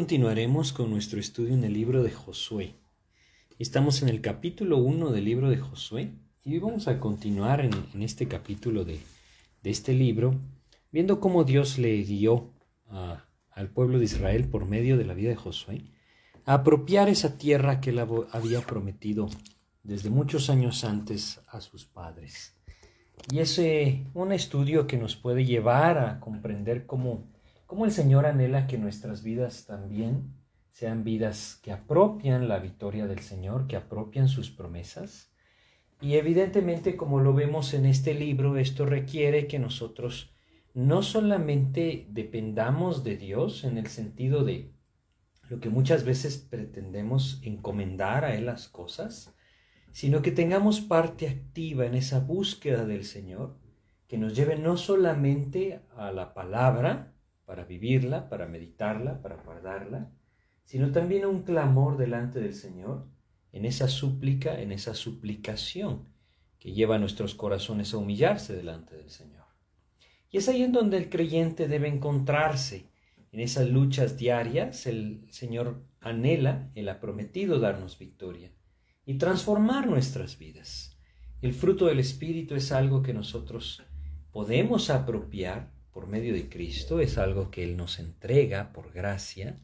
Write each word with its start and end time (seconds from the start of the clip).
continuaremos 0.00 0.72
con 0.72 0.88
nuestro 0.88 1.20
estudio 1.20 1.52
en 1.52 1.62
el 1.62 1.74
libro 1.74 2.02
de 2.02 2.10
Josué. 2.10 2.74
Estamos 3.58 4.00
en 4.00 4.08
el 4.08 4.22
capítulo 4.22 4.78
1 4.78 5.10
del 5.10 5.26
libro 5.26 5.50
de 5.50 5.58
Josué 5.58 6.14
y 6.42 6.54
hoy 6.54 6.58
vamos 6.58 6.88
a 6.88 6.98
continuar 6.98 7.60
en, 7.60 8.02
este 8.02 8.26
capítulo 8.26 8.86
de, 8.86 8.98
este 9.62 9.92
libro, 9.92 10.40
viendo 10.90 11.20
cómo 11.20 11.44
Dios 11.44 11.76
le 11.76 12.02
guió 12.02 12.50
al 13.50 13.68
pueblo 13.68 13.98
de 13.98 14.06
Israel 14.06 14.48
por 14.48 14.64
medio 14.64 14.96
de 14.96 15.04
la 15.04 15.12
vida 15.12 15.28
de 15.28 15.36
Josué 15.36 15.82
a 16.46 16.54
apropiar 16.54 17.10
esa 17.10 17.36
tierra 17.36 17.82
que 17.82 17.90
él 17.90 17.98
había 17.98 18.62
prometido 18.62 19.28
desde 19.82 20.08
muchos 20.08 20.48
años 20.48 20.82
antes 20.82 21.42
a 21.46 21.60
sus 21.60 21.84
padres. 21.84 22.56
Y 23.30 23.40
es 23.40 23.60
un 24.14 24.32
estudio 24.32 24.86
que 24.86 24.96
nos 24.96 25.14
puede 25.14 25.44
llevar 25.44 25.98
a 25.98 26.20
comprender 26.20 26.86
cómo 26.86 27.28
cómo 27.70 27.84
el 27.84 27.92
Señor 27.92 28.26
anhela 28.26 28.66
que 28.66 28.78
nuestras 28.78 29.22
vidas 29.22 29.64
también 29.64 30.34
sean 30.72 31.04
vidas 31.04 31.60
que 31.62 31.70
apropian 31.70 32.48
la 32.48 32.58
victoria 32.58 33.06
del 33.06 33.20
Señor, 33.20 33.68
que 33.68 33.76
apropian 33.76 34.26
sus 34.26 34.50
promesas. 34.50 35.32
Y 36.00 36.14
evidentemente, 36.14 36.96
como 36.96 37.20
lo 37.20 37.32
vemos 37.32 37.72
en 37.72 37.86
este 37.86 38.12
libro, 38.12 38.56
esto 38.56 38.86
requiere 38.86 39.46
que 39.46 39.60
nosotros 39.60 40.34
no 40.74 41.04
solamente 41.04 42.08
dependamos 42.10 43.04
de 43.04 43.16
Dios 43.16 43.62
en 43.62 43.78
el 43.78 43.86
sentido 43.86 44.42
de 44.42 44.72
lo 45.48 45.60
que 45.60 45.70
muchas 45.70 46.02
veces 46.02 46.38
pretendemos 46.38 47.40
encomendar 47.44 48.24
a 48.24 48.34
Él 48.34 48.46
las 48.46 48.66
cosas, 48.66 49.32
sino 49.92 50.22
que 50.22 50.32
tengamos 50.32 50.80
parte 50.80 51.28
activa 51.28 51.86
en 51.86 51.94
esa 51.94 52.18
búsqueda 52.18 52.84
del 52.84 53.04
Señor, 53.04 53.60
que 54.08 54.18
nos 54.18 54.34
lleve 54.34 54.56
no 54.56 54.76
solamente 54.76 55.82
a 55.94 56.10
la 56.10 56.34
palabra, 56.34 57.14
para 57.50 57.64
vivirla, 57.64 58.28
para 58.28 58.46
meditarla, 58.46 59.20
para 59.22 59.34
guardarla, 59.34 60.12
sino 60.62 60.92
también 60.92 61.26
un 61.26 61.42
clamor 61.42 61.96
delante 61.96 62.38
del 62.38 62.54
Señor, 62.54 63.08
en 63.50 63.64
esa 63.64 63.88
súplica, 63.88 64.60
en 64.60 64.70
esa 64.70 64.94
suplicación 64.94 66.08
que 66.60 66.70
lleva 66.70 67.00
nuestros 67.00 67.34
corazones 67.34 67.92
a 67.92 67.96
humillarse 67.96 68.54
delante 68.54 68.94
del 68.94 69.10
Señor. 69.10 69.46
Y 70.30 70.36
es 70.36 70.48
ahí 70.48 70.62
en 70.62 70.70
donde 70.70 70.96
el 70.96 71.08
creyente 71.08 71.66
debe 71.66 71.88
encontrarse, 71.88 72.88
en 73.32 73.40
esas 73.40 73.68
luchas 73.68 74.16
diarias, 74.16 74.86
el 74.86 75.26
Señor 75.32 75.82
anhela, 75.98 76.70
Él 76.76 76.88
ha 76.88 77.00
prometido 77.00 77.58
darnos 77.58 77.98
victoria 77.98 78.52
y 79.04 79.14
transformar 79.14 79.88
nuestras 79.88 80.38
vidas. 80.38 80.96
El 81.42 81.52
fruto 81.52 81.86
del 81.86 81.98
Espíritu 81.98 82.54
es 82.54 82.70
algo 82.70 83.02
que 83.02 83.12
nosotros 83.12 83.82
podemos 84.30 84.88
apropiar 84.88 85.79
por 85.92 86.06
medio 86.06 86.32
de 86.34 86.48
Cristo, 86.48 87.00
es 87.00 87.18
algo 87.18 87.50
que 87.50 87.64
Él 87.64 87.76
nos 87.76 87.98
entrega 87.98 88.72
por 88.72 88.92
gracia, 88.92 89.56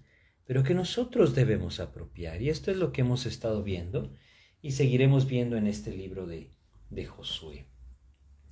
pero 0.45 0.63
que 0.63 0.75
nosotros 0.75 1.35
debemos 1.35 1.81
apropiar. 1.81 2.43
Y 2.43 2.51
esto 2.51 2.71
es 2.71 2.77
lo 2.77 2.93
que 2.93 3.03
hemos 3.03 3.27
estado 3.27 3.63
viendo 3.63 4.13
y 4.63 4.73
seguiremos 4.73 5.27
viendo 5.27 5.57
en 5.57 5.67
este 5.67 5.93
libro 5.93 6.27
de, 6.27 6.51
de 6.91 7.07
Josué. 7.07 7.67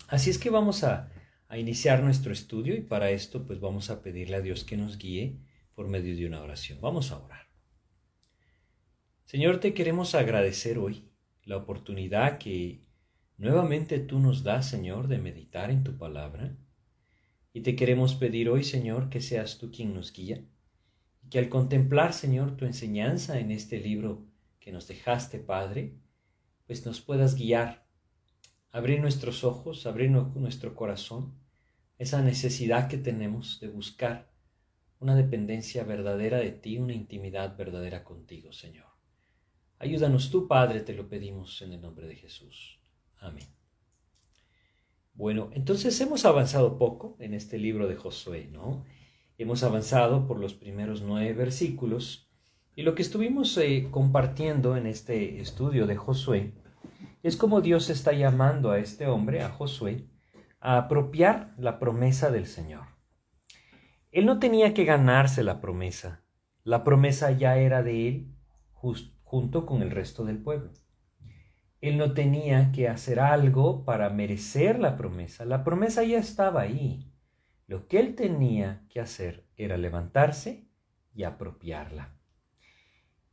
Así 0.09 0.31
es 0.31 0.39
que 0.39 0.51
vamos 0.51 0.85
a, 0.85 1.11
a 1.49 1.59
iniciar 1.59 2.03
nuestro 2.03 2.33
estudio 2.33 2.75
y 2.75 2.81
para 2.81 3.11
esto 3.11 3.47
pues 3.47 3.61
vamos 3.61 3.91
a 3.91 4.03
pedirle 4.03 4.37
a 4.37 4.41
Dios 4.41 4.65
que 4.65 4.77
nos 4.77 4.99
guíe 4.99 5.39
por 5.75 5.89
medio 5.89 6.17
de 6.17 6.27
una 6.27 6.43
oración. 6.43 6.81
Vamos 6.81 7.11
a 7.11 7.19
orar. 7.19 7.49
Señor, 9.25 9.59
te 9.59 9.75
queremos 9.75 10.15
agradecer 10.15 10.79
hoy 10.79 11.09
la 11.45 11.57
oportunidad 11.57 12.39
que 12.39 12.85
nuevamente 13.37 13.99
tú 13.99 14.21
nos 14.21 14.43
das, 14.43 14.69
Señor, 14.69 15.09
de 15.09 15.19
meditar 15.19 15.71
en 15.71 15.83
tu 15.83 15.97
palabra 15.97 16.57
y 17.55 17.61
te 17.61 17.77
queremos 17.77 18.17
pedir 18.17 18.51
hoy, 18.51 18.65
Señor, 18.65 19.09
que 19.09 19.21
seas 19.21 19.59
tú 19.59 19.71
quien 19.71 19.95
nos 19.95 20.13
guía 20.13 20.45
y 21.23 21.29
que 21.31 21.39
al 21.39 21.49
contemplar, 21.49 22.13
Señor, 22.13 22.57
tu 22.57 22.67
enseñanza 22.67 23.39
en 23.39 23.53
este 23.53 23.79
libro 23.79 24.27
que 24.59 24.73
nos 24.73 24.89
dejaste, 24.89 25.39
Padre, 25.39 25.95
pues 26.67 26.85
nos 26.85 27.01
puedas 27.01 27.37
guiar, 27.37 27.87
abrir 28.73 29.01
nuestros 29.01 29.45
ojos, 29.45 29.87
abrir 29.87 30.11
nuestro 30.11 30.75
corazón, 30.75 31.33
esa 31.97 32.23
necesidad 32.23 32.89
que 32.89 32.99
tenemos 32.99 33.61
de 33.61 33.69
buscar 33.69 34.33
una 34.99 35.15
dependencia 35.15 35.85
verdadera 35.85 36.39
de 36.39 36.51
ti, 36.51 36.79
una 36.79 36.93
intimidad 36.93 37.57
verdadera 37.57 38.03
contigo, 38.03 38.53
Señor. 38.53 38.87
Ayúdanos 39.79 40.29
tú, 40.29 40.49
Padre, 40.49 40.81
te 40.81 40.93
lo 40.93 41.09
pedimos 41.09 41.63
en 41.63 41.75
el 41.75 41.81
nombre 41.81 42.09
de 42.09 42.17
Jesús. 42.17 42.81
Amén. 43.19 43.64
Bueno, 45.15 45.51
entonces 45.53 46.01
hemos 46.01 46.25
avanzado 46.25 46.77
poco 46.77 47.17
en 47.21 47.35
este 47.35 47.57
libro 47.57 47.87
de 47.87 47.95
Josué, 47.95 48.49
¿no? 48.51 48.85
Hemos 49.39 49.63
avanzado 49.63 50.27
por 50.27 50.41
los 50.41 50.55
primeros 50.55 51.03
nueve 51.03 51.33
versículos 51.35 52.29
y 52.75 52.83
lo 52.83 52.97
que 52.97 53.03
estuvimos 53.03 53.57
eh, 53.59 53.87
compartiendo 53.93 54.77
en 54.77 54.87
este 54.87 55.41
estudio 55.41 55.87
de 55.87 55.95
Josué 55.95 56.55
es 57.23 57.37
cómo 57.37 57.61
Dios 57.61 57.91
está 57.91 58.13
llamando 58.13 58.73
a 58.73 58.81
este 58.81 59.07
hombre, 59.07 59.43
a 59.43 59.51
Josué, 59.51 60.09
a 60.61 60.79
apropiar 60.79 61.55
la 61.59 61.79
promesa 61.79 62.33
del 62.33 62.47
Señor. 62.47 62.87
Él 64.11 64.27
no 64.27 64.41
tenía 64.41 64.75
que 64.75 64.85
ganarse 64.85 65.45
la 65.45 65.61
promesa, 65.61 66.25
la 66.65 66.83
promesa 66.83 67.31
ya 67.31 67.57
era 67.57 67.85
de 67.85 68.09
él 68.09 68.35
junto 68.73 69.65
con 69.65 69.81
el 69.81 69.93
resto 69.93 70.25
del 70.25 70.43
pueblo. 70.43 70.73
Él 71.85 71.99
no 71.99 72.15
tenía 72.15 72.73
que 72.73 72.89
hacer 72.89 73.21
algo 73.21 73.85
para 73.85 74.09
merecer 74.09 74.79
la 74.79 74.97
promesa. 74.97 75.45
La 75.45 75.65
promesa 75.65 76.03
ya 76.03 76.19
estaba 76.19 76.63
ahí. 76.63 77.13
Lo 77.67 77.89
que 77.89 78.01
él 78.01 78.15
tenía 78.15 78.87
que 78.89 79.01
hacer 79.01 79.45
era 79.59 79.77
levantarse 79.77 80.65
y 81.15 81.25
apropiarla. 81.25 82.15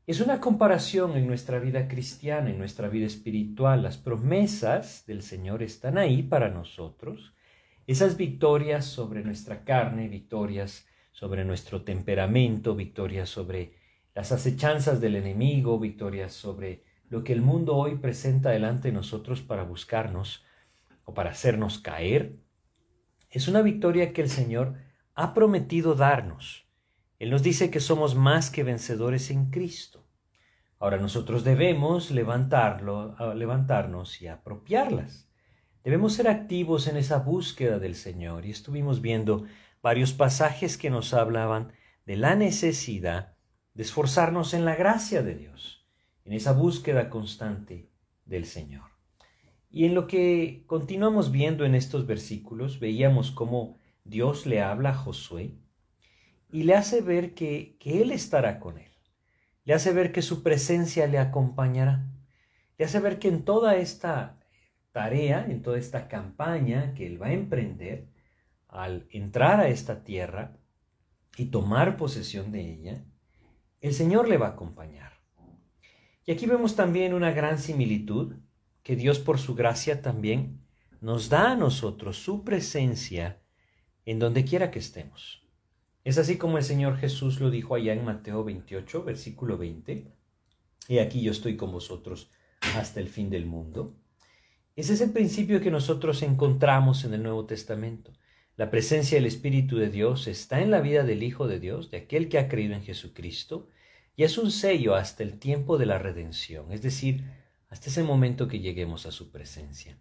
Es 0.05 0.19
una 0.19 0.41
comparación 0.41 1.15
en 1.15 1.27
nuestra 1.27 1.59
vida 1.59 1.87
cristiana, 1.87 2.49
en 2.49 2.57
nuestra 2.57 2.89
vida 2.89 3.05
espiritual. 3.05 3.83
Las 3.83 3.95
promesas 3.95 5.05
del 5.05 5.21
Señor 5.21 5.63
están 5.63 5.97
ahí 5.97 6.21
para 6.21 6.49
nosotros. 6.49 7.33
Esas 7.87 8.17
victorias 8.17 8.83
sobre 8.83 9.23
nuestra 9.23 9.63
carne, 9.63 10.09
victorias 10.09 10.85
sobre 11.13 11.45
nuestro 11.45 11.83
temperamento, 11.83 12.75
victorias 12.75 13.29
sobre 13.29 13.75
las 14.13 14.33
acechanzas 14.33 14.99
del 14.99 15.15
enemigo, 15.15 15.79
victorias 15.79 16.33
sobre 16.33 16.90
lo 17.11 17.25
que 17.25 17.33
el 17.33 17.41
mundo 17.41 17.75
hoy 17.75 17.97
presenta 17.97 18.51
delante 18.51 18.87
de 18.87 18.93
nosotros 18.93 19.41
para 19.41 19.63
buscarnos 19.63 20.45
o 21.03 21.13
para 21.13 21.31
hacernos 21.31 21.77
caer, 21.77 22.37
es 23.29 23.49
una 23.49 23.61
victoria 23.61 24.13
que 24.13 24.21
el 24.21 24.29
Señor 24.29 24.77
ha 25.13 25.33
prometido 25.33 25.93
darnos. 25.93 26.69
Él 27.19 27.29
nos 27.29 27.43
dice 27.43 27.69
que 27.69 27.81
somos 27.81 28.15
más 28.15 28.49
que 28.49 28.63
vencedores 28.63 29.29
en 29.29 29.51
Cristo. 29.51 30.07
Ahora 30.79 30.97
nosotros 30.99 31.43
debemos 31.43 32.11
levantarlo, 32.11 33.13
levantarnos 33.35 34.21
y 34.21 34.27
apropiarlas. 34.27 35.29
Debemos 35.83 36.13
ser 36.13 36.29
activos 36.29 36.87
en 36.87 36.95
esa 36.95 37.17
búsqueda 37.19 37.77
del 37.77 37.95
Señor 37.95 38.45
y 38.45 38.51
estuvimos 38.51 39.01
viendo 39.01 39.43
varios 39.83 40.13
pasajes 40.13 40.77
que 40.77 40.89
nos 40.89 41.13
hablaban 41.13 41.73
de 42.05 42.15
la 42.15 42.35
necesidad 42.35 43.35
de 43.73 43.83
esforzarnos 43.83 44.53
en 44.53 44.63
la 44.63 44.75
gracia 44.75 45.23
de 45.23 45.35
Dios 45.35 45.80
en 46.25 46.33
esa 46.33 46.53
búsqueda 46.53 47.09
constante 47.09 47.89
del 48.25 48.45
Señor. 48.45 48.89
Y 49.69 49.85
en 49.85 49.95
lo 49.95 50.07
que 50.07 50.63
continuamos 50.67 51.31
viendo 51.31 51.65
en 51.65 51.75
estos 51.75 52.05
versículos, 52.05 52.79
veíamos 52.79 53.31
cómo 53.31 53.77
Dios 54.03 54.45
le 54.45 54.61
habla 54.61 54.89
a 54.89 54.95
Josué 54.95 55.55
y 56.51 56.63
le 56.63 56.75
hace 56.75 57.01
ver 57.01 57.33
que, 57.33 57.77
que 57.79 58.01
Él 58.01 58.11
estará 58.11 58.59
con 58.59 58.77
él. 58.77 58.91
Le 59.63 59.73
hace 59.73 59.93
ver 59.93 60.11
que 60.11 60.21
su 60.21 60.43
presencia 60.43 61.07
le 61.07 61.19
acompañará. 61.19 62.05
Le 62.77 62.85
hace 62.85 62.99
ver 62.99 63.19
que 63.19 63.29
en 63.29 63.45
toda 63.45 63.75
esta 63.75 64.39
tarea, 64.91 65.45
en 65.47 65.61
toda 65.61 65.77
esta 65.77 66.07
campaña 66.07 66.93
que 66.93 67.07
Él 67.07 67.21
va 67.21 67.27
a 67.27 67.33
emprender, 67.33 68.07
al 68.67 69.07
entrar 69.11 69.59
a 69.59 69.67
esta 69.67 70.03
tierra 70.03 70.57
y 71.37 71.45
tomar 71.45 71.97
posesión 71.97 72.51
de 72.51 72.61
ella, 72.61 73.05
el 73.81 73.93
Señor 73.93 74.27
le 74.27 74.37
va 74.37 74.47
a 74.47 74.51
acompañar. 74.51 75.10
Y 76.25 76.31
aquí 76.31 76.45
vemos 76.45 76.75
también 76.75 77.13
una 77.13 77.31
gran 77.31 77.59
similitud, 77.59 78.35
que 78.83 78.95
Dios 78.95 79.19
por 79.19 79.39
su 79.39 79.55
gracia 79.55 80.01
también 80.01 80.61
nos 81.01 81.29
da 81.29 81.51
a 81.51 81.55
nosotros 81.55 82.17
su 82.17 82.43
presencia 82.43 83.41
en 84.05 84.19
donde 84.19 84.45
quiera 84.45 84.71
que 84.71 84.79
estemos. 84.79 85.41
Es 86.03 86.17
así 86.17 86.37
como 86.37 86.57
el 86.57 86.63
Señor 86.63 86.97
Jesús 86.97 87.39
lo 87.39 87.51
dijo 87.51 87.75
allá 87.75 87.93
en 87.93 88.05
Mateo 88.05 88.43
28, 88.43 89.03
versículo 89.03 89.57
20. 89.57 90.11
Y 90.87 90.97
aquí 90.97 91.21
yo 91.21 91.31
estoy 91.31 91.57
con 91.57 91.71
vosotros 91.71 92.31
hasta 92.75 92.99
el 92.99 93.07
fin 93.07 93.29
del 93.29 93.45
mundo. 93.45 93.95
Ese 94.75 94.93
es 94.93 95.01
el 95.01 95.11
principio 95.11 95.61
que 95.61 95.69
nosotros 95.69 96.23
encontramos 96.23 97.03
en 97.03 97.13
el 97.13 97.23
Nuevo 97.23 97.45
Testamento. 97.45 98.13
La 98.57 98.71
presencia 98.71 99.17
del 99.17 99.25
Espíritu 99.25 99.77
de 99.77 99.89
Dios 99.89 100.27
está 100.27 100.61
en 100.61 100.71
la 100.71 100.81
vida 100.81 101.03
del 101.03 101.23
Hijo 101.23 101.47
de 101.47 101.59
Dios, 101.59 101.91
de 101.91 101.97
aquel 101.97 102.29
que 102.29 102.39
ha 102.39 102.47
creído 102.47 102.73
en 102.73 102.83
Jesucristo, 102.83 103.69
y 104.15 104.23
es 104.23 104.37
un 104.37 104.51
sello 104.51 104.95
hasta 104.95 105.23
el 105.23 105.39
tiempo 105.39 105.77
de 105.77 105.85
la 105.85 105.97
redención, 105.97 106.71
es 106.71 106.81
decir, 106.81 107.25
hasta 107.69 107.89
ese 107.89 108.03
momento 108.03 108.47
que 108.47 108.59
lleguemos 108.59 109.05
a 109.05 109.11
su 109.11 109.31
presencia. 109.31 109.97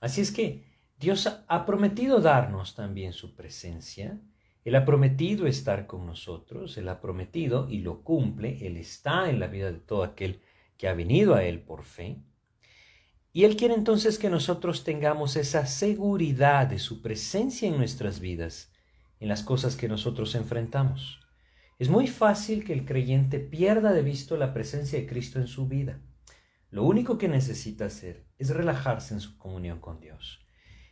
Así 0.00 0.20
es 0.20 0.32
que 0.32 0.64
Dios 0.98 1.28
ha 1.46 1.66
prometido 1.66 2.20
darnos 2.20 2.74
también 2.74 3.12
su 3.12 3.34
presencia 3.34 4.20
Él 4.64 4.76
ha 4.76 4.84
prometido 4.84 5.46
estar 5.46 5.86
con 5.86 6.06
nosotros, 6.06 6.76
Él 6.78 6.88
ha 6.88 7.00
prometido 7.00 7.68
y 7.68 7.80
lo 7.80 8.02
cumple, 8.02 8.66
Él 8.66 8.76
está 8.76 9.28
en 9.28 9.38
la 9.38 9.46
vida 9.46 9.70
de 9.70 9.78
todo 9.78 10.02
aquel 10.02 10.40
que 10.78 10.88
ha 10.88 10.94
venido 10.94 11.34
a 11.34 11.44
Él 11.44 11.60
por 11.60 11.84
fe. 11.84 12.22
Y 13.32 13.44
Él 13.44 13.56
quiere 13.56 13.74
entonces 13.74 14.18
que 14.18 14.30
nosotros 14.30 14.84
tengamos 14.84 15.36
esa 15.36 15.66
seguridad 15.66 16.66
de 16.66 16.78
su 16.78 17.02
presencia 17.02 17.68
en 17.68 17.76
nuestras 17.76 18.20
vidas, 18.20 18.72
en 19.20 19.28
las 19.28 19.42
cosas 19.42 19.76
que 19.76 19.88
nosotros 19.88 20.34
enfrentamos. 20.34 21.23
Es 21.84 21.90
muy 21.90 22.06
fácil 22.06 22.64
que 22.64 22.72
el 22.72 22.86
creyente 22.86 23.38
pierda 23.38 23.92
de 23.92 24.00
vista 24.00 24.38
la 24.38 24.54
presencia 24.54 24.98
de 24.98 25.06
Cristo 25.06 25.38
en 25.38 25.46
su 25.46 25.68
vida. 25.68 26.00
Lo 26.70 26.82
único 26.82 27.18
que 27.18 27.28
necesita 27.28 27.84
hacer 27.84 28.24
es 28.38 28.48
relajarse 28.48 29.12
en 29.12 29.20
su 29.20 29.36
comunión 29.36 29.80
con 29.80 30.00
Dios. 30.00 30.40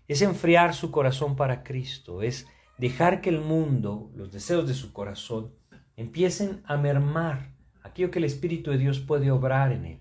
Es 0.07 0.21
enfriar 0.21 0.75
su 0.75 0.91
corazón 0.91 1.35
para 1.35 1.63
Cristo, 1.63 2.21
es 2.21 2.47
dejar 2.77 3.23
que 3.23 3.31
el 3.31 3.41
mundo, 3.41 4.13
los 4.15 4.33
deseos 4.33 4.69
de 4.69 4.75
su 4.75 4.93
corazón, 4.93 5.55
empiecen 5.97 6.61
a 6.67 6.77
mermar 6.77 7.55
aquello 7.83 8.11
que 8.11 8.19
el 8.19 8.27
Espíritu 8.27 8.71
de 8.71 8.77
Dios 8.77 9.01
puede 9.01 9.31
obrar 9.31 9.73
en 9.73 9.87
él. 9.87 10.01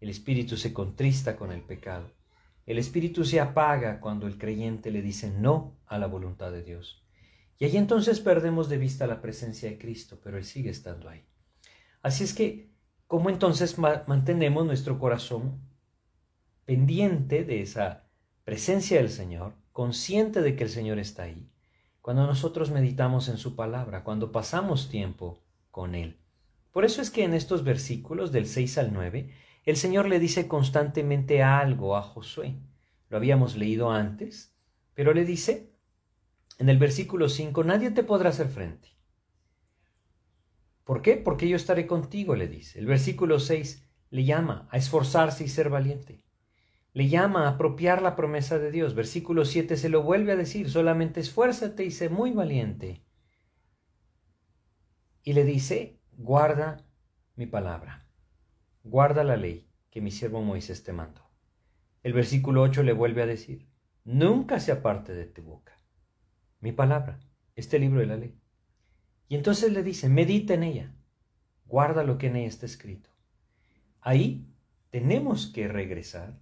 El 0.00 0.08
Espíritu 0.08 0.56
se 0.56 0.72
contrista 0.72 1.34
con 1.34 1.50
el 1.50 1.62
pecado. 1.62 2.12
El 2.64 2.78
Espíritu 2.78 3.24
se 3.24 3.40
apaga 3.40 3.98
cuando 3.98 4.28
el 4.28 4.38
creyente 4.38 4.92
le 4.92 5.02
dice 5.02 5.32
no 5.32 5.80
a 5.84 5.98
la 5.98 6.06
voluntad 6.06 6.52
de 6.52 6.62
Dios. 6.62 7.01
Y 7.58 7.64
ahí 7.64 7.76
entonces 7.76 8.20
perdemos 8.20 8.68
de 8.68 8.78
vista 8.78 9.06
la 9.06 9.20
presencia 9.20 9.68
de 9.68 9.78
Cristo, 9.78 10.20
pero 10.22 10.38
Él 10.38 10.44
sigue 10.44 10.70
estando 10.70 11.08
ahí. 11.08 11.24
Así 12.02 12.24
es 12.24 12.34
que, 12.34 12.70
¿cómo 13.06 13.30
entonces 13.30 13.78
mantenemos 13.78 14.66
nuestro 14.66 14.98
corazón 14.98 15.60
pendiente 16.64 17.44
de 17.44 17.62
esa 17.62 18.08
presencia 18.44 18.98
del 18.98 19.10
Señor, 19.10 19.54
consciente 19.72 20.42
de 20.42 20.56
que 20.56 20.64
el 20.64 20.70
Señor 20.70 20.98
está 20.98 21.24
ahí? 21.24 21.52
cuando 22.02 22.26
nosotros 22.26 22.72
meditamos 22.72 23.28
en 23.28 23.38
su 23.38 23.54
palabra, 23.54 24.02
cuando 24.02 24.32
pasamos 24.32 24.90
tiempo 24.90 25.40
con 25.70 25.94
Él. 25.94 26.18
Por 26.72 26.84
eso 26.84 27.00
es 27.00 27.10
que 27.10 27.22
en 27.22 27.32
estos 27.32 27.62
versículos 27.62 28.32
del 28.32 28.46
6 28.46 28.78
al 28.78 28.92
9, 28.92 29.30
el 29.64 29.76
Señor 29.76 30.08
le 30.08 30.18
dice 30.18 30.48
constantemente 30.48 31.44
algo 31.44 31.96
a 31.96 32.02
Josué. 32.02 32.56
Lo 33.08 33.16
habíamos 33.16 33.56
leído 33.56 33.92
antes, 33.92 34.52
pero 34.94 35.14
le 35.14 35.24
dice 35.24 35.71
en 36.58 36.68
el 36.68 36.78
versículo 36.78 37.28
5, 37.28 37.64
nadie 37.64 37.90
te 37.90 38.04
podrá 38.04 38.30
hacer 38.30 38.48
frente. 38.48 38.88
¿Por 40.84 41.02
qué? 41.02 41.16
Porque 41.16 41.48
yo 41.48 41.56
estaré 41.56 41.86
contigo, 41.86 42.34
le 42.34 42.48
dice. 42.48 42.78
El 42.78 42.86
versículo 42.86 43.38
6 43.38 43.88
le 44.10 44.24
llama 44.24 44.68
a 44.70 44.76
esforzarse 44.76 45.44
y 45.44 45.48
ser 45.48 45.70
valiente 45.70 46.24
le 46.94 47.08
llama 47.08 47.46
a 47.46 47.50
apropiar 47.50 48.02
la 48.02 48.16
promesa 48.16 48.58
de 48.58 48.70
Dios. 48.70 48.94
Versículo 48.94 49.44
7 49.44 49.76
se 49.76 49.88
lo 49.88 50.02
vuelve 50.02 50.32
a 50.32 50.36
decir, 50.36 50.70
solamente 50.70 51.20
esfuérzate 51.20 51.84
y 51.84 51.90
sé 51.90 52.08
muy 52.08 52.32
valiente. 52.32 53.04
Y 55.22 55.32
le 55.32 55.44
dice, 55.44 56.00
guarda 56.12 56.84
mi 57.36 57.46
palabra, 57.46 58.08
guarda 58.82 59.24
la 59.24 59.36
ley 59.36 59.68
que 59.90 60.00
mi 60.00 60.10
siervo 60.10 60.42
Moisés 60.42 60.82
te 60.82 60.92
mandó. 60.92 61.22
El 62.02 62.12
versículo 62.12 62.62
8 62.62 62.82
le 62.82 62.92
vuelve 62.92 63.22
a 63.22 63.26
decir, 63.26 63.68
nunca 64.04 64.58
se 64.58 64.72
aparte 64.72 65.14
de 65.14 65.26
tu 65.26 65.42
boca 65.42 65.80
mi 66.62 66.72
palabra, 66.72 67.20
este 67.56 67.78
libro 67.78 68.00
de 68.00 68.06
la 68.06 68.16
ley. 68.16 68.38
Y 69.28 69.34
entonces 69.34 69.72
le 69.72 69.82
dice, 69.82 70.08
medita 70.08 70.54
en 70.54 70.62
ella, 70.62 70.94
guarda 71.66 72.04
lo 72.04 72.18
que 72.18 72.28
en 72.28 72.36
ella 72.36 72.48
está 72.48 72.66
escrito. 72.66 73.10
Ahí 74.00 74.46
tenemos 74.90 75.48
que 75.48 75.68
regresar 75.68 76.38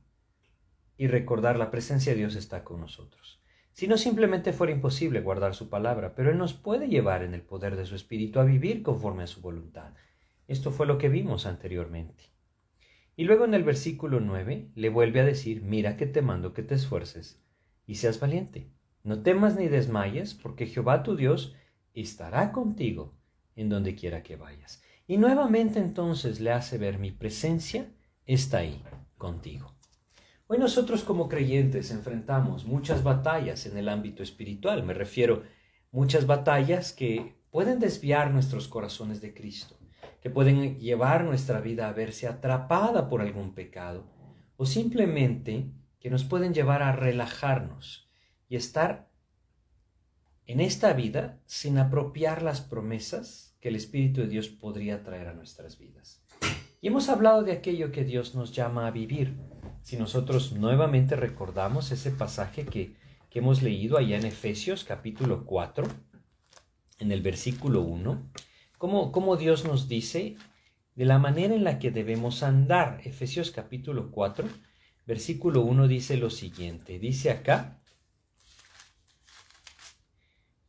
y 0.96 1.06
recordar 1.06 1.56
la 1.56 1.70
presencia 1.70 2.12
de 2.12 2.18
Dios 2.18 2.36
está 2.36 2.64
con 2.64 2.80
nosotros. 2.80 3.42
Si 3.72 3.88
no 3.88 3.96
simplemente 3.96 4.52
fuera 4.52 4.72
imposible 4.72 5.22
guardar 5.22 5.54
su 5.54 5.70
palabra, 5.70 6.14
pero 6.14 6.30
Él 6.30 6.36
nos 6.36 6.52
puede 6.52 6.88
llevar 6.88 7.22
en 7.22 7.32
el 7.32 7.40
poder 7.40 7.76
de 7.76 7.86
su 7.86 7.94
Espíritu 7.94 8.40
a 8.40 8.44
vivir 8.44 8.82
conforme 8.82 9.22
a 9.22 9.26
su 9.26 9.40
voluntad. 9.40 9.94
Esto 10.48 10.70
fue 10.70 10.86
lo 10.86 10.98
que 10.98 11.08
vimos 11.08 11.46
anteriormente. 11.46 12.24
Y 13.16 13.24
luego 13.24 13.46
en 13.46 13.54
el 13.54 13.64
versículo 13.64 14.20
9 14.20 14.72
le 14.74 14.88
vuelve 14.90 15.20
a 15.20 15.24
decir, 15.24 15.62
mira 15.62 15.96
que 15.96 16.06
te 16.06 16.20
mando 16.20 16.52
que 16.52 16.62
te 16.62 16.74
esfuerces 16.74 17.42
y 17.86 17.94
seas 17.94 18.20
valiente. 18.20 18.70
No 19.02 19.22
temas 19.22 19.56
ni 19.56 19.68
desmayes, 19.68 20.34
porque 20.34 20.66
Jehová 20.66 21.02
tu 21.02 21.16
Dios 21.16 21.54
estará 21.94 22.52
contigo 22.52 23.14
en 23.56 23.68
donde 23.68 23.94
quiera 23.94 24.22
que 24.22 24.36
vayas. 24.36 24.82
Y 25.06 25.16
nuevamente 25.16 25.78
entonces 25.78 26.40
le 26.40 26.52
hace 26.52 26.78
ver 26.78 26.98
mi 26.98 27.10
presencia 27.10 27.90
está 28.26 28.58
ahí 28.58 28.82
contigo. 29.16 29.74
Hoy 30.46 30.58
nosotros 30.58 31.02
como 31.04 31.28
creyentes 31.28 31.90
enfrentamos 31.90 32.64
muchas 32.64 33.02
batallas 33.02 33.66
en 33.66 33.76
el 33.76 33.88
ámbito 33.88 34.22
espiritual, 34.22 34.82
me 34.82 34.94
refiero 34.94 35.44
muchas 35.92 36.26
batallas 36.26 36.92
que 36.92 37.36
pueden 37.50 37.78
desviar 37.78 38.32
nuestros 38.32 38.68
corazones 38.68 39.20
de 39.20 39.32
Cristo, 39.32 39.76
que 40.20 40.30
pueden 40.30 40.78
llevar 40.78 41.24
nuestra 41.24 41.60
vida 41.60 41.88
a 41.88 41.92
verse 41.92 42.26
atrapada 42.26 43.08
por 43.08 43.20
algún 43.20 43.54
pecado 43.54 44.04
o 44.56 44.66
simplemente 44.66 45.70
que 45.98 46.10
nos 46.10 46.24
pueden 46.24 46.52
llevar 46.52 46.82
a 46.82 46.92
relajarnos 46.92 48.09
y 48.50 48.56
estar 48.56 49.08
en 50.46 50.60
esta 50.60 50.92
vida 50.92 51.40
sin 51.46 51.78
apropiar 51.78 52.42
las 52.42 52.60
promesas 52.60 53.56
que 53.60 53.68
el 53.68 53.76
Espíritu 53.76 54.20
de 54.20 54.26
Dios 54.26 54.48
podría 54.48 55.04
traer 55.04 55.28
a 55.28 55.32
nuestras 55.32 55.78
vidas. 55.78 56.22
Y 56.82 56.88
hemos 56.88 57.08
hablado 57.08 57.44
de 57.44 57.52
aquello 57.52 57.92
que 57.92 58.04
Dios 58.04 58.34
nos 58.34 58.52
llama 58.52 58.86
a 58.86 58.90
vivir 58.90 59.36
si 59.82 59.96
nosotros 59.96 60.52
nuevamente 60.52 61.14
recordamos 61.14 61.92
ese 61.92 62.10
pasaje 62.10 62.66
que, 62.66 62.98
hemos 63.32 63.62
leído 63.62 63.96
allá 63.96 64.16
en 64.16 64.26
Efesios 64.26 64.82
capítulo 64.82 65.46
4, 65.46 65.86
en 66.98 67.12
el 67.12 67.22
versículo 67.22 67.82
1, 67.82 68.30
cómo, 68.76 69.12
cómo 69.12 69.36
Dios 69.36 69.64
nos 69.64 69.88
dice 69.88 70.36
de 70.96 71.04
la 71.04 71.20
manera 71.20 71.54
en 71.54 71.62
la 71.62 71.78
que 71.78 71.92
debemos 71.92 72.42
andar. 72.42 73.00
Efesios 73.04 73.52
capítulo 73.52 74.10
4, 74.10 74.48
versículo 75.06 75.62
1 75.62 75.86
dice 75.86 76.16
lo 76.16 76.28
siguiente, 76.28 76.98
dice 76.98 77.30
acá, 77.30 77.79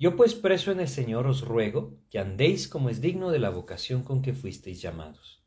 yo 0.01 0.15
pues 0.15 0.33
preso 0.33 0.71
en 0.71 0.79
el 0.79 0.87
Señor 0.87 1.27
os 1.27 1.41
ruego 1.41 1.93
que 2.09 2.17
andéis 2.17 2.67
como 2.67 2.89
es 2.89 3.01
digno 3.01 3.29
de 3.29 3.37
la 3.37 3.51
vocación 3.51 4.01
con 4.01 4.23
que 4.23 4.33
fuisteis 4.33 4.81
llamados. 4.81 5.43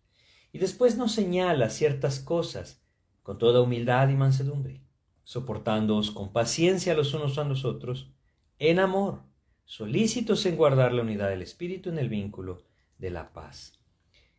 Y 0.52 0.58
después 0.58 0.96
nos 0.96 1.10
señala 1.10 1.70
ciertas 1.70 2.20
cosas 2.20 2.80
con 3.24 3.36
toda 3.36 3.60
humildad 3.60 4.10
y 4.10 4.14
mansedumbre, 4.14 4.80
soportándoos 5.24 6.12
con 6.12 6.32
paciencia 6.32 6.94
los 6.94 7.14
unos 7.14 7.36
a 7.38 7.42
los 7.42 7.64
otros, 7.64 8.12
en 8.60 8.78
amor, 8.78 9.22
solícitos 9.64 10.46
en 10.46 10.54
guardar 10.54 10.92
la 10.92 11.02
unidad 11.02 11.30
del 11.30 11.42
Espíritu 11.42 11.88
en 11.88 11.98
el 11.98 12.08
vínculo 12.08 12.62
de 12.98 13.10
la 13.10 13.32
paz. 13.32 13.80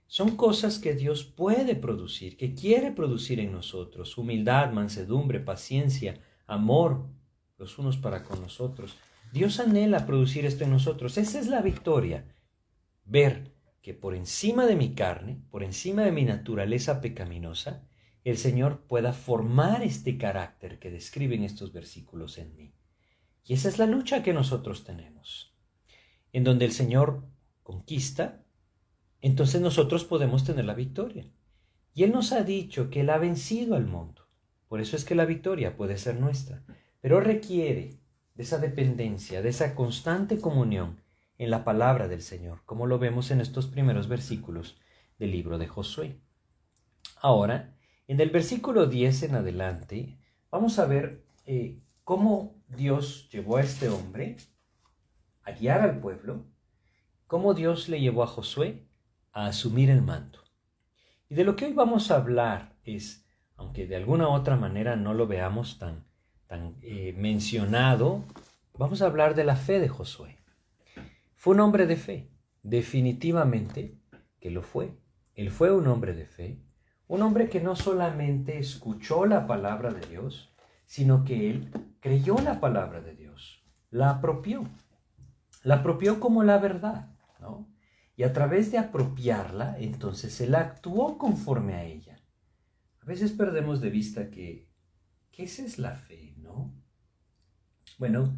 Son 0.08 0.38
cosas 0.38 0.80
que 0.80 0.94
Dios 0.94 1.26
puede 1.26 1.76
producir, 1.76 2.38
que 2.38 2.54
quiere 2.56 2.94
producir 2.94 3.42
en 3.42 3.52
nosotros, 3.52 4.18
humildad, 4.18 4.72
mansedumbre, 4.72 5.42
paciencia, 5.42 6.22
amor, 6.48 7.06
los 7.58 7.78
unos 7.80 7.98
para 7.98 8.24
con 8.24 8.40
los 8.42 8.62
otros. 8.62 8.96
Dios 9.36 9.60
anhela 9.60 10.06
producir 10.06 10.46
esto 10.46 10.64
en 10.64 10.70
nosotros. 10.70 11.18
Esa 11.18 11.42
es 11.42 11.48
la 11.48 11.62
victoria. 11.62 12.34
Ver 13.04 13.52
que 13.82 13.94
por 13.94 14.16
encima 14.16 14.66
de 14.66 14.78
mi 14.78 14.96
carne, 14.96 15.42
por 15.52 15.62
encima 15.62 16.04
de 16.04 16.14
mi 16.14 16.24
naturaleza 16.24 17.02
pecaminosa, 17.02 17.86
el 18.24 18.38
Señor 18.38 18.86
pueda 18.88 19.12
formar 19.12 19.84
este 19.84 20.18
carácter 20.18 20.80
que 20.80 20.90
describen 20.90 21.44
estos 21.44 21.74
versículos 21.74 22.38
en 22.38 22.56
mí. 22.56 22.76
Y 23.44 23.56
esa 23.56 23.68
es 23.68 23.78
la 23.78 23.88
lucha 23.88 24.24
que 24.24 24.32
nosotros 24.32 24.86
tenemos. 24.86 25.54
En 26.32 26.46
donde 26.46 26.64
el 26.64 26.72
Señor 26.72 27.26
conquista, 27.62 28.46
entonces 29.20 29.60
nosotros 29.60 30.06
podemos 30.06 30.46
tener 30.46 30.64
la 30.64 30.76
victoria. 30.76 31.30
Y 31.94 32.04
Él 32.04 32.14
nos 32.14 32.32
ha 32.32 32.46
dicho 32.46 32.90
que 32.90 33.02
Él 33.02 33.10
ha 33.10 33.18
vencido 33.18 33.76
al 33.76 33.86
mundo. 33.86 34.30
Por 34.70 34.80
eso 34.80 34.96
es 34.96 35.04
que 35.04 35.14
la 35.14 35.26
victoria 35.26 35.76
puede 35.76 35.98
ser 35.98 36.22
nuestra. 36.22 36.64
Pero 37.02 37.20
requiere 37.20 38.05
de 38.36 38.44
esa 38.44 38.60
dependencia, 38.60 39.42
de 39.42 39.50
esa 39.50 39.76
constante 39.76 40.40
comunión 40.40 41.02
en 41.38 41.50
la 41.50 41.64
palabra 41.64 42.08
del 42.08 42.22
Señor, 42.22 42.62
como 42.66 42.86
lo 42.86 43.00
vemos 43.00 43.32
en 43.32 43.42
estos 43.42 43.68
primeros 43.68 44.08
versículos 44.08 44.78
del 45.18 45.32
libro 45.32 45.58
de 45.58 45.68
Josué. 45.68 46.20
Ahora, 47.22 47.76
en 48.08 48.20
el 48.20 48.30
versículo 48.30 48.88
10 48.88 49.24
en 49.24 49.36
adelante, 49.36 50.18
vamos 50.52 50.80
a 50.80 50.86
ver 50.86 51.26
eh, 51.46 51.80
cómo 52.04 52.56
Dios 52.68 53.30
llevó 53.32 53.58
a 53.58 53.62
este 53.62 53.90
hombre 53.90 54.38
a 55.44 55.52
guiar 55.52 55.82
al 55.82 56.00
pueblo, 56.00 56.46
cómo 57.28 57.54
Dios 57.54 57.90
le 57.90 58.02
llevó 58.02 58.24
a 58.24 58.28
Josué 58.28 58.86
a 59.32 59.48
asumir 59.48 59.90
el 59.90 60.02
mando. 60.02 60.40
Y 61.30 61.36
de 61.36 61.44
lo 61.44 61.56
que 61.56 61.66
hoy 61.66 61.74
vamos 61.74 62.12
a 62.12 62.18
hablar 62.18 62.76
es, 62.84 63.26
aunque 63.56 63.88
de 63.88 63.96
alguna 63.96 64.30
otra 64.30 64.56
manera 64.56 64.96
no 64.96 65.14
lo 65.14 65.26
veamos 65.26 65.80
tan, 65.80 66.06
tan 66.48 66.76
eh, 66.82 67.14
mencionado, 67.18 68.24
vamos 68.78 69.02
a 69.02 69.06
hablar 69.06 69.36
de 69.36 69.44
la 69.44 69.56
fe 69.56 69.80
de 69.80 69.90
Josué. 69.90 70.38
Fue 71.36 71.54
un 71.54 71.62
hombre 71.62 71.86
de 71.86 71.96
fe, 71.96 72.30
definitivamente 72.64 73.98
que 74.40 74.52
lo 74.52 74.62
fue. 74.62 74.98
Él 75.34 75.52
fue 75.52 75.72
un 75.72 75.88
hombre 75.88 76.14
de 76.14 76.26
fe, 76.26 76.60
un 77.08 77.22
hombre 77.22 77.50
que 77.50 77.62
no 77.62 77.76
solamente 77.76 78.58
escuchó 78.58 79.26
la 79.26 79.48
palabra 79.48 79.92
de 79.92 80.06
Dios, 80.08 80.54
sino 80.86 81.24
que 81.24 81.50
él 81.50 81.72
creyó 82.00 82.38
la 82.40 82.60
palabra 82.60 83.02
de 83.02 83.16
Dios, 83.16 83.64
la 83.90 84.10
apropió. 84.12 84.64
la 85.64 85.76
apropió 85.76 86.20
como 86.20 86.44
la 86.44 86.60
verdad, 86.60 87.16
¿no? 87.40 87.68
Y 88.16 88.24
a 88.24 88.34
través 88.34 88.72
de 88.72 88.78
apropiarla, 88.78 89.78
entonces 89.80 90.40
él 90.40 90.56
actuó 90.56 91.18
conforme 91.18 91.74
a 91.74 91.84
ella. 91.84 92.22
A 93.02 93.06
veces 93.06 93.32
perdemos 93.32 93.82
de 93.82 93.90
vista 93.90 94.30
que, 94.30 94.70
que 95.32 95.44
esa 95.44 95.64
es 95.64 95.80
la 95.80 95.96
fe. 95.96 96.35
Bueno, 97.98 98.36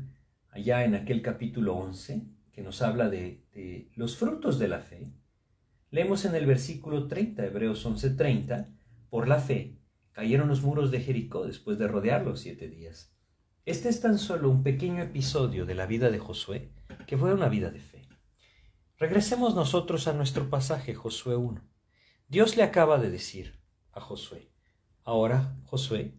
allá 0.52 0.86
en 0.86 0.94
aquel 0.94 1.24
capítulo 1.24 1.76
11, 1.78 2.28
que 2.52 2.62
nos 2.62 2.84
habla 2.84 3.10
de, 3.10 3.90
los 3.96 4.16
frutos 4.16 4.60
de 4.60 4.68
la 4.68 4.82
fe, 4.82 5.12
leemos 5.90 6.26
en 6.26 6.36
el 6.36 6.46
versículo 6.46 7.08
30, 7.08 7.44
Hebreos 7.44 7.84
11:30, 7.84 8.68
por 9.10 9.28
la 9.28 9.40
fe 9.40 9.80
cayeron 10.12 10.48
los 10.48 10.62
muros 10.62 10.92
de 10.92 11.02
Jericó 11.02 11.48
después 11.48 11.80
de 11.80 11.88
rodearlos 11.88 12.42
siete 12.42 12.70
días. 12.70 13.16
Este 13.66 13.90
es 13.90 14.00
tan 14.00 14.20
solo 14.20 14.52
un 14.52 14.62
pequeño 14.62 15.02
episodio 15.02 15.66
de 15.66 15.74
la 15.74 15.88
vida 15.88 16.12
de 16.12 16.20
Josué, 16.20 16.72
que 17.08 17.18
fue 17.18 17.34
una 17.34 17.50
vida 17.50 17.72
de 17.72 17.80
fe. 17.80 18.08
Regresemos 19.00 19.56
nosotros 19.56 20.08
a 20.08 20.14
nuestro 20.14 20.52
pasaje, 20.52 20.94
Josué 20.94 21.36
1. 21.36 21.68
Dios 22.28 22.58
le 22.58 22.64
acaba 22.64 23.00
de 23.00 23.10
decir 23.10 23.60
a 23.92 24.02
Josué, 24.02 24.52
ahora, 25.04 25.58
Josué, 25.64 26.14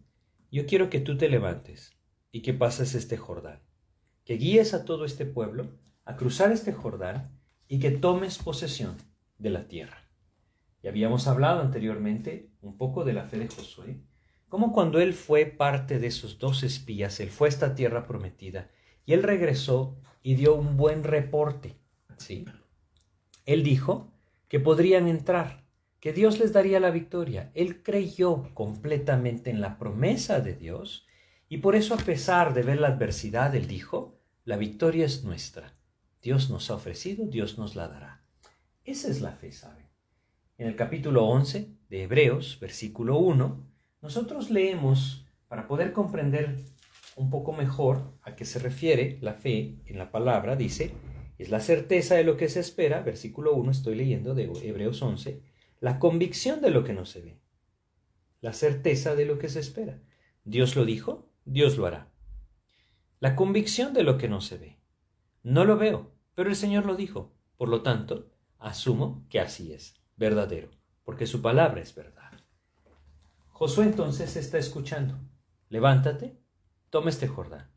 yo 0.51 0.65
quiero 0.65 0.89
que 0.89 0.99
tú 0.99 1.17
te 1.17 1.29
levantes 1.29 1.98
y 2.31 2.41
que 2.41 2.53
pases 2.53 2.95
este 2.95 3.17
Jordán, 3.17 3.61
que 4.23 4.35
guíes 4.35 4.73
a 4.73 4.85
todo 4.85 5.05
este 5.05 5.25
pueblo 5.25 5.71
a 6.05 6.15
cruzar 6.15 6.51
este 6.51 6.73
Jordán 6.73 7.39
y 7.67 7.79
que 7.79 7.91
tomes 7.91 8.37
posesión 8.37 8.97
de 9.37 9.49
la 9.49 9.67
tierra. 9.67 10.09
Ya 10.81 10.89
habíamos 10.89 11.27
hablado 11.27 11.61
anteriormente 11.61 12.51
un 12.61 12.77
poco 12.77 13.03
de 13.03 13.13
la 13.13 13.25
fe 13.25 13.39
de 13.39 13.47
Josué, 13.47 14.01
como 14.47 14.73
cuando 14.73 14.99
él 14.99 15.13
fue 15.13 15.45
parte 15.45 15.99
de 15.99 16.07
esos 16.07 16.39
dos 16.39 16.63
espías, 16.63 17.19
él 17.19 17.29
fue 17.29 17.47
a 17.47 17.49
esta 17.49 17.75
tierra 17.75 18.07
prometida 18.07 18.71
y 19.05 19.13
él 19.13 19.23
regresó 19.23 19.97
y 20.21 20.35
dio 20.35 20.55
un 20.55 20.77
buen 20.77 21.03
reporte, 21.03 21.75
¿sí? 22.17 22.45
Él 23.45 23.63
dijo 23.63 24.11
que 24.47 24.59
podrían 24.59 25.07
entrar, 25.07 25.65
que 25.99 26.13
Dios 26.13 26.39
les 26.39 26.53
daría 26.53 26.79
la 26.79 26.91
victoria. 26.91 27.51
Él 27.53 27.83
creyó 27.83 28.53
completamente 28.53 29.49
en 29.49 29.61
la 29.61 29.77
promesa 29.77 30.39
de 30.39 30.55
Dios 30.55 31.05
y 31.49 31.57
por 31.57 31.75
eso 31.75 31.95
a 31.95 31.97
pesar 31.97 32.53
de 32.53 32.61
ver 32.61 32.79
la 32.79 32.87
adversidad, 32.89 33.55
él 33.55 33.67
dijo, 33.67 34.19
la 34.45 34.55
victoria 34.55 35.05
es 35.05 35.23
nuestra. 35.23 35.75
Dios 36.21 36.49
nos 36.49 36.69
ha 36.69 36.75
ofrecido, 36.75 37.25
Dios 37.25 37.57
nos 37.57 37.75
la 37.75 37.87
dará. 37.87 38.23
Esa 38.83 39.09
es 39.09 39.19
la 39.21 39.31
fe, 39.31 39.51
¿saben? 39.51 39.87
En 40.57 40.67
el 40.67 40.75
capítulo 40.75 41.25
11 41.25 41.71
de 41.89 42.03
Hebreos, 42.03 42.59
versículo 42.61 43.17
1, 43.17 43.65
nosotros 44.01 44.51
leemos, 44.51 45.25
para 45.47 45.67
poder 45.67 45.91
comprender 45.91 46.55
un 47.15 47.29
poco 47.29 47.51
mejor 47.51 48.13
a 48.21 48.35
qué 48.35 48.45
se 48.45 48.59
refiere 48.59 49.17
la 49.21 49.33
fe 49.33 49.77
en 49.85 49.97
la 49.97 50.11
palabra, 50.11 50.55
dice, 50.55 50.91
es 51.39 51.49
la 51.49 51.61
certeza 51.61 52.15
de 52.15 52.23
lo 52.23 52.37
que 52.37 52.49
se 52.49 52.59
espera, 52.59 53.01
versículo 53.01 53.55
1 53.55 53.71
estoy 53.71 53.95
leyendo 53.95 54.35
de 54.35 54.51
Hebreos 54.63 55.01
11, 55.01 55.41
la 55.79 55.97
convicción 55.97 56.61
de 56.61 56.69
lo 56.69 56.83
que 56.83 56.93
no 56.93 57.05
se 57.05 57.21
ve, 57.21 57.39
la 58.41 58.53
certeza 58.53 59.15
de 59.15 59.25
lo 59.25 59.39
que 59.39 59.49
se 59.49 59.61
espera. 59.61 60.01
Dios 60.43 60.75
lo 60.75 60.85
dijo, 60.85 61.28
Dios 61.51 61.77
lo 61.77 61.87
hará. 61.87 62.11
La 63.19 63.35
convicción 63.35 63.91
de 63.95 64.03
lo 64.03 64.19
que 64.19 64.29
no 64.29 64.39
se 64.39 64.59
ve. 64.59 64.79
No 65.41 65.65
lo 65.65 65.77
veo, 65.77 66.11
pero 66.35 66.47
el 66.47 66.55
Señor 66.55 66.85
lo 66.85 66.95
dijo. 66.95 67.33
Por 67.57 67.69
lo 67.69 67.81
tanto, 67.81 68.29
asumo 68.59 69.25
que 69.29 69.39
así 69.39 69.73
es, 69.73 69.95
verdadero, 70.15 70.69
porque 71.03 71.25
su 71.25 71.41
palabra 71.41 71.81
es 71.81 71.95
verdad. 71.95 72.31
Josué 73.47 73.85
entonces 73.85 74.35
está 74.35 74.59
escuchando. 74.59 75.19
Levántate, 75.69 76.39
toma 76.91 77.09
este 77.09 77.27
Jordán. 77.27 77.71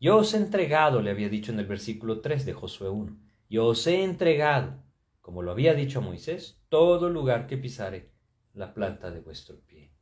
Yo 0.00 0.16
os 0.16 0.32
he 0.32 0.38
entregado, 0.38 1.02
le 1.02 1.10
había 1.10 1.28
dicho 1.28 1.52
en 1.52 1.60
el 1.60 1.66
versículo 1.66 2.22
3 2.22 2.46
de 2.46 2.54
Josué 2.54 2.88
1, 2.88 3.20
yo 3.50 3.66
os 3.66 3.86
he 3.86 4.02
entregado, 4.02 4.82
como 5.20 5.42
lo 5.42 5.52
había 5.52 5.74
dicho 5.74 5.98
a 5.98 6.02
Moisés, 6.02 6.62
todo 6.70 7.10
lugar 7.10 7.46
que 7.46 7.58
pisare 7.58 8.14
la 8.54 8.72
planta 8.72 9.10
de 9.10 9.20
vuestro 9.20 9.60
pie. 9.60 9.92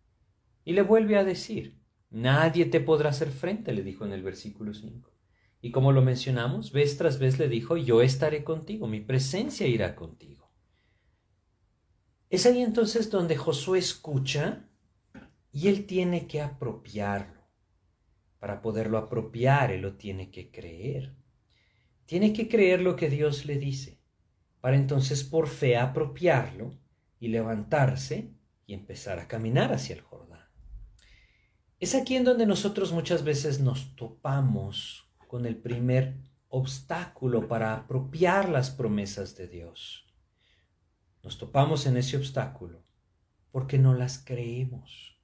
Y 0.65 0.75
le 0.75 0.83
vuelve 0.83 1.19
a 1.19 1.25
decir, 1.25 1.79
nadie 2.11 2.67
te 2.67 2.81
podrá 2.81 3.11
hacer 3.11 3.31
frente, 3.31 3.73
le 3.73 3.83
dijo 3.83 4.05
en 4.05 4.13
el 4.13 4.23
versículo 4.23 4.75
5. 4.75 5.11
Y 5.61 5.71
como 5.71 5.93
lo 5.93 6.03
mencionamos, 6.03 6.73
vez 6.73 6.97
tras 6.97 7.19
vez 7.19 7.39
le 7.39 7.49
dijo, 7.49 7.77
yo 7.77 8.03
estaré 8.03 8.45
contigo, 8.45 8.87
mi 8.87 9.01
presencia 9.01 9.67
irá 9.67 9.97
contigo. 9.97 10.53
Es 12.31 12.47
ahí 12.47 12.63
entonces 12.63 13.11
donde 13.11 13.37
Josué 13.37 13.79
escucha 13.79 14.69
y 15.51 15.69
él 15.69 15.87
tiene 15.87 16.27
que 16.27 16.43
apropiarlo. 16.43 17.43
Para 18.39 18.61
poderlo 18.63 18.99
apropiar, 18.99 19.73
él 19.73 19.81
lo 19.81 19.95
tiene 19.97 20.31
que 20.31 20.51
creer. 20.51 21.17
Tiene 22.07 22.33
que 22.33 22.49
creer 22.49 22.81
lo 22.81 22.97
que 22.97 23.11
Dios 23.11 23.45
le 23.45 23.59
dice, 23.59 24.01
para 24.61 24.77
entonces 24.77 25.25
por 25.25 25.49
fe 25.49 25.77
apropiarlo 25.77 26.79
y 27.19 27.29
levantarse 27.29 28.31
y 28.67 28.75
empezar 28.75 29.19
a 29.19 29.27
caminar 29.27 29.73
hacia 29.73 29.97
el 29.97 30.03
Jordán. 30.03 30.28
Es 31.81 31.95
aquí 31.95 32.17
en 32.17 32.25
donde 32.25 32.45
nosotros 32.45 32.91
muchas 32.91 33.23
veces 33.23 33.61
nos 33.61 33.95
topamos 33.95 35.09
con 35.29 35.47
el 35.47 35.57
primer 35.57 36.17
obstáculo 36.49 37.47
para 37.47 37.75
apropiar 37.75 38.49
las 38.49 38.71
promesas 38.71 39.37
de 39.37 39.47
Dios. 39.47 40.05
Nos 41.23 41.39
topamos 41.39 41.87
en 41.87 41.97
ese 41.97 42.17
obstáculo 42.17 42.83
porque 43.53 43.79
no 43.79 43.95
las 43.95 44.19
creemos. 44.19 45.21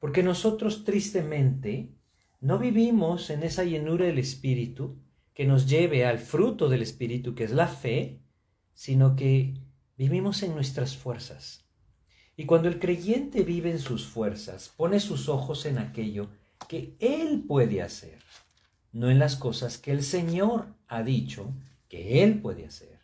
Porque 0.00 0.22
nosotros 0.22 0.84
tristemente 0.84 1.90
no 2.40 2.58
vivimos 2.58 3.28
en 3.28 3.42
esa 3.42 3.64
llenura 3.64 4.06
del 4.06 4.18
Espíritu 4.18 4.98
que 5.34 5.44
nos 5.44 5.68
lleve 5.68 6.06
al 6.06 6.18
fruto 6.18 6.70
del 6.70 6.80
Espíritu, 6.80 7.34
que 7.34 7.44
es 7.44 7.52
la 7.52 7.68
fe, 7.68 8.22
sino 8.72 9.14
que 9.14 9.60
vivimos 9.98 10.42
en 10.42 10.54
nuestras 10.54 10.96
fuerzas. 10.96 11.65
Y 12.36 12.44
cuando 12.44 12.68
el 12.68 12.78
creyente 12.78 13.42
vive 13.42 13.70
en 13.70 13.78
sus 13.78 14.06
fuerzas, 14.06 14.72
pone 14.76 15.00
sus 15.00 15.28
ojos 15.28 15.64
en 15.64 15.78
aquello 15.78 16.28
que 16.68 16.94
Él 17.00 17.44
puede 17.46 17.80
hacer, 17.82 18.18
no 18.92 19.10
en 19.10 19.18
las 19.18 19.36
cosas 19.36 19.78
que 19.78 19.92
el 19.92 20.02
Señor 20.02 20.66
ha 20.86 21.02
dicho 21.02 21.52
que 21.88 22.22
Él 22.22 22.40
puede 22.40 22.66
hacer. 22.66 23.00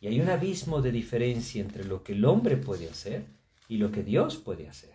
Y 0.00 0.08
hay 0.08 0.20
un 0.20 0.28
abismo 0.28 0.82
de 0.82 0.92
diferencia 0.92 1.62
entre 1.62 1.84
lo 1.84 2.02
que 2.02 2.12
el 2.12 2.24
hombre 2.24 2.56
puede 2.56 2.88
hacer 2.88 3.26
y 3.68 3.78
lo 3.78 3.92
que 3.92 4.02
Dios 4.02 4.36
puede 4.36 4.68
hacer. 4.68 4.94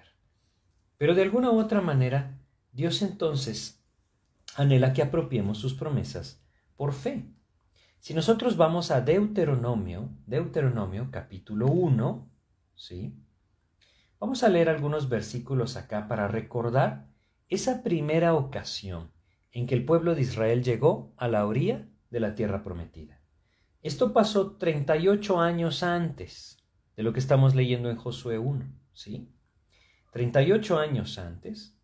Pero 0.98 1.16
de 1.16 1.24
alguna 1.24 1.50
u 1.52 1.60
otra 1.60 1.82
manera, 1.82 2.38
Dios 2.72 3.02
entonces 3.02 3.82
anhela 4.56 4.94
que 4.94 5.02
apropiemos 5.02 5.58
sus 5.58 5.74
promesas 5.74 6.42
por 6.76 6.94
fe. 6.94 7.26
Si 8.00 8.14
nosotros 8.14 8.58
vamos 8.58 8.92
a 8.92 9.02
Deuteronomio, 9.02 10.10
Deuteronomio 10.26 11.10
capítulo 11.12 11.68
1, 11.68 12.30
¿sí? 12.76 13.14
Vamos 14.22 14.44
a 14.44 14.50
leer 14.50 14.70
algunos 14.70 15.10
versículos 15.10 15.78
acá 15.78 16.08
para 16.08 16.28
recordar 16.28 17.08
esa 17.50 17.82
primera 17.82 18.36
ocasión 18.36 19.10
en 19.52 19.66
que 19.66 19.74
el 19.74 19.84
pueblo 19.84 20.14
de 20.14 20.22
Israel 20.22 20.64
llegó 20.64 21.12
a 21.18 21.28
la 21.28 21.48
orilla 21.48 21.90
de 22.12 22.20
la 22.20 22.36
tierra 22.36 22.62
prometida. 22.64 23.20
Esto 23.82 24.14
pasó 24.14 24.58
38 24.58 25.40
años 25.40 25.82
antes 25.82 26.60
de 26.96 27.02
lo 27.02 27.14
que 27.14 27.20
estamos 27.20 27.56
leyendo 27.56 27.90
en 27.90 27.98
Josué 27.98 28.38
1, 28.38 28.72
¿sí? 28.94 29.28
38 30.12 30.78
años 30.78 31.18
antes, 31.18 31.76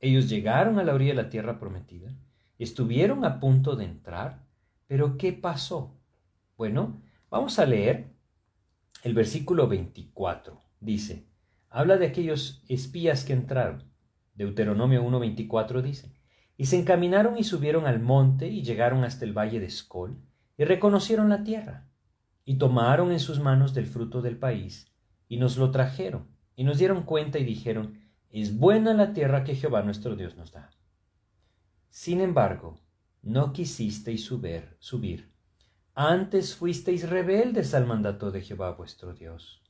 ellos 0.00 0.28
llegaron 0.28 0.78
a 0.78 0.84
la 0.84 0.92
orilla 0.92 1.12
de 1.12 1.22
la 1.22 1.30
tierra 1.30 1.58
prometida, 1.58 2.14
estuvieron 2.58 3.24
a 3.24 3.40
punto 3.40 3.76
de 3.76 3.86
entrar, 3.86 4.44
pero 4.86 5.16
¿qué 5.16 5.32
pasó? 5.32 5.96
Bueno, 6.58 7.00
vamos 7.30 7.58
a 7.58 7.64
leer 7.64 8.10
el 9.02 9.14
versículo 9.14 9.66
24. 9.68 10.64
Dice, 10.80 11.26
habla 11.70 11.96
de 11.96 12.06
aquellos 12.06 12.64
espías 12.68 13.24
que 13.24 13.32
entraron. 13.32 13.84
Deuteronomio 14.34 15.02
1.24 15.04 15.82
dice, 15.82 16.12
y 16.56 16.66
se 16.66 16.78
encaminaron 16.78 17.36
y 17.36 17.44
subieron 17.44 17.86
al 17.86 18.00
monte 18.00 18.48
y 18.48 18.62
llegaron 18.62 19.04
hasta 19.04 19.24
el 19.24 19.32
valle 19.32 19.60
de 19.60 19.66
Escol 19.66 20.18
y 20.56 20.64
reconocieron 20.64 21.28
la 21.28 21.42
tierra 21.42 21.88
y 22.44 22.56
tomaron 22.58 23.10
en 23.10 23.20
sus 23.20 23.40
manos 23.40 23.74
del 23.74 23.86
fruto 23.86 24.22
del 24.22 24.36
país 24.36 24.92
y 25.28 25.38
nos 25.38 25.56
lo 25.56 25.70
trajeron 25.70 26.28
y 26.56 26.64
nos 26.64 26.78
dieron 26.78 27.02
cuenta 27.02 27.38
y 27.38 27.44
dijeron, 27.44 28.00
es 28.30 28.56
buena 28.56 28.94
la 28.94 29.12
tierra 29.12 29.44
que 29.44 29.56
Jehová 29.56 29.82
nuestro 29.82 30.16
Dios 30.16 30.36
nos 30.36 30.52
da. 30.52 30.70
Sin 31.88 32.20
embargo, 32.20 32.80
no 33.22 33.52
quisisteis 33.52 34.24
subir, 34.24 34.76
subir. 34.78 35.32
Antes 35.94 36.56
fuisteis 36.56 37.08
rebeldes 37.08 37.74
al 37.74 37.86
mandato 37.86 38.30
de 38.30 38.42
Jehová 38.42 38.72
vuestro 38.72 39.14
Dios. 39.14 39.63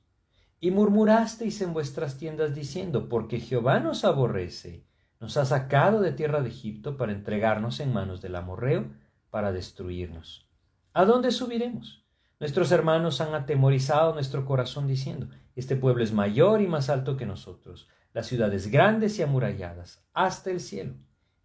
Y 0.65 0.71
murmurasteis 0.71 1.61
en 1.61 1.75
vuestras 1.75 2.17
tiendas 2.17 2.55
diciendo, 2.55 3.11
porque 3.11 3.39
Jehová 3.39 3.81
nos 3.81 4.03
aborrece, 4.03 4.87
nos 5.21 5.37
ha 5.37 5.45
sacado 5.45 6.01
de 6.01 6.11
tierra 6.11 6.41
de 6.41 6.49
Egipto 6.49 6.97
para 6.97 7.13
entregarnos 7.13 7.81
en 7.81 7.93
manos 7.93 8.23
del 8.23 8.35
amorreo, 8.35 8.87
para 9.29 9.53
destruirnos. 9.53 10.49
¿A 10.95 11.05
dónde 11.05 11.33
subiremos? 11.33 12.07
Nuestros 12.41 12.73
hermanos 12.73 13.21
han 13.21 13.35
atemorizado 13.35 14.15
nuestro 14.15 14.47
corazón 14.47 14.89
diciendo, 14.89 15.29
este 15.55 15.77
pueblo 15.77 16.03
es 16.03 16.15
mayor 16.15 16.63
y 16.63 16.67
más 16.67 16.89
alto 16.89 17.19
que 17.19 17.27
nosotros, 17.27 17.87
las 18.15 18.27
ciudades 18.27 18.71
grandes 18.71 19.19
y 19.19 19.23
amuralladas, 19.23 20.03
hasta 20.15 20.51
el 20.51 20.61
cielo. 20.61 20.95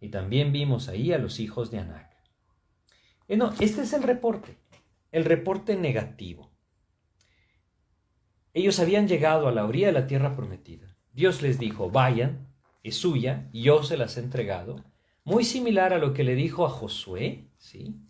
Y 0.00 0.08
también 0.08 0.50
vimos 0.50 0.88
ahí 0.88 1.12
a 1.12 1.18
los 1.18 1.40
hijos 1.40 1.70
de 1.70 1.80
Anac. 1.80 2.10
Eh, 3.28 3.36
no, 3.36 3.52
este 3.60 3.82
es 3.82 3.92
el 3.92 4.02
reporte, 4.02 4.56
el 5.12 5.26
reporte 5.26 5.76
negativo. 5.76 6.49
Ellos 8.52 8.80
habían 8.80 9.06
llegado 9.06 9.48
a 9.48 9.52
la 9.52 9.64
orilla 9.64 9.88
de 9.88 9.92
la 9.92 10.06
tierra 10.06 10.34
prometida. 10.34 10.96
Dios 11.12 11.42
les 11.42 11.58
dijo, 11.58 11.90
vayan, 11.90 12.48
es 12.82 12.96
suya, 12.96 13.48
yo 13.52 13.82
se 13.82 13.96
las 13.96 14.16
he 14.16 14.20
entregado. 14.20 14.84
Muy 15.24 15.44
similar 15.44 15.92
a 15.92 15.98
lo 15.98 16.14
que 16.14 16.24
le 16.24 16.34
dijo 16.34 16.64
a 16.64 16.70
Josué, 16.70 17.50
¿sí? 17.58 18.00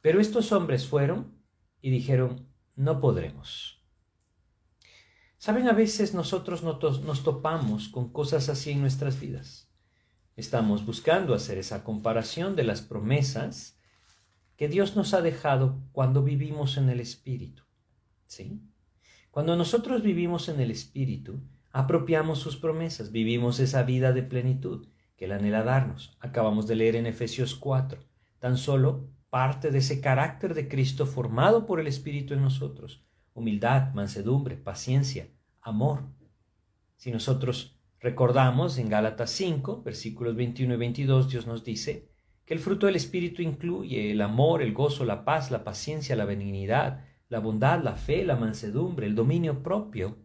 Pero 0.00 0.20
estos 0.20 0.52
hombres 0.52 0.86
fueron 0.86 1.38
y 1.80 1.90
dijeron, 1.90 2.48
no 2.76 3.00
podremos. 3.00 3.82
Saben, 5.38 5.68
a 5.68 5.72
veces 5.72 6.14
nosotros 6.14 6.62
nos 6.62 7.22
topamos 7.22 7.88
con 7.88 8.10
cosas 8.10 8.48
así 8.48 8.70
en 8.70 8.80
nuestras 8.80 9.20
vidas. 9.20 9.70
Estamos 10.36 10.86
buscando 10.86 11.34
hacer 11.34 11.58
esa 11.58 11.84
comparación 11.84 12.56
de 12.56 12.64
las 12.64 12.80
promesas 12.80 13.78
que 14.56 14.68
Dios 14.68 14.96
nos 14.96 15.12
ha 15.12 15.20
dejado 15.20 15.82
cuando 15.92 16.22
vivimos 16.22 16.76
en 16.76 16.88
el 16.88 17.00
Espíritu. 17.00 17.62
¿Sí? 18.26 18.62
Cuando 19.34 19.56
nosotros 19.56 20.04
vivimos 20.04 20.48
en 20.48 20.60
el 20.60 20.70
Espíritu, 20.70 21.40
apropiamos 21.72 22.38
sus 22.38 22.56
promesas, 22.56 23.10
vivimos 23.10 23.58
esa 23.58 23.82
vida 23.82 24.12
de 24.12 24.22
plenitud 24.22 24.86
que 25.16 25.24
Él 25.24 25.32
anhela 25.32 25.64
darnos. 25.64 26.16
Acabamos 26.20 26.68
de 26.68 26.76
leer 26.76 26.94
en 26.94 27.06
Efesios 27.06 27.56
4, 27.56 27.98
tan 28.38 28.56
solo 28.56 29.08
parte 29.30 29.72
de 29.72 29.78
ese 29.78 30.00
carácter 30.00 30.54
de 30.54 30.68
Cristo 30.68 31.04
formado 31.04 31.66
por 31.66 31.80
el 31.80 31.88
Espíritu 31.88 32.32
en 32.32 32.42
nosotros. 32.42 33.02
Humildad, 33.32 33.92
mansedumbre, 33.92 34.56
paciencia, 34.56 35.26
amor. 35.60 36.04
Si 36.94 37.10
nosotros 37.10 37.76
recordamos 37.98 38.78
en 38.78 38.88
Gálatas 38.88 39.30
5, 39.30 39.82
versículos 39.82 40.36
21 40.36 40.74
y 40.74 40.76
22, 40.76 41.28
Dios 41.28 41.48
nos 41.48 41.64
dice 41.64 42.08
que 42.44 42.54
el 42.54 42.60
fruto 42.60 42.86
del 42.86 42.94
Espíritu 42.94 43.42
incluye 43.42 44.12
el 44.12 44.20
amor, 44.20 44.62
el 44.62 44.72
gozo, 44.72 45.04
la 45.04 45.24
paz, 45.24 45.50
la 45.50 45.64
paciencia, 45.64 46.14
la 46.14 46.24
benignidad, 46.24 47.04
la 47.28 47.40
bondad, 47.40 47.82
la 47.82 47.96
fe, 47.96 48.24
la 48.24 48.36
mansedumbre, 48.36 49.06
el 49.06 49.14
dominio 49.14 49.62
propio. 49.62 50.18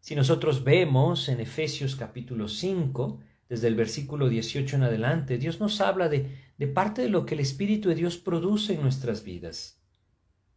Si 0.00 0.14
nosotros 0.14 0.64
vemos 0.64 1.28
en 1.28 1.40
Efesios 1.40 1.96
capítulo 1.96 2.48
5, 2.48 3.20
desde 3.48 3.68
el 3.68 3.74
versículo 3.74 4.28
18 4.28 4.76
en 4.76 4.82
adelante, 4.82 5.38
Dios 5.38 5.60
nos 5.60 5.80
habla 5.80 6.08
de, 6.08 6.52
de 6.58 6.66
parte 6.66 7.02
de 7.02 7.08
lo 7.08 7.26
que 7.26 7.34
el 7.34 7.40
Espíritu 7.40 7.88
de 7.88 7.94
Dios 7.94 8.16
produce 8.16 8.74
en 8.74 8.82
nuestras 8.82 9.22
vidas. 9.22 9.80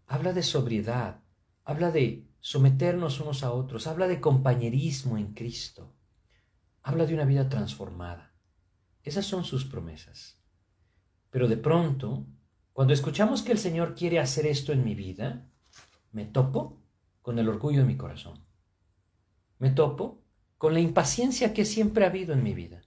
Habla 0.07 0.33
de 0.33 0.43
sobriedad, 0.43 1.21
habla 1.63 1.91
de 1.91 2.27
someternos 2.39 3.19
unos 3.19 3.43
a 3.43 3.51
otros, 3.51 3.85
habla 3.85 4.07
de 4.07 4.19
compañerismo 4.19 5.17
en 5.17 5.33
Cristo, 5.33 5.93
habla 6.81 7.05
de 7.05 7.13
una 7.13 7.25
vida 7.25 7.47
transformada. 7.47 8.33
Esas 9.03 9.25
son 9.25 9.43
sus 9.43 9.65
promesas. 9.65 10.41
Pero 11.29 11.47
de 11.47 11.57
pronto, 11.57 12.25
cuando 12.73 12.93
escuchamos 12.93 13.41
que 13.41 13.51
el 13.51 13.59
Señor 13.59 13.93
quiere 13.93 14.19
hacer 14.19 14.47
esto 14.47 14.73
en 14.73 14.83
mi 14.83 14.95
vida, 14.95 15.48
me 16.11 16.25
topo 16.25 16.81
con 17.21 17.39
el 17.39 17.49
orgullo 17.49 17.79
de 17.79 17.85
mi 17.85 17.97
corazón. 17.97 18.43
Me 19.57 19.69
topo 19.69 20.23
con 20.57 20.73
la 20.73 20.79
impaciencia 20.79 21.53
que 21.53 21.65
siempre 21.65 22.03
ha 22.03 22.09
habido 22.09 22.33
en 22.33 22.43
mi 22.43 22.53
vida. 22.53 22.81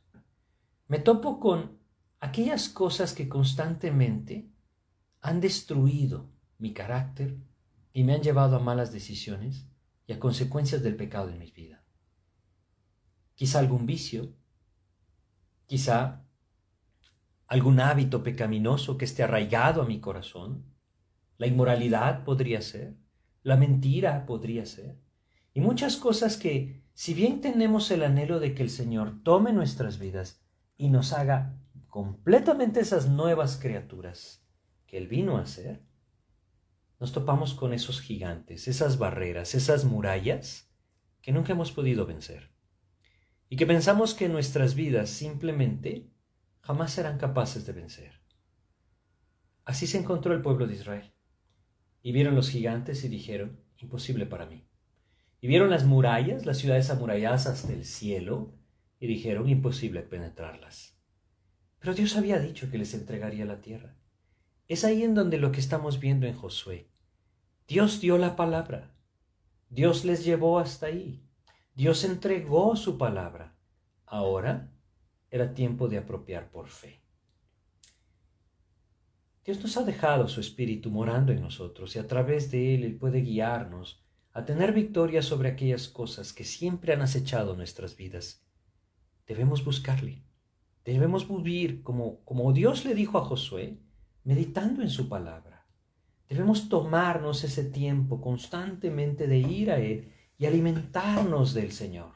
Me 0.89 0.99
topo 0.99 1.41
con 1.41 1.79
aquellas 2.21 2.69
cosas 2.69 3.15
que 3.15 3.29
constantemente 3.29 4.49
han 5.21 5.41
destruido 5.41 6.31
mi 6.59 6.73
carácter 6.73 7.37
y 7.93 8.05
me 8.05 8.15
han 8.15 8.23
llevado 8.23 8.57
a 8.57 8.61
malas 8.61 8.93
decisiones 8.93 9.67
y 10.07 10.13
a 10.13 10.21
consecuencias 10.21 10.83
del 10.83 10.97
pecado 10.97 11.31
en 11.31 11.39
mi 11.39 11.51
vida. 11.51 11.83
Quizá 13.35 13.59
algún 13.59 13.87
vicio, 13.87 14.35
quizá 15.67 16.25
algún 17.47 17.81
hábito 17.81 18.23
pecaminoso 18.23 18.97
que 18.97 19.05
esté 19.05 19.23
arraigado 19.23 19.83
a 19.83 19.87
mi 19.87 20.01
corazón, 20.01 20.65
la 21.39 21.47
inmoralidad 21.47 22.25
podría 22.25 22.63
ser, 22.63 22.97
la 23.43 23.57
mentira 23.57 24.27
podría 24.27 24.67
ser, 24.67 24.99
y 25.55 25.61
muchas 25.61 25.97
cosas 25.97 26.37
que, 26.37 26.83
si 26.95 27.15
bien 27.15 27.41
tenemos 27.41 27.91
el 27.91 28.03
anhelo 28.03 28.41
de 28.41 28.55
que 28.55 28.63
el 28.63 28.71
Señor 28.71 29.23
tome 29.23 29.53
nuestras 29.53 29.99
vidas 29.99 30.43
y 30.77 30.89
nos 30.89 31.13
haga 31.13 31.59
completamente 31.89 32.81
esas 32.81 33.09
nuevas 33.09 33.59
criaturas 33.61 34.47
que 34.87 34.99
Él 34.99 35.09
vino 35.09 35.37
a 35.39 35.47
ser, 35.47 35.83
nos 36.99 37.13
topamos 37.13 37.55
con 37.55 37.75
esos 37.75 38.01
gigantes, 38.01 38.69
esas 38.69 38.99
barreras, 38.99 39.55
esas 39.55 39.85
murallas 39.85 40.71
que 41.21 41.33
nunca 41.33 41.53
hemos 41.53 41.73
podido 41.73 42.07
vencer. 42.07 42.53
Y 43.49 43.57
que 43.57 43.67
pensamos 43.67 44.15
que 44.15 44.29
nuestras 44.29 44.75
vidas 44.75 45.11
simplemente 45.11 46.11
jamás 46.61 46.93
serán 46.93 47.19
capaces 47.19 47.67
de 47.67 47.73
vencer. 47.73 48.23
Así 49.65 49.87
se 49.87 49.99
encontró 49.99 50.33
el 50.33 50.43
pueblo 50.43 50.67
de 50.67 50.75
Israel. 50.75 51.13
Y 52.03 52.13
vieron 52.13 52.35
los 52.35 52.51
gigantes 52.51 53.05
y 53.05 53.09
dijeron, 53.09 53.61
imposible 53.79 54.27
para 54.27 54.47
mí. 54.47 54.65
Y 55.41 55.49
vieron 55.49 55.71
las 55.71 55.85
murallas, 55.85 56.47
las 56.47 56.59
ciudades 56.59 56.91
amuralladas 56.91 57.47
hasta 57.47 57.73
el 57.73 57.85
cielo, 57.85 58.55
y 59.01 59.07
dijeron, 59.07 59.49
imposible 59.49 60.03
penetrarlas. 60.03 60.97
Pero 61.79 61.95
Dios 61.95 62.17
había 62.17 62.39
dicho 62.39 62.71
que 62.71 62.79
les 62.79 62.95
entregaría 62.95 63.45
la 63.45 63.61
tierra. 63.61 63.97
Es 64.69 64.85
ahí 64.85 65.03
en 65.03 65.15
donde 65.15 65.39
lo 65.39 65.51
que 65.51 65.59
estamos 65.59 65.99
viendo 65.99 66.27
en 66.27 66.35
Josué. 66.35 66.89
Dios 67.67 68.01
dio 68.01 68.19
la 68.19 68.37
palabra. 68.37 68.95
Dios 69.69 70.05
les 70.05 70.25
llevó 70.25 70.61
hasta 70.61 70.87
ahí. 70.87 71.27
Dios 71.75 72.05
entregó 72.05 72.77
su 72.77 72.99
palabra. 72.99 73.57
Ahora 74.07 74.71
era 75.31 75.55
tiempo 75.55 75.89
de 75.89 75.99
apropiar 75.99 76.51
por 76.51 76.69
fe. 76.69 77.02
Dios 79.45 79.61
nos 79.61 79.77
ha 79.77 79.83
dejado 79.83 80.29
su 80.29 80.41
Espíritu 80.41 80.91
morando 80.91 81.33
en 81.33 81.41
nosotros 81.41 81.97
y 81.97 81.99
a 81.99 82.07
través 82.07 82.51
de 82.51 82.75
Él 82.75 82.85
Él 82.85 82.97
puede 82.97 83.23
guiarnos 83.23 84.05
a 84.33 84.45
tener 84.45 84.73
victoria 84.73 85.21
sobre 85.21 85.49
aquellas 85.49 85.89
cosas 85.89 86.33
que 86.33 86.45
siempre 86.45 86.93
han 86.93 87.03
acechado 87.03 87.57
nuestras 87.57 87.97
vidas. 87.97 88.47
Debemos 89.27 89.65
buscarle. 89.65 90.23
Debemos 90.85 91.29
vivir 91.29 91.83
como, 91.83 92.25
como 92.25 92.53
Dios 92.53 92.85
le 92.85 92.95
dijo 92.95 93.19
a 93.19 93.25
Josué, 93.25 93.79
meditando 94.25 94.83
en 94.83 94.91
su 94.91 95.09
palabra. 95.09 95.67
Debemos 96.29 96.69
tomarnos 96.69 97.45
ese 97.45 97.65
tiempo 97.65 98.21
constantemente 98.21 99.27
de 99.27 99.39
ir 99.39 99.71
a 99.71 99.79
Él 99.79 100.13
y 100.39 100.47
alimentarnos 100.47 101.53
del 101.53 101.73
Señor. 101.73 102.15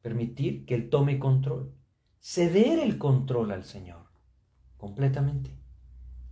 Permitir 0.00 0.64
que 0.64 0.74
Él 0.74 0.88
tome 0.88 1.18
control. 1.18 1.74
Ceder 2.20 2.78
el 2.78 2.98
control 2.98 3.52
al 3.52 3.64
Señor 3.64 4.06
completamente. 4.76 5.65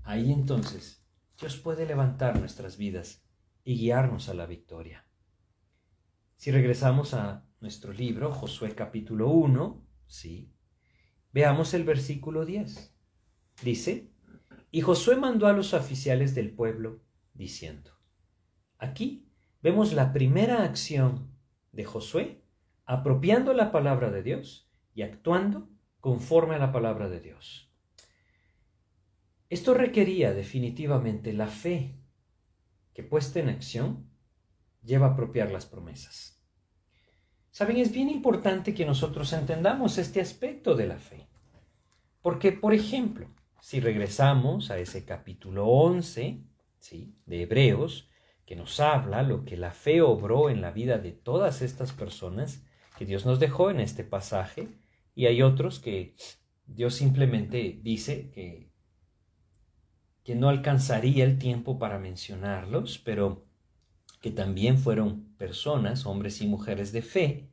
Ahí 0.05 0.33
entonces 0.33 1.03
Dios 1.41 1.57
puede 1.57 1.87
levantar 1.87 2.39
nuestras 2.39 2.77
vidas 2.77 3.27
y 3.65 3.79
guiarnos 3.79 4.29
a 4.29 4.35
la 4.35 4.47
victoria. 4.47 5.07
Si 6.37 6.51
regresamos 6.51 7.15
a 7.15 7.47
nuestro 7.61 7.93
libro, 7.93 8.31
Josué 8.31 8.75
capítulo 8.75 9.31
1, 9.31 9.83
sí, 10.07 10.53
veamos 11.33 11.73
el 11.73 11.85
versículo 11.85 12.45
10. 12.45 12.95
Dice, 13.63 14.13
y 14.71 14.83
Josué 14.83 15.17
mandó 15.17 15.47
a 15.47 15.55
los 15.55 15.73
oficiales 15.73 16.35
del 16.35 16.53
pueblo 16.53 17.01
diciendo, 17.33 17.93
aquí 18.77 19.27
vemos 19.63 19.95
la 19.95 20.13
primera 20.13 20.65
acción 20.65 21.35
de 21.73 21.85
Josué 21.85 22.45
apropiando 22.85 23.55
la 23.55 23.73
palabra 23.73 24.11
de 24.11 24.23
Dios 24.23 24.71
y 24.95 25.01
actuando 25.01 25.71
conforme 26.01 26.57
a 26.57 26.59
la 26.59 26.73
palabra 26.73 27.09
de 27.09 27.21
Dios. 27.21 27.74
Esto 29.49 29.75
requería 29.75 30.33
definitivamente 30.33 31.33
la 31.33 31.47
fe 31.47 31.95
que 32.95 33.03
puesta 33.03 33.41
en 33.41 33.49
acción 33.49 34.09
lleva 34.83 35.09
a 35.09 35.11
apropiar 35.11 35.51
las 35.51 35.67
promesas. 35.67 36.43
Saben, 37.51 37.77
es 37.77 37.93
bien 37.93 38.11
importante 38.11 38.75
que 38.75 38.85
nosotros 38.85 39.33
entendamos 39.33 39.99
este 39.99 40.21
aspecto 40.21 40.75
de 40.75 40.87
la 40.87 40.99
fe. 40.99 41.29
Porque, 42.21 42.53
por 42.53 42.75
ejemplo, 42.75 43.29
si 43.61 43.81
regresamos 43.81 44.71
a 44.71 44.79
ese 44.79 45.05
capítulo 45.05 45.67
11 45.67 46.43
¿sí? 46.81 47.15
de 47.27 47.43
Hebreos, 47.43 48.09
que 48.45 48.57
nos 48.57 48.81
habla 48.81 49.23
lo 49.23 49.45
que 49.45 49.57
la 49.57 49.71
fe 49.71 50.03
obró 50.03 50.51
en 50.51 50.61
la 50.61 50.71
vida 50.71 50.99
de 50.99 51.13
todas 51.13 51.63
estas 51.63 51.93
personas 51.93 52.65
que 52.99 53.07
Dios 53.07 53.25
nos 53.25 53.41
dejó 53.41 53.71
en 53.71 53.81
este 53.81 54.05
pasaje, 54.05 54.69
y 55.15 55.27
hay 55.27 55.43
otros 55.43 55.79
que 55.79 56.17
Dios 56.67 56.95
simplemente 56.95 57.79
dice 57.83 58.31
que 58.31 58.74
que 60.25 60.35
no 60.35 60.49
alcanzaría 60.49 61.23
el 61.25 61.39
tiempo 61.39 61.79
para 61.79 61.99
mencionarlos, 61.99 62.99
pero 62.99 63.45
que 64.23 64.31
también 64.31 64.79
fueron 64.79 65.35
personas, 65.37 66.07
hombres 66.07 66.41
y 66.41 66.47
mujeres 66.47 66.93
de 66.93 67.03
fe, 67.03 67.51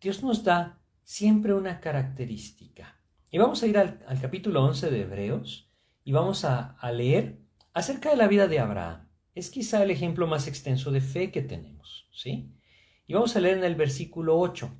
Dios 0.00 0.22
nos 0.22 0.44
da 0.44 0.80
siempre 1.02 1.52
una 1.52 1.80
característica. 1.80 2.96
Y 3.28 3.38
vamos 3.38 3.62
a 3.62 3.66
ir 3.66 3.76
al, 3.76 3.98
capítulo 4.20 4.64
11 4.64 4.92
de 4.92 5.00
Hebreos 5.00 5.68
y 6.04 6.12
vamos 6.12 6.44
a, 6.44 6.76
leer 6.92 7.40
acerca 7.74 8.10
de 8.10 8.16
la 8.16 8.28
vida 8.28 8.46
de 8.46 8.60
Abraham. 8.60 9.08
Es 9.34 9.50
quizá 9.50 9.82
el 9.82 9.90
ejemplo 9.90 10.28
más 10.28 10.46
extenso 10.46 10.92
de 10.92 11.00
fe 11.00 11.32
que 11.32 11.42
tenemos, 11.42 12.08
¿sí? 12.12 12.52
Y 13.08 13.14
vamos 13.14 13.34
a 13.34 13.40
leer 13.40 13.58
en 13.58 13.64
el 13.64 13.74
versículo 13.74 14.38
8. 14.38 14.70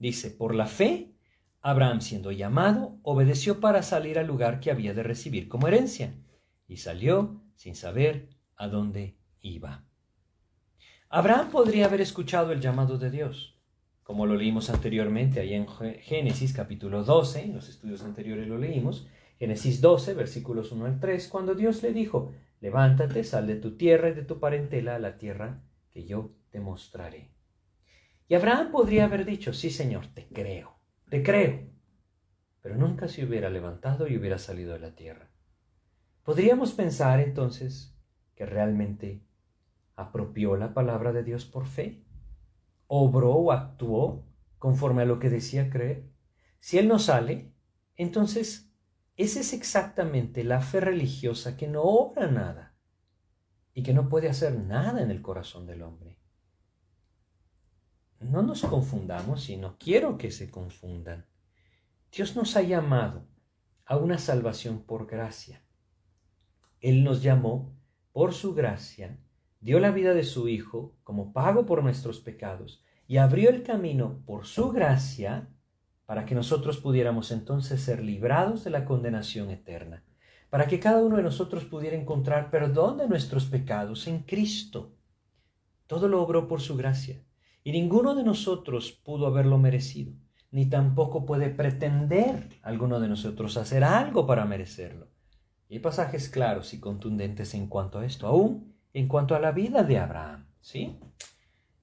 Dice, 0.00 0.30
por 0.32 0.52
la 0.52 0.66
fe, 0.66 1.12
Abraham 1.60 2.00
siendo 2.00 2.32
llamado, 2.32 2.98
obedeció 3.02 3.60
para 3.60 3.84
salir 3.84 4.18
al 4.18 4.26
lugar 4.26 4.58
que 4.58 4.72
había 4.72 4.94
de 4.94 5.04
recibir 5.04 5.48
como 5.48 5.68
herencia 5.68 6.14
y 6.68 6.76
salió 6.76 7.42
sin 7.56 7.74
saber 7.74 8.28
a 8.56 8.68
dónde 8.68 9.16
iba. 9.40 9.84
Abraham 11.08 11.50
podría 11.50 11.86
haber 11.86 12.02
escuchado 12.02 12.52
el 12.52 12.60
llamado 12.60 12.98
de 12.98 13.10
Dios, 13.10 13.58
como 14.02 14.26
lo 14.26 14.36
leímos 14.36 14.70
anteriormente 14.70 15.40
ahí 15.40 15.54
en 15.54 15.66
Génesis 15.66 16.52
capítulo 16.52 17.02
12, 17.02 17.44
en 17.44 17.54
los 17.54 17.68
estudios 17.68 18.02
anteriores 18.02 18.46
lo 18.46 18.58
leímos, 18.58 19.08
Génesis 19.38 19.80
12, 19.80 20.14
versículos 20.14 20.70
1 20.72 20.84
al 20.84 21.00
3, 21.00 21.28
cuando 21.28 21.54
Dios 21.54 21.82
le 21.82 21.92
dijo, 21.92 22.32
levántate, 22.60 23.24
sal 23.24 23.46
de 23.46 23.56
tu 23.56 23.76
tierra 23.76 24.10
y 24.10 24.14
de 24.14 24.24
tu 24.24 24.38
parentela 24.38 24.96
a 24.96 24.98
la 24.98 25.16
tierra 25.16 25.62
que 25.90 26.04
yo 26.04 26.32
te 26.50 26.60
mostraré. 26.60 27.30
Y 28.28 28.34
Abraham 28.34 28.70
podría 28.70 29.04
haber 29.04 29.24
dicho, 29.24 29.54
sí 29.54 29.70
Señor, 29.70 30.08
te 30.08 30.28
creo, 30.28 30.78
te 31.08 31.22
creo, 31.22 31.70
pero 32.60 32.76
nunca 32.76 33.08
se 33.08 33.24
hubiera 33.24 33.48
levantado 33.48 34.08
y 34.08 34.16
hubiera 34.16 34.38
salido 34.38 34.74
de 34.74 34.80
la 34.80 34.94
tierra. 34.94 35.30
Podríamos 36.28 36.72
pensar 36.72 37.20
entonces 37.20 37.96
que 38.34 38.44
realmente 38.44 39.24
apropió 39.96 40.58
la 40.58 40.74
palabra 40.74 41.14
de 41.14 41.24
Dios 41.24 41.46
por 41.46 41.64
fe, 41.64 42.04
obró 42.86 43.32
o 43.32 43.50
actuó 43.50 44.26
conforme 44.58 45.00
a 45.00 45.04
lo 45.06 45.20
que 45.20 45.30
decía 45.30 45.70
creer. 45.70 46.12
Si 46.58 46.76
él 46.76 46.86
no 46.86 46.98
sale, 46.98 47.54
entonces 47.96 48.70
esa 49.16 49.40
es 49.40 49.54
exactamente 49.54 50.44
la 50.44 50.60
fe 50.60 50.80
religiosa 50.80 51.56
que 51.56 51.66
no 51.66 51.80
obra 51.80 52.26
nada 52.26 52.76
y 53.72 53.82
que 53.82 53.94
no 53.94 54.10
puede 54.10 54.28
hacer 54.28 54.54
nada 54.54 55.00
en 55.00 55.10
el 55.10 55.22
corazón 55.22 55.64
del 55.64 55.80
hombre. 55.80 56.18
No 58.20 58.42
nos 58.42 58.60
confundamos 58.66 59.48
y 59.48 59.56
no 59.56 59.78
quiero 59.78 60.18
que 60.18 60.30
se 60.30 60.50
confundan. 60.50 61.24
Dios 62.12 62.36
nos 62.36 62.54
ha 62.54 62.60
llamado 62.60 63.26
a 63.86 63.96
una 63.96 64.18
salvación 64.18 64.82
por 64.82 65.06
gracia. 65.06 65.62
Él 66.80 67.04
nos 67.04 67.22
llamó 67.22 67.72
por 68.12 68.34
su 68.34 68.54
gracia 68.54 69.18
dio 69.60 69.80
la 69.80 69.90
vida 69.90 70.14
de 70.14 70.24
su 70.24 70.48
Hijo 70.48 70.94
como 71.02 71.32
pago 71.32 71.66
por 71.66 71.82
nuestros 71.82 72.20
pecados 72.20 72.82
y 73.06 73.16
abrió 73.16 73.50
el 73.50 73.62
camino 73.62 74.22
por 74.26 74.46
su 74.46 74.70
gracia 74.70 75.48
para 76.06 76.24
que 76.24 76.34
nosotros 76.34 76.78
pudiéramos 76.78 77.30
entonces 77.32 77.80
ser 77.80 78.02
librados 78.02 78.64
de 78.64 78.70
la 78.70 78.84
condenación 78.84 79.50
eterna, 79.50 80.04
para 80.48 80.66
que 80.66 80.80
cada 80.80 81.02
uno 81.02 81.16
de 81.16 81.22
nosotros 81.22 81.64
pudiera 81.64 81.96
encontrar 81.96 82.50
perdón 82.50 82.98
de 82.98 83.08
nuestros 83.08 83.46
pecados 83.46 84.06
en 84.06 84.20
Cristo. 84.20 84.94
Todo 85.86 86.08
lo 86.08 86.22
obró 86.22 86.48
por 86.48 86.60
su 86.60 86.76
gracia, 86.76 87.22
y 87.62 87.72
ninguno 87.72 88.14
de 88.14 88.24
nosotros 88.24 88.92
pudo 88.92 89.26
haberlo 89.26 89.58
merecido, 89.58 90.12
ni 90.50 90.66
tampoco 90.66 91.26
puede 91.26 91.50
pretender 91.50 92.48
alguno 92.62 93.00
de 93.00 93.08
nosotros 93.08 93.56
hacer 93.58 93.84
algo 93.84 94.26
para 94.26 94.46
merecerlo. 94.46 95.08
Y 95.68 95.74
hay 95.74 95.80
pasajes 95.80 96.28
claros 96.28 96.72
y 96.74 96.80
contundentes 96.80 97.54
en 97.54 97.66
cuanto 97.66 97.98
a 97.98 98.06
esto, 98.06 98.26
aún 98.26 98.74
en 98.92 99.06
cuanto 99.06 99.34
a 99.34 99.40
la 99.40 99.52
vida 99.52 99.82
de 99.82 99.98
Abraham. 99.98 100.46
¿Sí? 100.60 100.98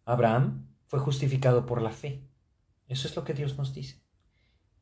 Abraham 0.05 0.67
fue 0.87 0.99
justificado 0.99 1.65
por 1.65 1.81
la 1.81 1.91
fe. 1.91 2.27
Eso 2.87 3.07
es 3.07 3.15
lo 3.15 3.23
que 3.23 3.33
Dios 3.33 3.57
nos 3.57 3.73
dice. 3.73 4.01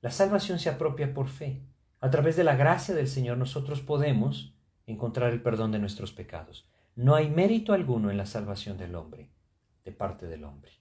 La 0.02 0.12
salvación 0.12 0.60
se 0.60 0.70
apropia 0.70 1.14
por 1.14 1.28
fe. 1.28 1.62
A 2.00 2.10
través 2.10 2.36
de 2.36 2.44
la 2.44 2.56
gracia 2.56 2.94
del 2.94 3.08
Señor 3.08 3.38
nosotros 3.38 3.82
podemos 3.82 4.54
encontrar 4.86 5.32
el 5.32 5.42
perdón 5.42 5.72
de 5.72 5.80
nuestros 5.80 6.12
pecados. 6.12 6.68
No 6.96 7.16
hay 7.16 7.30
mérito 7.30 7.74
alguno 7.74 8.12
en 8.12 8.18
la 8.18 8.26
salvación 8.26 8.78
del 8.78 8.96
hombre, 8.96 9.32
de 9.86 9.92
parte 9.92 10.28
del 10.28 10.44
hombre. 10.44 10.72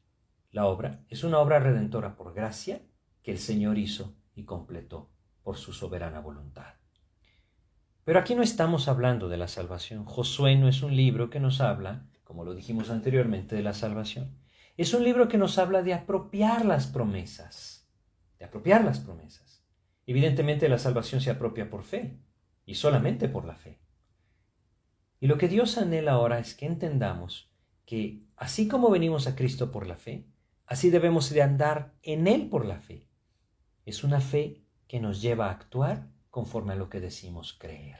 La 0.50 0.66
obra 0.66 1.04
es 1.08 1.24
una 1.24 1.38
obra 1.38 1.60
redentora 1.60 2.16
por 2.16 2.34
gracia 2.34 2.82
que 3.22 3.30
el 3.30 3.38
Señor 3.38 3.78
hizo 3.78 4.14
y 4.34 4.44
completó 4.44 5.10
por 5.42 5.56
su 5.56 5.72
soberana 5.72 6.20
voluntad. 6.20 6.74
Pero 8.04 8.18
aquí 8.18 8.34
no 8.34 8.42
estamos 8.42 8.88
hablando 8.88 9.28
de 9.28 9.36
la 9.36 9.46
salvación. 9.46 10.04
Josué 10.04 10.56
no 10.56 10.68
es 10.68 10.82
un 10.82 10.96
libro 10.96 11.30
que 11.30 11.38
nos 11.38 11.60
habla, 11.60 12.06
como 12.24 12.44
lo 12.44 12.54
dijimos 12.54 12.90
anteriormente, 12.90 13.54
de 13.54 13.62
la 13.62 13.74
salvación. 13.74 14.36
Es 14.76 14.92
un 14.92 15.04
libro 15.04 15.28
que 15.28 15.38
nos 15.38 15.58
habla 15.58 15.82
de 15.82 15.94
apropiar 15.94 16.64
las 16.64 16.86
promesas, 16.88 17.88
de 18.38 18.44
apropiar 18.44 18.84
las 18.84 18.98
promesas. 18.98 19.64
Evidentemente 20.06 20.68
la 20.68 20.78
salvación 20.78 21.20
se 21.20 21.30
apropia 21.30 21.70
por 21.70 21.84
fe 21.84 22.18
y 22.66 22.74
solamente 22.74 23.28
por 23.28 23.44
la 23.44 23.54
fe. 23.54 23.80
Y 25.20 25.28
lo 25.28 25.38
que 25.38 25.46
Dios 25.46 25.78
anhela 25.78 26.12
ahora 26.12 26.40
es 26.40 26.54
que 26.54 26.66
entendamos 26.66 27.52
que 27.84 28.24
así 28.36 28.66
como 28.66 28.90
venimos 28.90 29.28
a 29.28 29.36
Cristo 29.36 29.70
por 29.70 29.86
la 29.86 29.96
fe, 29.96 30.26
así 30.66 30.90
debemos 30.90 31.30
de 31.30 31.42
andar 31.42 31.94
en 32.02 32.26
Él 32.26 32.48
por 32.48 32.64
la 32.64 32.80
fe. 32.80 33.06
Es 33.86 34.02
una 34.02 34.20
fe 34.20 34.64
que 34.88 34.98
nos 34.98 35.22
lleva 35.22 35.46
a 35.46 35.52
actuar 35.52 36.08
conforme 36.32 36.72
a 36.72 36.76
lo 36.76 36.88
que 36.88 36.98
decimos 36.98 37.52
creer. 37.52 37.98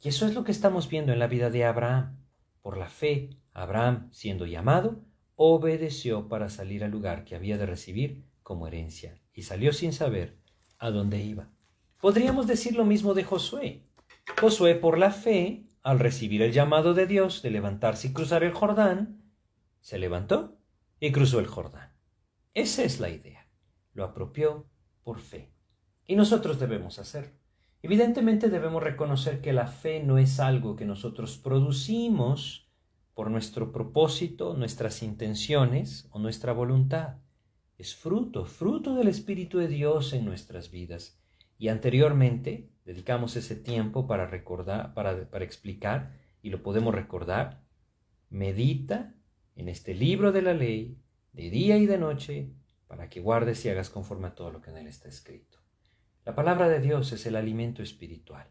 Y 0.00 0.08
eso 0.08 0.28
es 0.28 0.34
lo 0.34 0.44
que 0.44 0.52
estamos 0.52 0.88
viendo 0.88 1.12
en 1.12 1.18
la 1.18 1.26
vida 1.26 1.50
de 1.50 1.64
Abraham. 1.64 2.24
Por 2.62 2.76
la 2.78 2.88
fe, 2.88 3.30
Abraham, 3.52 4.08
siendo 4.12 4.46
llamado, 4.46 5.02
obedeció 5.34 6.28
para 6.28 6.48
salir 6.48 6.84
al 6.84 6.92
lugar 6.92 7.24
que 7.24 7.34
había 7.34 7.58
de 7.58 7.66
recibir 7.66 8.22
como 8.44 8.68
herencia 8.68 9.18
y 9.34 9.42
salió 9.42 9.72
sin 9.72 9.92
saber 9.92 10.38
a 10.78 10.90
dónde 10.90 11.20
iba. 11.20 11.50
Podríamos 12.00 12.46
decir 12.46 12.76
lo 12.76 12.84
mismo 12.84 13.12
de 13.12 13.24
Josué. 13.24 13.82
Josué, 14.40 14.76
por 14.76 14.96
la 14.96 15.10
fe, 15.10 15.66
al 15.82 15.98
recibir 15.98 16.42
el 16.42 16.52
llamado 16.52 16.94
de 16.94 17.08
Dios 17.08 17.42
de 17.42 17.50
levantarse 17.50 18.06
y 18.06 18.12
cruzar 18.12 18.44
el 18.44 18.52
Jordán, 18.52 19.20
se 19.80 19.98
levantó 19.98 20.60
y 21.00 21.10
cruzó 21.10 21.40
el 21.40 21.48
Jordán. 21.48 21.92
Esa 22.54 22.84
es 22.84 23.00
la 23.00 23.10
idea. 23.10 23.48
Lo 23.94 24.04
apropió 24.04 24.68
por 25.02 25.18
fe. 25.18 25.55
Y 26.06 26.16
nosotros 26.16 26.60
debemos 26.60 26.98
hacerlo. 26.98 27.32
Evidentemente 27.82 28.48
debemos 28.48 28.82
reconocer 28.82 29.40
que 29.40 29.52
la 29.52 29.66
fe 29.66 30.02
no 30.02 30.18
es 30.18 30.40
algo 30.40 30.76
que 30.76 30.84
nosotros 30.84 31.38
producimos 31.38 32.68
por 33.14 33.30
nuestro 33.30 33.72
propósito, 33.72 34.54
nuestras 34.54 35.02
intenciones 35.02 36.08
o 36.10 36.18
nuestra 36.18 36.52
voluntad. 36.52 37.16
Es 37.78 37.94
fruto, 37.94 38.44
fruto 38.44 38.94
del 38.94 39.08
Espíritu 39.08 39.58
de 39.58 39.68
Dios 39.68 40.12
en 40.12 40.24
nuestras 40.24 40.70
vidas. 40.70 41.18
Y 41.58 41.68
anteriormente 41.68 42.70
dedicamos 42.84 43.36
ese 43.36 43.56
tiempo 43.56 44.06
para 44.06 44.26
recordar, 44.26 44.94
para, 44.94 45.30
para 45.30 45.44
explicar, 45.44 46.12
y 46.42 46.50
lo 46.50 46.62
podemos 46.62 46.94
recordar. 46.94 47.62
Medita 48.30 49.14
en 49.54 49.68
este 49.68 49.94
libro 49.94 50.32
de 50.32 50.42
la 50.42 50.54
ley, 50.54 50.98
de 51.32 51.50
día 51.50 51.78
y 51.78 51.86
de 51.86 51.98
noche, 51.98 52.50
para 52.86 53.08
que 53.08 53.20
guardes 53.20 53.64
y 53.64 53.68
hagas 53.68 53.90
conforme 53.90 54.28
a 54.28 54.34
todo 54.34 54.50
lo 54.50 54.60
que 54.60 54.70
en 54.70 54.78
él 54.78 54.86
está 54.86 55.08
escrito. 55.08 55.65
La 56.26 56.34
palabra 56.34 56.68
de 56.68 56.80
Dios 56.80 57.12
es 57.12 57.24
el 57.26 57.36
alimento 57.36 57.84
espiritual. 57.84 58.48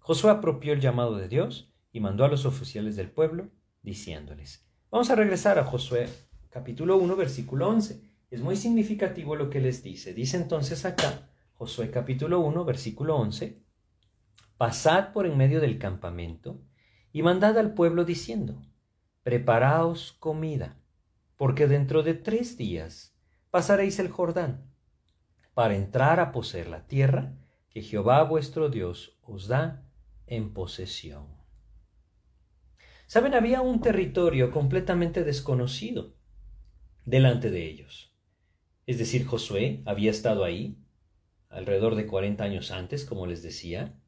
Josué 0.00 0.32
apropió 0.32 0.72
el 0.72 0.80
llamado 0.80 1.16
de 1.16 1.28
Dios 1.28 1.72
y 1.92 2.00
mandó 2.00 2.24
a 2.24 2.28
los 2.28 2.46
oficiales 2.46 2.96
del 2.96 3.12
pueblo 3.12 3.48
diciéndoles. 3.80 4.66
Vamos 4.90 5.08
a 5.08 5.14
regresar 5.14 5.56
a 5.56 5.64
Josué 5.64 6.08
capítulo 6.50 6.96
1 6.96 7.14
versículo 7.14 7.68
11. 7.68 8.02
Es 8.28 8.40
muy 8.40 8.56
significativo 8.56 9.36
lo 9.36 9.50
que 9.50 9.60
les 9.60 9.84
dice. 9.84 10.14
Dice 10.14 10.36
entonces 10.36 10.84
acá, 10.84 11.30
Josué 11.52 11.92
capítulo 11.92 12.40
1 12.40 12.64
versículo 12.64 13.14
11, 13.14 13.62
Pasad 14.56 15.12
por 15.12 15.24
en 15.24 15.36
medio 15.36 15.60
del 15.60 15.78
campamento 15.78 16.60
y 17.12 17.22
mandad 17.22 17.56
al 17.56 17.72
pueblo 17.74 18.04
diciendo, 18.04 18.60
Preparaos 19.22 20.10
comida, 20.18 20.76
porque 21.36 21.68
dentro 21.68 22.02
de 22.02 22.14
tres 22.14 22.56
días 22.56 23.16
pasaréis 23.52 24.00
el 24.00 24.08
Jordán 24.08 24.71
para 25.54 25.76
entrar 25.76 26.20
a 26.20 26.32
poseer 26.32 26.68
la 26.68 26.86
tierra 26.86 27.34
que 27.70 27.82
Jehová 27.82 28.22
vuestro 28.24 28.68
Dios 28.68 29.18
os 29.22 29.48
da 29.48 29.84
en 30.26 30.52
posesión. 30.52 31.26
Saben, 33.06 33.34
había 33.34 33.60
un 33.60 33.80
territorio 33.80 34.50
completamente 34.50 35.24
desconocido 35.24 36.14
delante 37.04 37.50
de 37.50 37.66
ellos. 37.66 38.14
Es 38.86 38.98
decir, 38.98 39.26
Josué 39.26 39.82
había 39.84 40.10
estado 40.10 40.44
ahí 40.44 40.78
alrededor 41.50 41.94
de 41.94 42.06
40 42.06 42.42
años 42.42 42.70
antes, 42.70 43.04
como 43.04 43.26
les 43.26 43.42
decía, 43.42 44.00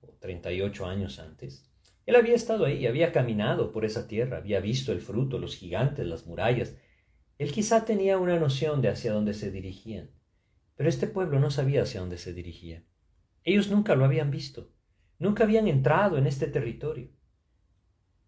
o 0.00 0.12
38 0.20 0.86
años 0.86 1.18
antes. 1.18 1.68
Él 2.06 2.16
había 2.16 2.34
estado 2.34 2.64
ahí, 2.64 2.86
había 2.86 3.12
caminado 3.12 3.72
por 3.72 3.84
esa 3.84 4.06
tierra, 4.06 4.36
había 4.36 4.60
visto 4.60 4.92
el 4.92 5.00
fruto, 5.00 5.38
los 5.38 5.56
gigantes, 5.56 6.06
las 6.06 6.26
murallas. 6.26 6.76
Él 7.38 7.50
quizá 7.50 7.84
tenía 7.84 8.18
una 8.18 8.38
noción 8.38 8.82
de 8.82 8.88
hacia 8.88 9.12
dónde 9.12 9.34
se 9.34 9.50
dirigían. 9.50 10.10
Pero 10.76 10.88
este 10.88 11.06
pueblo 11.06 11.38
no 11.38 11.50
sabía 11.50 11.82
hacia 11.82 12.00
dónde 12.00 12.18
se 12.18 12.32
dirigía. 12.32 12.84
Ellos 13.44 13.70
nunca 13.70 13.94
lo 13.94 14.04
habían 14.04 14.30
visto, 14.30 14.72
nunca 15.18 15.44
habían 15.44 15.68
entrado 15.68 16.18
en 16.18 16.26
este 16.26 16.46
territorio. 16.46 17.10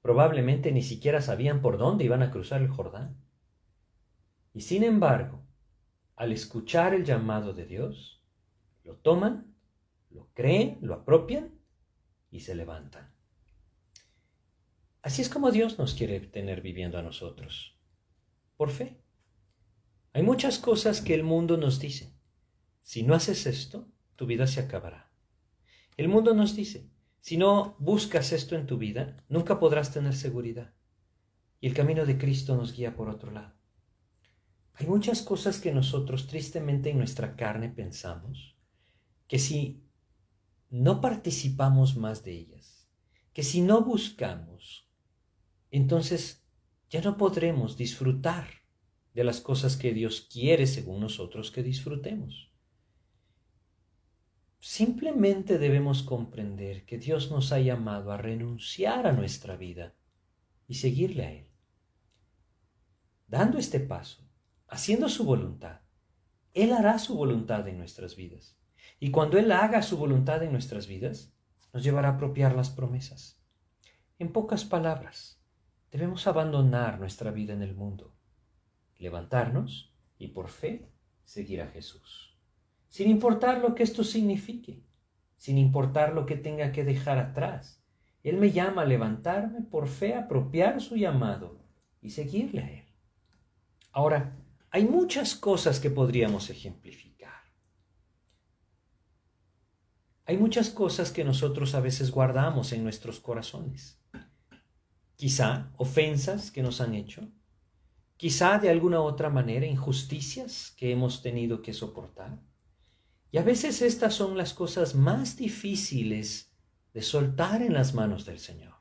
Probablemente 0.03 0.71
ni 0.73 0.83
siquiera 0.83 1.21
sabían 1.21 1.63
por 1.63 1.79
dónde 1.79 2.05
iban 2.05 2.23
a 2.23 2.31
cruzar 2.31 2.63
el 2.63 2.69
Jordán. 2.69 3.17
Y 4.53 4.61
sin 4.61 4.85
embargo, 4.85 5.45
al 6.15 6.33
escuchar 6.33 6.95
el 6.95 7.05
llamado 7.05 7.53
de 7.53 7.67
Dios, 7.67 8.23
lo 8.85 8.97
toman, 8.97 9.55
lo 10.11 10.29
creen, 10.33 10.79
lo 10.81 10.95
apropian 10.95 11.51
y 12.31 12.41
se 12.41 12.55
levantan. 12.55 13.13
Así 15.03 15.23
es 15.23 15.29
como 15.29 15.51
Dios 15.51 15.79
nos 15.79 15.95
quiere 15.95 16.21
tener 16.21 16.63
viviendo 16.63 16.99
a 16.99 17.03
nosotros, 17.03 17.79
por 18.57 18.71
fe. 18.71 19.01
Hay 20.13 20.23
muchas 20.23 20.59
cosas 20.59 21.01
que 21.01 21.15
el 21.15 21.23
mundo 21.23 21.57
nos 21.57 21.79
dice, 21.79 22.16
si 22.87 23.03
no 23.03 23.17
haces 23.17 23.47
esto, 23.47 23.89
tu 24.15 24.27
vida 24.27 24.47
se 24.47 24.61
acabará. 24.61 25.11
El 25.97 26.09
mundo 26.09 26.35
nos 26.35 26.55
dice, 26.55 26.89
Si 27.19 27.37
no 27.37 27.75
buscas 27.81 28.31
esto 28.31 28.55
en 28.55 28.69
tu 28.69 28.79
vida, 28.79 29.25
nunca 29.29 29.59
podrás 29.59 29.93
tener 29.93 30.15
seguridad. 30.15 30.73
Y 31.61 31.67
el 31.67 31.75
camino 31.75 32.07
de 32.07 32.17
Cristo 32.17 32.55
nos 32.55 32.77
guía 32.77 32.95
por 32.95 33.09
otro 33.09 33.33
lado. 33.33 33.57
Hay 34.75 34.87
muchas 34.87 35.23
cosas 35.23 35.59
que 35.59 35.73
nosotros 35.73 36.29
tristemente 36.29 36.91
en 36.91 36.99
nuestra 36.99 37.35
carne 37.35 37.71
pensamos 37.71 38.57
que 39.27 39.41
si 39.41 39.83
no 40.71 41.01
participamos 41.01 41.97
más 41.97 42.23
de 42.23 42.39
ellas, 42.39 42.89
que 43.33 43.43
si 43.43 43.63
no 43.63 43.83
buscamos, 43.83 44.89
entonces 45.73 46.47
ya 46.89 47.01
no 47.03 47.17
podremos 47.17 47.77
disfrutar 47.77 48.47
de 49.13 49.25
las 49.25 49.41
cosas 49.41 49.77
que 49.77 49.93
Dios 49.93 50.29
quiere 50.33 50.69
según 50.69 51.01
nosotros 51.01 51.51
que 51.51 51.65
disfrutemos. 51.65 52.46
Simplemente 54.69 55.59
debemos 55.59 56.03
comprender 56.03 56.85
que 56.87 56.99
Dios 56.99 57.31
nos 57.31 57.53
ha 57.53 57.61
llamado 57.61 58.11
a 58.11 58.17
renunciar 58.17 59.07
a 59.07 59.13
nuestra 59.13 59.55
vida 59.55 59.95
y 60.67 60.75
seguirle 60.75 61.25
a 61.25 61.31
Él. 61.31 61.47
Dando 63.29 63.59
este 63.59 63.79
paso, 63.79 64.29
haciendo 64.67 65.09
su 65.09 65.25
voluntad, 65.25 65.83
Él 66.53 66.73
hará 66.73 66.99
su 66.99 67.15
voluntad 67.15 67.69
en 67.69 67.79
nuestras 67.79 68.17
vidas. 68.17 68.59
Y 68.99 69.13
cuando 69.13 69.39
Él 69.39 69.53
haga 69.53 69.83
su 69.83 69.99
voluntad 69.99 70.43
en 70.43 70.51
nuestras 70.51 70.89
vidas, 70.89 71.33
nos 71.73 71.85
llevará 71.85 72.09
a 72.09 72.13
apropiar 72.15 72.57
las 72.57 72.69
promesas. 72.69 73.41
En 74.19 74.33
pocas 74.33 74.65
palabras, 74.65 75.41
debemos 75.93 76.27
abandonar 76.27 76.99
nuestra 76.99 77.31
vida 77.31 77.53
en 77.53 77.63
el 77.63 77.77
mundo, 77.77 78.17
levantarnos 78.99 79.95
y 80.19 80.27
por 80.27 80.49
fe 80.49 80.91
seguir 81.25 81.63
a 81.63 81.69
Jesús. 81.69 82.26
Sin 82.89 83.11
importar 83.11 83.59
lo 83.59 83.75
que 83.75 83.83
esto 83.83 84.05
signifique, 84.05 84.83
sin 85.37 85.59
importar 85.59 86.15
lo 86.15 86.27
que 86.27 86.37
tenga 86.37 86.73
que 86.73 86.85
dejar 86.85 87.19
atrás. 87.19 87.83
Él 88.23 88.39
me 88.39 88.51
llama 88.51 88.83
a 88.83 88.87
levantarme 88.87 89.63
por 89.63 89.87
fe, 89.87 90.15
apropiar 90.15 90.81
su 90.81 90.97
llamado 90.97 91.61
y 92.01 92.11
seguirle 92.11 92.63
a 92.63 92.71
Él. 92.71 92.87
Ahora, 93.93 94.37
hay 94.71 94.85
muchas 94.85 95.35
cosas 95.35 95.79
que 95.79 95.91
podríamos 95.91 96.51
ejemplificar. 96.51 97.33
Hay 100.25 100.37
muchas 100.39 100.71
cosas 100.71 101.13
que 101.13 101.25
nosotros 101.25 101.75
a 101.75 101.81
veces 101.81 102.11
guardamos 102.11 102.73
en 102.73 102.83
nuestros 102.83 103.21
corazones. 103.21 104.03
Quizá 105.15 105.73
ofensas 105.77 106.51
que 106.51 106.63
nos 106.63 106.81
han 106.81 106.95
hecho, 106.95 107.31
quizá 108.17 108.59
de 108.59 108.69
alguna 108.69 109.01
otra 109.01 109.31
manera 109.31 109.67
injusticias 109.67 110.75
que 110.77 110.91
hemos 110.91 111.23
tenido 111.23 111.63
que 111.63 111.73
soportar. 111.73 112.43
Y 113.31 113.39
a 113.39 113.43
veces 113.43 113.83
estas 113.83 114.15
son 114.15 114.37
las 114.37 114.55
cosas 114.55 114.95
más 114.95 115.37
difíciles 115.37 116.53
de 116.95 117.03
soltar 117.03 117.63
en 117.63 117.75
las 117.75 117.95
manos 117.95 118.25
del 118.25 118.39
Señor. 118.39 118.75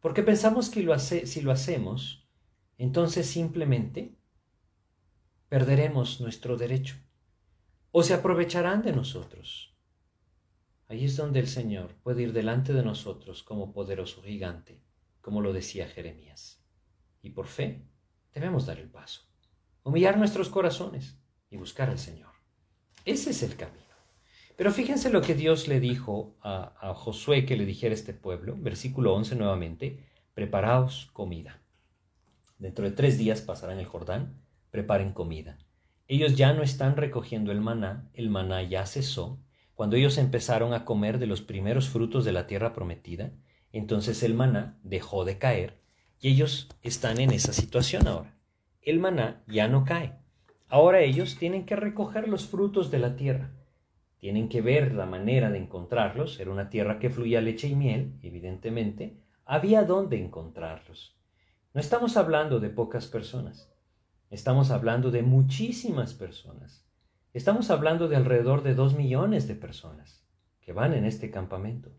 Porque 0.00 0.22
pensamos 0.22 0.70
que 0.70 0.80
si 1.26 1.40
lo 1.40 1.52
hacemos, 1.52 2.28
entonces 2.76 3.26
simplemente 3.26 4.16
perderemos 5.48 6.20
nuestro 6.20 6.56
derecho 6.56 6.96
o 7.90 8.02
se 8.02 8.14
aprovecharán 8.14 8.82
de 8.82 8.92
nosotros. 8.92 9.74
Ahí 10.86 11.04
es 11.04 11.16
donde 11.16 11.40
el 11.40 11.48
Señor 11.48 11.96
puede 12.02 12.22
ir 12.22 12.32
delante 12.32 12.72
de 12.72 12.82
nosotros 12.82 13.42
como 13.42 13.72
poderoso 13.72 14.22
gigante, 14.22 14.80
como 15.20 15.40
lo 15.40 15.52
decía 15.52 15.88
Jeremías. 15.88 16.62
Y 17.20 17.30
por 17.30 17.46
fe 17.46 17.86
debemos 18.32 18.66
dar 18.66 18.78
el 18.78 18.88
paso, 18.88 19.22
humillar 19.82 20.16
nuestros 20.16 20.48
corazones 20.48 21.18
y 21.50 21.56
buscar 21.56 21.90
al 21.90 21.98
Señor. 21.98 22.27
Ese 23.08 23.30
es 23.30 23.42
el 23.42 23.56
camino. 23.56 23.78
Pero 24.54 24.70
fíjense 24.70 25.08
lo 25.08 25.22
que 25.22 25.34
Dios 25.34 25.66
le 25.66 25.80
dijo 25.80 26.36
a, 26.42 26.92
Josué 26.94 27.46
que 27.46 27.56
le 27.56 27.64
dijera 27.64 27.92
a 27.92 27.94
este 27.94 28.12
pueblo, 28.12 28.54
versículo 28.58 29.14
11 29.14 29.34
nuevamente, 29.36 30.04
preparaos 30.34 31.08
comida. 31.14 31.62
Dentro 32.58 32.84
de 32.84 32.90
tres 32.90 33.16
días 33.16 33.40
pasarán 33.40 33.78
el 33.78 33.86
Jordán, 33.86 34.42
preparen 34.70 35.14
comida. 35.14 35.56
Ellos 36.06 36.36
ya 36.36 36.52
no 36.52 36.62
están 36.62 36.98
recogiendo 36.98 37.50
el 37.50 37.62
maná, 37.62 38.10
el 38.12 38.28
maná 38.28 38.62
ya 38.62 38.84
cesó. 38.84 39.40
Cuando 39.72 39.96
ellos 39.96 40.18
empezaron 40.18 40.74
a 40.74 40.84
comer 40.84 41.18
de 41.18 41.28
los 41.28 41.40
primeros 41.40 41.88
frutos 41.88 42.26
de 42.26 42.32
la 42.32 42.46
tierra 42.46 42.74
prometida, 42.74 43.32
entonces 43.72 44.22
el 44.22 44.34
maná 44.34 44.78
dejó 44.82 45.24
de 45.24 45.38
caer 45.38 45.80
y 46.20 46.28
ellos 46.28 46.68
están 46.82 47.20
en 47.20 47.30
esa 47.30 47.54
situación 47.54 48.06
ahora. 48.06 48.36
El 48.82 48.98
maná 48.98 49.42
ya 49.46 49.66
no 49.66 49.86
cae. 49.86 50.27
Ahora 50.68 51.00
ellos 51.00 51.36
tienen 51.38 51.64
que 51.64 51.76
recoger 51.76 52.28
los 52.28 52.46
frutos 52.46 52.90
de 52.90 52.98
la 52.98 53.16
tierra. 53.16 53.50
Tienen 54.18 54.48
que 54.48 54.60
ver 54.60 54.94
la 54.94 55.06
manera 55.06 55.50
de 55.50 55.58
encontrarlos. 55.58 56.38
Era 56.40 56.50
una 56.50 56.68
tierra 56.68 56.98
que 56.98 57.10
fluía 57.10 57.40
leche 57.40 57.68
y 57.68 57.74
miel, 57.74 58.18
evidentemente. 58.22 59.16
Había 59.44 59.84
dónde 59.84 60.22
encontrarlos. 60.22 61.18
No 61.74 61.80
estamos 61.80 62.16
hablando 62.16 62.60
de 62.60 62.70
pocas 62.70 63.06
personas, 63.06 63.70
estamos 64.30 64.70
hablando 64.70 65.10
de 65.10 65.22
muchísimas 65.22 66.14
personas. 66.14 66.86
Estamos 67.34 67.70
hablando 67.70 68.08
de 68.08 68.16
alrededor 68.16 68.62
de 68.62 68.74
dos 68.74 68.96
millones 68.96 69.46
de 69.46 69.54
personas 69.54 70.26
que 70.60 70.72
van 70.72 70.94
en 70.94 71.04
este 71.04 71.30
campamento. 71.30 71.90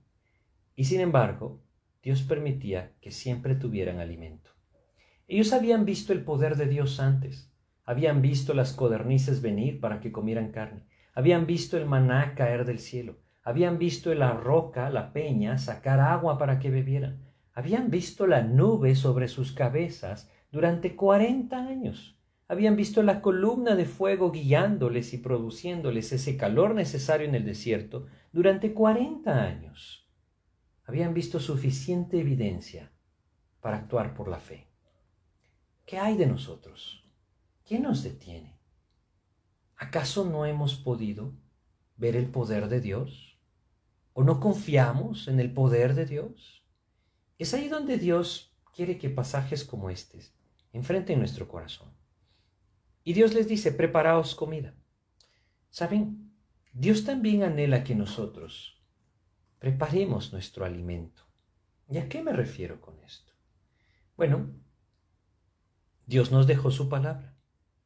Y 0.76 0.86
sin 0.86 1.02
embargo, 1.02 1.62
Dios 2.02 2.24
permitía 2.24 2.94
que 3.00 3.12
siempre 3.12 3.56
tuvieran 3.56 4.00
alimento. 4.00 4.50
Ellos 5.28 5.54
habían 5.54 5.86
visto 5.86 6.14
el 6.14 6.24
poder 6.24 6.58
de 6.58 6.66
Dios 6.66 7.00
antes, 7.00 7.49
habían 7.90 8.22
visto 8.22 8.54
las 8.54 8.74
codornices 8.74 9.42
venir 9.42 9.80
para 9.80 10.00
que 10.00 10.12
comieran 10.12 10.52
carne, 10.52 10.86
habían 11.16 11.48
visto 11.48 11.76
el 11.76 11.88
maná 11.88 12.36
caer 12.36 12.64
del 12.64 12.78
cielo, 12.78 13.18
habían 13.42 13.80
visto 13.80 14.14
la 14.14 14.34
roca, 14.34 14.92
la 14.92 15.12
peña, 15.12 15.58
sacar 15.58 16.00
agua 16.00 16.38
para 16.38 16.60
que 16.60 16.70
bebieran, 16.70 17.26
habían 17.52 17.90
visto 17.90 18.28
la 18.28 18.44
nube 18.44 18.94
sobre 18.94 19.28
sus 19.28 19.54
cabezas 19.54 20.30
durante 20.52 20.96
cuarenta 20.96 21.66
años. 21.66 22.16
Habían 22.48 22.76
visto 22.76 23.02
la 23.02 23.24
columna 23.24 23.76
de 23.76 23.86
fuego 23.86 24.30
guiándoles 24.30 25.16
y 25.16 25.18
produciéndoles 25.18 26.12
ese 26.12 26.38
calor 26.38 26.76
necesario 26.76 27.28
en 27.28 27.34
el 27.34 27.44
desierto 27.44 28.06
durante 28.32 28.72
cuarenta 28.76 29.42
años. 29.42 30.08
Habían 30.86 31.16
visto 31.16 31.40
suficiente 31.40 32.20
evidencia 32.20 32.92
para 33.62 33.78
actuar 33.78 34.14
por 34.14 34.28
la 34.28 34.38
fe. 34.38 34.68
¿Qué 35.88 35.98
hay 35.98 36.18
de 36.18 36.28
nosotros? 36.28 36.99
¿Quién 37.70 37.84
nos 37.84 38.02
detiene? 38.02 38.58
¿Acaso 39.76 40.26
no 40.26 40.48
hemos 40.48 40.74
podido 40.74 41.36
ver 41.98 42.16
el 42.16 42.32
poder 42.32 42.68
de 42.68 42.82
Dios? 42.82 43.38
¿O 44.14 44.24
no 44.24 44.40
confiamos 44.40 45.28
en 45.28 45.40
el 45.40 45.54
poder 45.54 45.94
de 45.94 46.08
Dios? 46.08 46.66
Es 47.38 47.54
ahí 47.54 47.68
donde 47.68 48.00
Dios 48.00 48.58
quiere 48.74 48.98
que 48.98 49.12
pasajes 49.12 49.64
como 49.64 49.92
estos 49.92 50.34
enfrenten 50.74 51.20
nuestro 51.20 51.48
corazón. 51.48 51.94
Y 53.04 53.14
Dios 53.14 53.36
les 53.36 53.48
dice, 53.48 53.72
preparaos 53.72 54.34
comida. 54.34 54.74
¿Saben? 55.70 56.34
Dios 56.74 57.06
también 57.06 57.44
anhela 57.44 57.84
que 57.84 57.94
nosotros 57.94 58.82
preparemos 59.60 60.34
nuestro 60.34 60.66
alimento. 60.66 61.22
¿Y 61.88 62.00
a 62.00 62.10
qué 62.10 62.24
me 62.24 62.34
refiero 62.34 62.82
con 62.82 63.00
esto? 63.04 63.32
Bueno, 64.18 64.56
Dios 66.08 66.32
nos 66.32 66.48
dejó 66.48 66.72
su 66.72 66.90
palabra. 66.90 67.36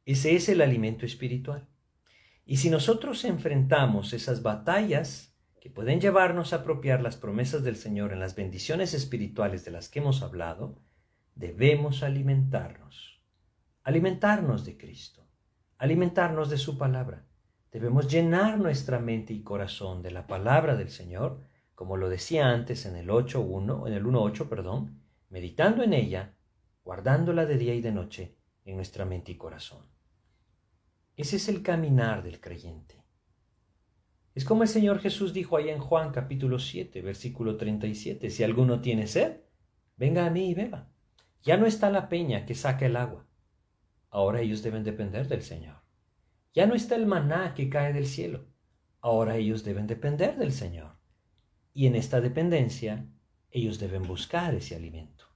Ese 0.06 0.36
es 0.36 0.48
el 0.50 0.60
alimento 0.60 1.06
espiritual. 1.06 1.66
Y 2.44 2.58
si 2.58 2.68
nosotros 2.68 3.24
enfrentamos 3.24 4.12
esas 4.12 4.42
batallas 4.42 5.34
que 5.60 5.70
pueden 5.70 5.98
llevarnos 5.98 6.52
a 6.52 6.56
apropiar 6.56 7.00
las 7.00 7.16
promesas 7.16 7.64
del 7.64 7.76
Señor 7.76 8.12
en 8.12 8.20
las 8.20 8.36
bendiciones 8.36 8.92
espirituales 8.92 9.64
de 9.64 9.70
las 9.70 9.88
que 9.88 10.00
hemos 10.00 10.20
hablado, 10.22 10.78
debemos 11.34 12.02
alimentarnos. 12.02 13.22
Alimentarnos 13.82 14.66
de 14.66 14.76
Cristo, 14.76 15.26
alimentarnos 15.78 16.50
de 16.50 16.58
su 16.58 16.76
palabra. 16.76 17.24
Debemos 17.72 18.06
llenar 18.12 18.58
nuestra 18.58 18.98
mente 18.98 19.32
y 19.32 19.42
corazón 19.42 20.02
de 20.02 20.10
la 20.10 20.26
palabra 20.26 20.76
del 20.76 20.90
Señor, 20.90 21.40
como 21.74 21.96
lo 21.96 22.10
decía 22.10 22.50
antes 22.50 22.84
en 22.84 22.96
el 22.96 23.08
8.1, 23.08 23.86
en 23.86 23.92
el 23.94 24.04
1.8, 24.04 24.48
perdón, 24.50 25.00
meditando 25.30 25.82
en 25.82 25.94
ella, 25.94 26.34
guardándola 26.84 27.46
de 27.46 27.56
día 27.56 27.74
y 27.74 27.80
de 27.80 27.92
noche 27.92 28.36
en 28.66 28.76
nuestra 28.76 29.06
mente 29.06 29.32
y 29.32 29.36
corazón. 29.36 29.93
Ese 31.16 31.36
es 31.36 31.48
el 31.48 31.62
caminar 31.62 32.24
del 32.24 32.40
creyente. 32.40 33.04
Es 34.34 34.44
como 34.44 34.64
el 34.64 34.68
Señor 34.68 34.98
Jesús 34.98 35.32
dijo 35.32 35.56
ahí 35.56 35.68
en 35.68 35.78
Juan 35.78 36.10
capítulo 36.10 36.58
7, 36.58 37.02
versículo 37.02 37.56
37, 37.56 38.30
si 38.30 38.42
alguno 38.42 38.80
tiene 38.80 39.06
sed, 39.06 39.42
venga 39.96 40.26
a 40.26 40.30
mí 40.30 40.50
y 40.50 40.54
beba. 40.54 40.90
Ya 41.44 41.56
no 41.56 41.66
está 41.66 41.88
la 41.88 42.08
peña 42.08 42.44
que 42.46 42.56
saca 42.56 42.86
el 42.86 42.96
agua. 42.96 43.28
Ahora 44.10 44.40
ellos 44.40 44.64
deben 44.64 44.82
depender 44.82 45.28
del 45.28 45.42
Señor. 45.42 45.82
Ya 46.52 46.66
no 46.66 46.74
está 46.74 46.96
el 46.96 47.06
maná 47.06 47.54
que 47.54 47.68
cae 47.68 47.92
del 47.92 48.06
cielo. 48.06 48.46
Ahora 49.00 49.36
ellos 49.36 49.62
deben 49.62 49.86
depender 49.86 50.36
del 50.36 50.52
Señor. 50.52 50.96
Y 51.72 51.86
en 51.86 51.94
esta 51.94 52.20
dependencia, 52.20 53.06
ellos 53.52 53.78
deben 53.78 54.02
buscar 54.02 54.52
ese 54.54 54.74
alimento. 54.74 55.26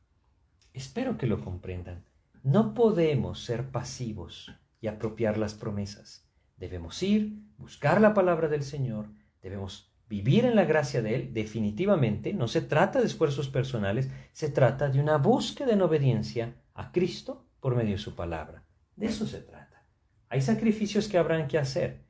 Espero 0.72 1.16
que 1.16 1.28
lo 1.28 1.44
comprendan. 1.44 2.04
No 2.42 2.74
podemos 2.74 3.44
ser 3.44 3.70
pasivos 3.70 4.50
y 4.80 4.86
apropiar 4.86 5.38
las 5.38 5.54
promesas. 5.54 6.28
Debemos 6.56 7.02
ir, 7.02 7.40
buscar 7.56 8.00
la 8.00 8.14
palabra 8.14 8.48
del 8.48 8.62
Señor, 8.62 9.10
debemos 9.42 9.92
vivir 10.08 10.44
en 10.44 10.56
la 10.56 10.64
gracia 10.64 11.02
de 11.02 11.14
Él, 11.14 11.34
definitivamente, 11.34 12.32
no 12.32 12.48
se 12.48 12.62
trata 12.62 13.00
de 13.00 13.06
esfuerzos 13.06 13.48
personales, 13.48 14.10
se 14.32 14.48
trata 14.48 14.88
de 14.88 15.00
una 15.00 15.18
búsqueda 15.18 15.72
en 15.72 15.82
obediencia 15.82 16.56
a 16.74 16.92
Cristo 16.92 17.46
por 17.60 17.76
medio 17.76 17.92
de 17.92 17.98
su 17.98 18.14
palabra. 18.14 18.64
De 18.96 19.06
eso 19.06 19.26
se 19.26 19.40
trata. 19.40 19.84
Hay 20.28 20.40
sacrificios 20.40 21.08
que 21.08 21.18
habrán 21.18 21.48
que 21.48 21.58
hacer 21.58 22.04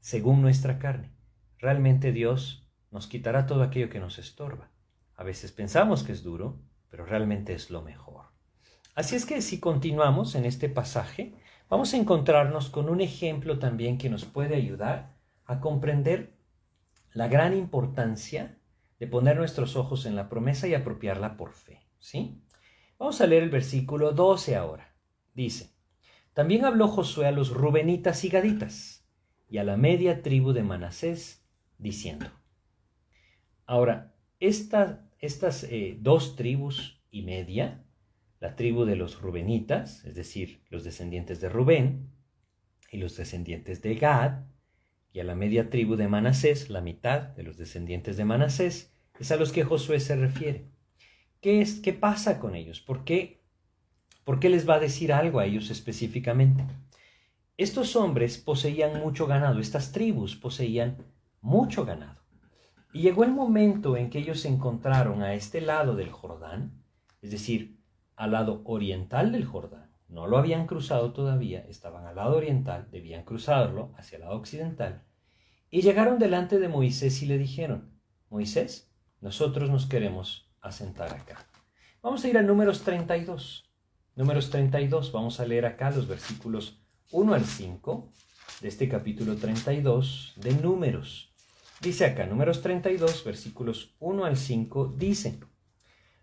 según 0.00 0.42
nuestra 0.42 0.78
carne. 0.78 1.12
Realmente 1.58 2.12
Dios 2.12 2.68
nos 2.90 3.06
quitará 3.06 3.46
todo 3.46 3.62
aquello 3.62 3.90
que 3.90 4.00
nos 4.00 4.18
estorba. 4.18 4.70
A 5.14 5.24
veces 5.24 5.52
pensamos 5.52 6.02
que 6.02 6.12
es 6.12 6.22
duro, 6.22 6.60
pero 6.88 7.04
realmente 7.04 7.52
es 7.52 7.70
lo 7.70 7.82
mejor. 7.82 8.26
Así 8.94 9.14
es 9.16 9.24
que 9.24 9.40
si 9.42 9.60
continuamos 9.60 10.34
en 10.34 10.44
este 10.44 10.68
pasaje, 10.68 11.34
vamos 11.70 11.94
a 11.94 11.96
encontrarnos 11.96 12.68
con 12.68 12.90
un 12.90 13.00
ejemplo 13.00 13.58
también 13.58 13.96
que 13.96 14.10
nos 14.10 14.26
puede 14.26 14.56
ayudar 14.56 15.16
a 15.46 15.60
comprender 15.60 16.34
la 17.14 17.28
gran 17.28 17.56
importancia 17.56 18.58
de 18.98 19.06
poner 19.06 19.36
nuestros 19.36 19.76
ojos 19.76 20.04
en 20.04 20.16
la 20.16 20.28
promesa 20.28 20.68
y 20.68 20.74
apropiarla 20.74 21.38
por 21.38 21.52
fe. 21.52 21.80
¿sí? 21.98 22.42
Vamos 22.98 23.20
a 23.22 23.26
leer 23.26 23.44
el 23.44 23.50
versículo 23.50 24.12
12 24.12 24.56
ahora. 24.56 24.94
Dice, 25.32 25.70
también 26.34 26.64
habló 26.64 26.88
Josué 26.88 27.26
a 27.26 27.32
los 27.32 27.50
rubenitas 27.50 28.24
y 28.24 28.28
gaditas 28.28 29.08
y 29.48 29.58
a 29.58 29.64
la 29.64 29.76
media 29.76 30.22
tribu 30.22 30.52
de 30.52 30.62
Manasés, 30.62 31.46
diciendo. 31.78 32.26
Ahora, 33.64 34.14
estas 34.38 35.64
eh, 35.64 35.96
dos 36.00 36.36
tribus 36.36 37.02
y 37.10 37.22
media, 37.22 37.84
la 38.40 38.56
tribu 38.56 38.86
de 38.86 38.96
los 38.96 39.20
rubenitas, 39.20 40.04
es 40.04 40.14
decir, 40.14 40.64
los 40.70 40.82
descendientes 40.82 41.40
de 41.40 41.50
Rubén, 41.50 42.10
y 42.90 42.96
los 42.96 43.16
descendientes 43.16 43.82
de 43.82 43.94
Gad, 43.94 44.46
y 45.12 45.20
a 45.20 45.24
la 45.24 45.34
media 45.34 45.70
tribu 45.70 45.96
de 45.96 46.08
Manasés, 46.08 46.70
la 46.70 46.80
mitad 46.80 47.20
de 47.20 47.42
los 47.42 47.56
descendientes 47.58 48.16
de 48.16 48.24
Manasés, 48.24 48.92
es 49.18 49.30
a 49.30 49.36
los 49.36 49.52
que 49.52 49.64
Josué 49.64 50.00
se 50.00 50.16
refiere. 50.16 50.70
¿Qué, 51.40 51.60
es, 51.60 51.80
qué 51.80 51.92
pasa 51.92 52.40
con 52.40 52.54
ellos? 52.54 52.80
¿Por 52.80 53.04
qué, 53.04 53.42
¿Por 54.24 54.40
qué 54.40 54.48
les 54.48 54.68
va 54.68 54.76
a 54.76 54.80
decir 54.80 55.12
algo 55.12 55.38
a 55.38 55.46
ellos 55.46 55.70
específicamente? 55.70 56.64
Estos 57.56 57.94
hombres 57.96 58.38
poseían 58.38 59.00
mucho 59.00 59.26
ganado, 59.26 59.60
estas 59.60 59.92
tribus 59.92 60.34
poseían 60.36 61.04
mucho 61.42 61.84
ganado. 61.84 62.20
Y 62.92 63.02
llegó 63.02 63.24
el 63.24 63.32
momento 63.32 63.96
en 63.96 64.08
que 64.08 64.18
ellos 64.18 64.40
se 64.40 64.48
encontraron 64.48 65.22
a 65.22 65.34
este 65.34 65.60
lado 65.60 65.94
del 65.94 66.10
Jordán, 66.10 66.82
es 67.20 67.30
decir, 67.30 67.79
al 68.20 68.32
lado 68.32 68.60
oriental 68.64 69.32
del 69.32 69.46
Jordán, 69.46 69.90
no 70.06 70.26
lo 70.26 70.36
habían 70.36 70.66
cruzado 70.66 71.14
todavía, 71.14 71.64
estaban 71.68 72.04
al 72.04 72.16
lado 72.16 72.36
oriental, 72.36 72.86
debían 72.90 73.24
cruzarlo 73.24 73.94
hacia 73.96 74.16
el 74.16 74.22
lado 74.22 74.36
occidental. 74.36 75.04
Y 75.70 75.80
llegaron 75.80 76.18
delante 76.18 76.58
de 76.58 76.68
Moisés 76.68 77.22
y 77.22 77.26
le 77.26 77.38
dijeron, 77.38 77.98
Moisés, 78.28 78.92
nosotros 79.22 79.70
nos 79.70 79.86
queremos 79.86 80.50
asentar 80.60 81.14
acá. 81.14 81.46
Vamos 82.02 82.22
a 82.22 82.28
ir 82.28 82.36
a 82.36 82.42
números 82.42 82.82
32. 82.82 83.70
Números 84.16 84.50
32, 84.50 85.12
vamos 85.12 85.40
a 85.40 85.46
leer 85.46 85.64
acá 85.64 85.90
los 85.90 86.06
versículos 86.06 86.82
1 87.12 87.32
al 87.32 87.46
5 87.46 88.12
de 88.60 88.68
este 88.68 88.86
capítulo 88.86 89.36
32 89.36 90.34
de 90.36 90.52
números. 90.52 91.32
Dice 91.80 92.04
acá, 92.04 92.26
números 92.26 92.60
32, 92.60 93.24
versículos 93.24 93.94
1 93.98 94.24
al 94.26 94.36
5, 94.36 94.94
dice, 94.98 95.40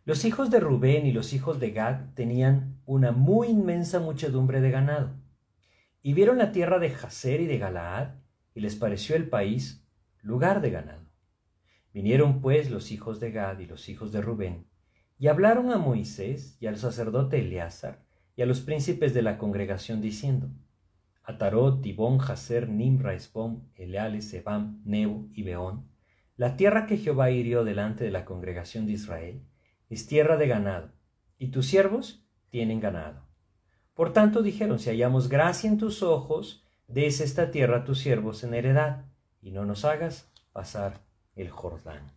los 0.07 0.23
hijos 0.23 0.49
de 0.49 0.61
Rubén 0.61 1.05
y 1.05 1.11
los 1.11 1.33
hijos 1.33 1.59
de 1.59 1.71
Gad 1.71 2.13
tenían 2.13 2.79
una 2.85 3.11
muy 3.11 3.49
inmensa 3.49 3.99
muchedumbre 3.99 4.61
de 4.61 4.71
ganado, 4.71 5.17
y 6.01 6.13
vieron 6.13 6.37
la 6.37 6.53
tierra 6.53 6.79
de 6.79 6.91
Jaser 6.91 7.41
y 7.41 7.45
de 7.45 7.57
Galaad, 7.57 8.11
y 8.55 8.61
les 8.61 8.77
pareció 8.77 9.17
el 9.17 9.27
país 9.27 9.85
lugar 10.21 10.61
de 10.61 10.71
ganado. 10.71 11.03
Vinieron 11.93 12.39
pues 12.39 12.71
los 12.71 12.93
hijos 12.93 13.19
de 13.19 13.31
Gad 13.31 13.59
y 13.59 13.65
los 13.65 13.89
hijos 13.89 14.13
de 14.13 14.21
Rubén, 14.21 14.67
y 15.19 15.27
hablaron 15.27 15.73
a 15.73 15.77
Moisés 15.77 16.55
y 16.61 16.67
al 16.67 16.77
sacerdote 16.77 17.41
Eleazar 17.41 18.05
y 18.37 18.43
a 18.43 18.45
los 18.45 18.61
príncipes 18.61 19.13
de 19.13 19.23
la 19.23 19.37
congregación, 19.37 19.99
diciendo, 19.99 20.49
Atarot, 21.21 21.81
Tibón, 21.81 22.19
Jaser, 22.19 22.69
Nimra, 22.69 23.13
Esbom, 23.13 23.67
Eleale, 23.75 24.21
Sebam, 24.21 24.81
Nebo 24.85 25.27
y 25.33 25.43
Beón, 25.43 25.89
la 26.37 26.55
tierra 26.55 26.85
que 26.85 26.95
Jehová 26.95 27.29
hirió 27.29 27.65
delante 27.65 28.05
de 28.05 28.11
la 28.11 28.23
congregación 28.23 28.85
de 28.85 28.93
Israel, 28.93 29.43
es 29.89 30.07
tierra 30.07 30.37
de 30.37 30.47
ganado, 30.47 30.91
y 31.37 31.47
tus 31.47 31.67
siervos 31.67 32.25
tienen 32.49 32.79
ganado. 32.79 33.21
Por 33.93 34.13
tanto 34.13 34.41
dijeron, 34.41 34.79
si 34.79 34.89
hallamos 34.89 35.29
gracia 35.29 35.69
en 35.69 35.77
tus 35.77 36.03
ojos, 36.03 36.65
des 36.87 37.19
esta 37.19 37.51
tierra 37.51 37.77
a 37.77 37.83
tus 37.83 37.99
siervos 37.99 38.43
en 38.43 38.53
heredad, 38.53 39.05
y 39.41 39.51
no 39.51 39.65
nos 39.65 39.85
hagas 39.85 40.29
pasar 40.51 41.01
el 41.35 41.49
Jordán. 41.49 42.11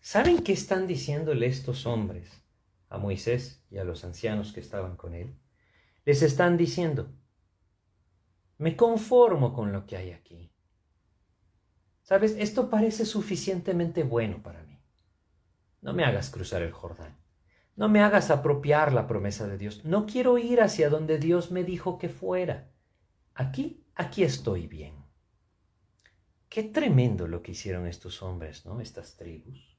¿Saben 0.00 0.38
qué 0.38 0.52
están 0.52 0.86
diciéndole 0.86 1.46
estos 1.46 1.86
hombres 1.86 2.42
a 2.88 2.98
Moisés 2.98 3.62
y 3.70 3.78
a 3.78 3.84
los 3.84 4.04
ancianos 4.04 4.52
que 4.52 4.60
estaban 4.60 4.96
con 4.96 5.14
él? 5.14 5.34
Les 6.04 6.22
están 6.22 6.56
diciendo, 6.56 7.10
me 8.58 8.76
conformo 8.76 9.52
con 9.52 9.72
lo 9.72 9.86
que 9.86 9.96
hay 9.96 10.10
aquí. 10.10 10.50
¿Sabes? 12.02 12.36
Esto 12.38 12.70
parece 12.70 13.04
suficientemente 13.04 14.02
bueno 14.02 14.42
para 14.42 14.62
mí. 14.62 14.67
No 15.88 15.94
me 15.94 16.04
hagas 16.04 16.28
cruzar 16.28 16.60
el 16.60 16.70
Jordán. 16.70 17.16
No 17.74 17.88
me 17.88 18.02
hagas 18.02 18.30
apropiar 18.30 18.92
la 18.92 19.06
promesa 19.06 19.48
de 19.48 19.56
Dios. 19.56 19.86
No 19.86 20.04
quiero 20.04 20.36
ir 20.36 20.60
hacia 20.60 20.90
donde 20.90 21.18
Dios 21.18 21.50
me 21.50 21.64
dijo 21.64 21.96
que 21.96 22.10
fuera. 22.10 22.70
Aquí, 23.32 23.86
aquí 23.94 24.22
estoy 24.22 24.66
bien. 24.66 24.96
Qué 26.50 26.62
tremendo 26.62 27.26
lo 27.26 27.40
que 27.40 27.52
hicieron 27.52 27.86
estos 27.86 28.22
hombres, 28.22 28.66
¿no? 28.66 28.82
Estas 28.82 29.16
tribus. 29.16 29.78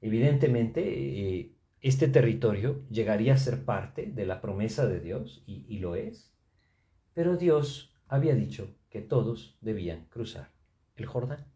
Evidentemente, 0.00 0.82
eh, 0.82 1.54
este 1.80 2.08
territorio 2.08 2.84
llegaría 2.88 3.34
a 3.34 3.38
ser 3.38 3.64
parte 3.64 4.06
de 4.06 4.26
la 4.26 4.40
promesa 4.40 4.88
de 4.88 4.98
Dios, 4.98 5.44
y, 5.46 5.64
y 5.68 5.78
lo 5.78 5.94
es. 5.94 6.34
Pero 7.12 7.36
Dios 7.36 7.94
había 8.08 8.34
dicho 8.34 8.74
que 8.90 9.00
todos 9.00 9.58
debían 9.60 10.06
cruzar 10.06 10.50
el 10.96 11.06
Jordán. 11.06 11.46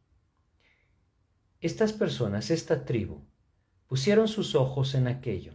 Estas 1.61 1.93
personas, 1.93 2.53
esta 2.53 2.85
tribu, 2.85 3.28
pusieron 3.89 4.29
sus 4.29 4.55
ojos 4.55 4.95
en 4.95 5.09
aquello 5.09 5.55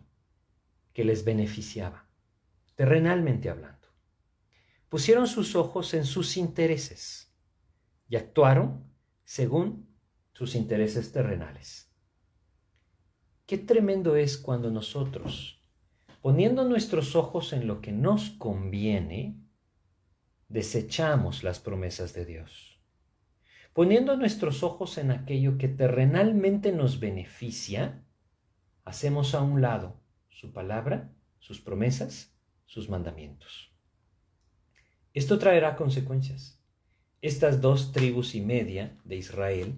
que 0.92 1.06
les 1.06 1.24
beneficiaba, 1.24 2.10
terrenalmente 2.76 3.50
hablando. 3.50 3.88
Pusieron 4.90 5.28
sus 5.28 5.56
ojos 5.56 5.94
en 5.94 6.04
sus 6.04 6.36
intereses 6.36 7.34
y 8.10 8.16
actuaron 8.16 8.92
según 9.24 9.88
sus 10.34 10.56
intereses 10.56 11.12
terrenales. 11.12 11.92
Qué 13.46 13.58
tremendo 13.58 14.16
es 14.16 14.38
cuando 14.38 14.72
nosotros, 14.72 15.62
poniendo 16.22 16.64
nuestros 16.68 17.16
ojos 17.16 17.54
en 17.54 17.68
lo 17.68 17.82
que 17.82 17.92
nos 17.92 18.32
conviene, 18.32 19.40
desechamos 20.48 21.44
las 21.44 21.60
promesas 21.60 22.14
de 22.14 22.26
Dios. 22.26 22.80
Poniendo 23.74 24.18
nuestros 24.18 24.64
ojos 24.64 24.98
en 24.98 25.12
aquello 25.12 25.58
que 25.58 25.68
terrenalmente 25.68 26.72
nos 26.72 27.00
beneficia, 27.00 28.03
hacemos 28.84 29.34
a 29.34 29.42
un 29.42 29.62
lado 29.62 30.00
su 30.30 30.52
palabra, 30.52 31.12
sus 31.40 31.62
promesas, 31.62 32.34
sus 32.66 32.90
mandamientos. 32.90 33.72
Esto 35.14 35.38
traerá 35.38 35.76
consecuencias. 35.76 36.60
Estas 37.22 37.62
dos 37.62 37.92
tribus 37.92 38.36
y 38.36 38.42
media 38.42 38.98
de 39.04 39.16
Israel 39.16 39.76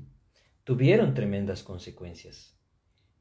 tuvieron 0.64 1.14
tremendas 1.14 1.62
consecuencias. 1.62 2.58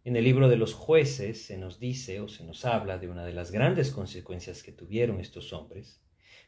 En 0.04 0.16
el 0.16 0.24
libro 0.24 0.48
de 0.48 0.56
los 0.56 0.74
jueces 0.74 1.46
se 1.46 1.58
nos 1.58 1.78
dice 1.78 2.20
o 2.20 2.28
se 2.28 2.44
nos 2.44 2.64
habla 2.64 2.98
de 2.98 3.08
una 3.08 3.24
de 3.24 3.32
las 3.32 3.50
grandes 3.50 3.90
consecuencias 3.90 4.62
que 4.62 4.72
tuvieron 4.72 5.20
estos 5.20 5.52
hombres, 5.52 6.02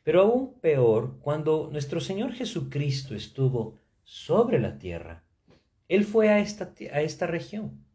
pero 0.05 0.23
aún 0.23 0.61
peor, 0.61 1.19
cuando 1.21 1.69
nuestro 1.73 2.01
Señor 2.01 2.33
Jesucristo 2.33 3.15
estuvo 3.15 3.81
sobre 4.05 4.59
la 4.61 4.79
tierra, 4.79 5.25
Él 5.89 6.05
fue 6.05 6.29
a 6.29 6.39
esta, 6.39 6.75
a 6.93 7.01
esta 7.01 7.27
región 7.27 7.86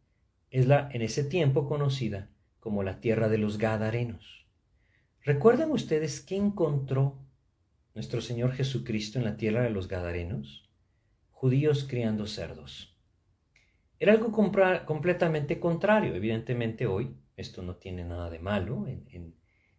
es 0.51 0.67
la 0.67 0.89
en 0.91 1.01
ese 1.01 1.23
tiempo 1.23 1.67
conocida 1.67 2.29
como 2.59 2.83
la 2.83 2.99
tierra 2.99 3.29
de 3.29 3.37
los 3.37 3.57
Gadarenos. 3.57 4.45
¿Recuerdan 5.23 5.71
ustedes 5.71 6.19
qué 6.19 6.35
encontró 6.35 7.17
nuestro 7.95 8.21
Señor 8.21 8.51
Jesucristo 8.51 9.17
en 9.17 9.25
la 9.25 9.37
tierra 9.37 9.63
de 9.63 9.69
los 9.69 9.87
Gadarenos? 9.87 10.69
Judíos 11.31 11.85
criando 11.89 12.27
cerdos. 12.27 12.95
Era 13.97 14.13
algo 14.13 14.31
completamente 14.31 15.59
contrario. 15.59 16.13
Evidentemente 16.15 16.85
hoy 16.85 17.15
esto 17.37 17.61
no 17.61 17.77
tiene 17.77 18.03
nada 18.03 18.29
de 18.29 18.39
malo 18.39 18.87
en, 18.87 19.35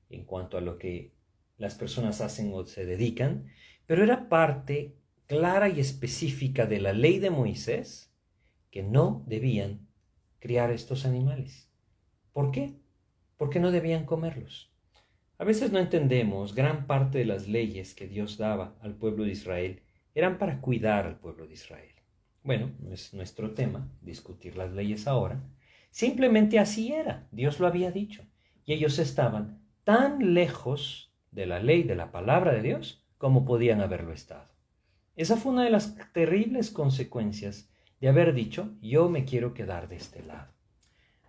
en 0.08 0.24
cuanto 0.24 0.56
a 0.56 0.60
lo 0.60 0.78
que 0.78 1.12
las 1.58 1.74
personas 1.74 2.20
hacen 2.20 2.50
o 2.54 2.64
se 2.66 2.86
dedican, 2.86 3.46
pero 3.86 4.02
era 4.02 4.28
parte 4.28 4.96
clara 5.26 5.68
y 5.68 5.80
específica 5.80 6.66
de 6.66 6.80
la 6.80 6.92
ley 6.92 7.18
de 7.18 7.30
Moisés 7.30 8.12
que 8.70 8.82
no 8.82 9.24
debían 9.26 9.91
criar 10.42 10.72
estos 10.72 11.06
animales. 11.06 11.70
¿Por 12.32 12.50
qué? 12.50 12.74
Porque 13.36 13.60
no 13.60 13.70
debían 13.70 14.04
comerlos. 14.04 14.72
A 15.38 15.44
veces 15.44 15.70
no 15.70 15.78
entendemos, 15.78 16.56
gran 16.56 16.88
parte 16.88 17.18
de 17.18 17.26
las 17.26 17.46
leyes 17.46 17.94
que 17.94 18.08
Dios 18.08 18.38
daba 18.38 18.74
al 18.80 18.96
pueblo 18.96 19.22
de 19.22 19.30
Israel 19.30 19.82
eran 20.16 20.38
para 20.38 20.60
cuidar 20.60 21.06
al 21.06 21.20
pueblo 21.20 21.46
de 21.46 21.54
Israel. 21.54 21.94
bueno, 22.42 22.72
no 22.80 22.92
es 22.92 23.14
nuestro 23.14 23.52
tema 23.52 23.88
discutir 24.00 24.56
las 24.56 24.72
leyes 24.72 25.06
ahora, 25.06 25.40
simplemente 25.92 26.58
así 26.58 26.92
era, 26.92 27.28
Dios 27.30 27.60
lo 27.60 27.68
había 27.68 27.92
dicho, 27.92 28.24
y 28.64 28.72
ellos 28.72 28.98
estaban 28.98 29.62
tan 29.84 30.34
lejos 30.34 31.14
de 31.30 31.46
la 31.46 31.60
ley, 31.60 31.84
de 31.84 31.94
la 31.94 32.10
palabra 32.10 32.52
de 32.52 32.62
Dios, 32.62 33.06
como 33.16 33.44
podían 33.44 33.80
haberlo 33.80 34.12
estado. 34.12 34.50
Esa 35.14 35.36
fue 35.36 35.52
una 35.52 35.62
de 35.62 35.70
las 35.70 35.94
terribles 36.12 36.72
consecuencias 36.72 37.71
de 38.02 38.08
haber 38.08 38.34
dicho, 38.34 38.74
yo 38.82 39.08
me 39.08 39.24
quiero 39.24 39.54
quedar 39.54 39.88
de 39.88 39.94
este 39.94 40.24
lado. 40.24 40.52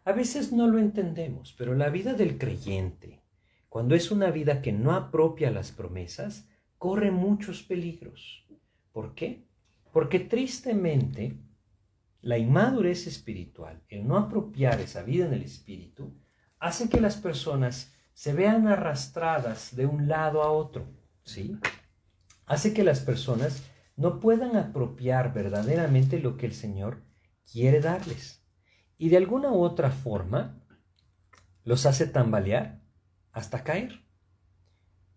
A 0.05 0.11
veces 0.11 0.51
no 0.51 0.67
lo 0.67 0.79
entendemos, 0.79 1.53
pero 1.55 1.75
la 1.75 1.91
vida 1.91 2.15
del 2.15 2.39
creyente, 2.39 3.21
cuando 3.69 3.93
es 3.93 4.09
una 4.09 4.31
vida 4.31 4.63
que 4.63 4.71
no 4.71 4.91
apropia 4.93 5.51
las 5.51 5.71
promesas, 5.71 6.49
corre 6.79 7.11
muchos 7.11 7.61
peligros. 7.61 8.47
¿Por 8.91 9.13
qué? 9.13 9.45
Porque 9.91 10.19
tristemente 10.19 11.37
la 12.21 12.39
inmadurez 12.39 13.05
espiritual, 13.05 13.83
el 13.87 14.07
no 14.07 14.17
apropiar 14.17 14.81
esa 14.81 15.03
vida 15.03 15.27
en 15.27 15.33
el 15.33 15.43
espíritu, 15.43 16.17
hace 16.57 16.89
que 16.89 16.99
las 16.99 17.17
personas 17.17 17.93
se 18.15 18.33
vean 18.33 18.67
arrastradas 18.67 19.75
de 19.75 19.85
un 19.85 20.07
lado 20.07 20.41
a 20.41 20.49
otro, 20.49 20.87
¿sí? 21.23 21.55
Hace 22.47 22.73
que 22.73 22.83
las 22.83 23.01
personas 23.01 23.61
no 23.95 24.19
puedan 24.19 24.55
apropiar 24.55 25.33
verdaderamente 25.33 26.19
lo 26.19 26.37
que 26.37 26.45
el 26.45 26.53
Señor 26.53 27.03
quiere 27.51 27.79
darles 27.79 28.43
y 28.97 29.09
de 29.09 29.17
alguna 29.17 29.51
u 29.51 29.61
otra 29.61 29.91
forma 29.91 30.63
los 31.63 31.85
hace 31.85 32.07
tambalear 32.07 32.81
hasta 33.31 33.63
caer. 33.63 34.05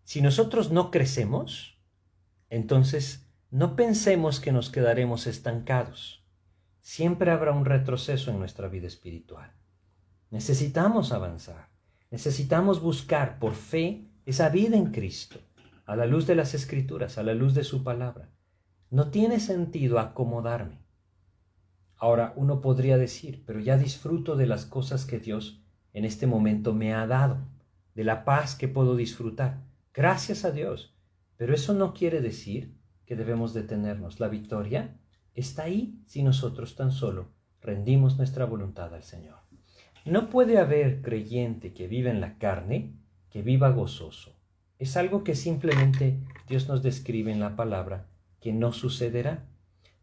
Si 0.05 0.21
nosotros 0.21 0.71
no 0.71 0.91
crecemos, 0.91 1.81
entonces 2.49 3.29
no 3.51 3.77
pensemos 3.77 4.41
que 4.41 4.53
nos 4.53 4.71
quedaremos 4.71 5.27
estancados. 5.27 6.25
Siempre 6.81 7.31
habrá 7.31 7.53
un 7.53 7.65
retroceso 7.65 8.31
en 8.31 8.39
nuestra 8.39 8.69
vida 8.69 8.87
espiritual. 8.87 9.53
Necesitamos 10.31 11.13
avanzar. 11.13 11.71
Necesitamos 12.11 12.81
buscar 12.81 13.39
por 13.39 13.55
fe 13.55 14.09
esa 14.25 14.49
vida 14.49 14.77
en 14.77 14.93
Cristo, 14.93 15.41
a 15.85 15.97
la 15.97 16.07
luz 16.07 16.27
de 16.27 16.37
las 16.37 16.55
Escrituras, 16.55 17.19
a 17.19 17.23
la 17.23 17.35
luz 17.35 17.55
de 17.55 17.65
su 17.65 17.83
palabra. 17.83 18.36
No 18.91 19.11
tiene 19.11 19.41
sentido 19.41 19.99
acomodarme. 19.99 20.79
Ahora 21.97 22.33
uno 22.37 22.61
podría 22.61 22.99
decir, 22.99 23.43
pero 23.47 23.59
ya 23.59 23.77
disfruto 23.77 24.37
de 24.37 24.47
las 24.47 24.65
cosas 24.65 25.07
que 25.07 25.19
Dios 25.19 25.63
en 25.93 26.05
este 26.05 26.27
momento 26.27 26.73
me 26.73 26.95
ha 26.95 27.07
dado, 27.07 27.39
de 27.95 28.05
la 28.05 28.25
paz 28.25 28.55
que 28.55 28.69
puedo 28.69 28.95
disfrutar. 28.95 29.65
Gracias 29.93 30.45
a 30.45 30.51
Dios. 30.51 30.95
Pero 31.37 31.55
eso 31.55 31.75
no 31.75 31.95
quiere 31.95 32.21
decir 32.21 32.77
que 33.07 33.17
debemos 33.17 33.55
detenernos. 33.55 34.21
La 34.21 34.29
victoria 34.29 34.97
está 35.35 35.65
ahí 35.65 36.01
si 36.07 36.23
nosotros 36.23 36.77
tan 36.77 36.93
solo 36.93 37.33
rendimos 37.61 38.17
nuestra 38.17 38.45
voluntad 38.45 38.95
al 38.95 39.03
Señor. 39.03 39.39
No 40.05 40.31
puede 40.31 40.59
haber 40.59 41.03
creyente 41.03 41.75
que 41.75 41.89
viva 41.89 42.11
en 42.11 42.21
la 42.21 42.39
carne 42.39 42.95
que 43.31 43.43
viva 43.43 43.71
gozoso. 43.71 44.37
Es 44.79 44.97
algo 44.97 45.25
que 45.25 45.35
simplemente 45.35 46.21
Dios 46.49 46.69
nos 46.69 46.83
describe 46.83 47.33
en 47.33 47.41
la 47.41 47.57
palabra 47.57 48.07
que 48.47 48.53
no 48.53 48.73
sucederá. 48.73 49.49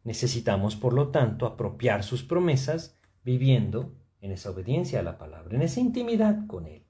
Necesitamos, 0.03 0.75
por 0.75 0.91
lo 0.91 1.11
tanto, 1.11 1.45
apropiar 1.45 2.03
sus 2.03 2.23
promesas 2.23 2.99
viviendo 3.23 3.95
en 4.19 4.33
esa 4.33 4.49
obediencia 4.49 4.99
a 4.99 5.03
la 5.03 5.17
palabra, 5.17 5.55
en 5.55 5.61
esa 5.61 5.79
intimidad 5.79 6.45
con 6.45 6.67
Él. 6.67 6.83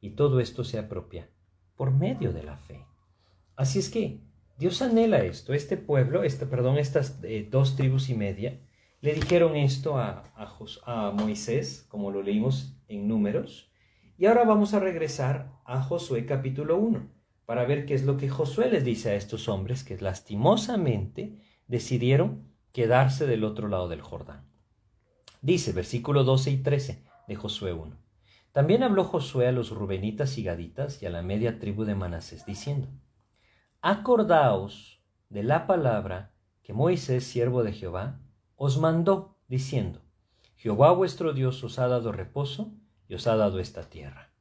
Y 0.00 0.16
todo 0.16 0.40
esto 0.40 0.64
se 0.64 0.80
apropia 0.80 1.30
por 1.76 1.92
medio 1.92 2.32
de 2.32 2.42
la 2.42 2.56
fe. 2.56 2.84
Así 3.54 3.78
es 3.78 3.88
que 3.88 4.20
Dios 4.58 4.82
anhela 4.82 5.22
esto. 5.22 5.54
Este 5.54 5.76
pueblo, 5.76 6.24
este, 6.24 6.44
perdón, 6.44 6.76
estas 6.76 7.20
eh, 7.22 7.46
dos 7.48 7.76
tribus 7.76 8.08
y 8.08 8.16
media, 8.16 8.58
le 9.00 9.14
dijeron 9.14 9.54
esto 9.54 9.98
a, 9.98 10.32
a, 10.34 10.56
a 10.86 11.12
Moisés, 11.12 11.86
como 11.88 12.10
lo 12.10 12.20
leímos 12.20 12.80
en 12.88 13.06
números. 13.06 13.70
Y 14.18 14.26
ahora 14.26 14.42
vamos 14.42 14.74
a 14.74 14.80
regresar 14.80 15.52
a 15.66 15.80
Josué 15.82 16.26
capítulo 16.26 16.76
1 16.78 17.15
para 17.46 17.64
ver 17.64 17.86
qué 17.86 17.94
es 17.94 18.04
lo 18.04 18.16
que 18.16 18.28
Josué 18.28 18.70
les 18.70 18.84
dice 18.84 19.10
a 19.10 19.14
estos 19.14 19.48
hombres 19.48 19.84
que 19.84 19.96
lastimosamente 19.98 21.38
decidieron 21.68 22.52
quedarse 22.72 23.26
del 23.26 23.44
otro 23.44 23.68
lado 23.68 23.88
del 23.88 24.02
Jordán. 24.02 24.44
Dice, 25.40 25.72
versículo 25.72 26.24
12 26.24 26.50
y 26.50 26.56
13 26.58 27.04
de 27.28 27.36
Josué 27.36 27.72
1. 27.72 27.96
También 28.52 28.82
habló 28.82 29.04
Josué 29.04 29.46
a 29.46 29.52
los 29.52 29.70
rubenitas 29.70 30.38
y 30.38 30.42
gaditas 30.42 31.02
y 31.02 31.06
a 31.06 31.10
la 31.10 31.22
media 31.22 31.58
tribu 31.58 31.84
de 31.84 31.94
Manasés, 31.94 32.44
diciendo, 32.46 32.88
Acordaos 33.80 35.00
de 35.28 35.42
la 35.42 35.66
palabra 35.66 36.32
que 36.62 36.72
Moisés, 36.72 37.24
siervo 37.24 37.62
de 37.62 37.72
Jehová, 37.72 38.18
os 38.56 38.78
mandó, 38.78 39.38
diciendo, 39.46 40.00
Jehová 40.56 40.90
vuestro 40.92 41.32
Dios 41.32 41.62
os 41.62 41.78
ha 41.78 41.86
dado 41.86 42.10
reposo 42.10 42.72
y 43.08 43.14
os 43.14 43.26
ha 43.26 43.36
dado 43.36 43.60
esta 43.60 43.82
tierra. 43.84 44.32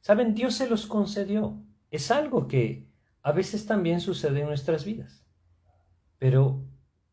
Saben, 0.00 0.34
Dios 0.34 0.54
se 0.54 0.70
los 0.70 0.86
concedió. 0.86 1.60
Es 1.90 2.10
algo 2.10 2.48
que 2.48 2.88
a 3.22 3.32
veces 3.32 3.66
también 3.66 4.00
sucede 4.00 4.40
en 4.40 4.46
nuestras 4.46 4.84
vidas. 4.84 5.24
Pero 6.18 6.64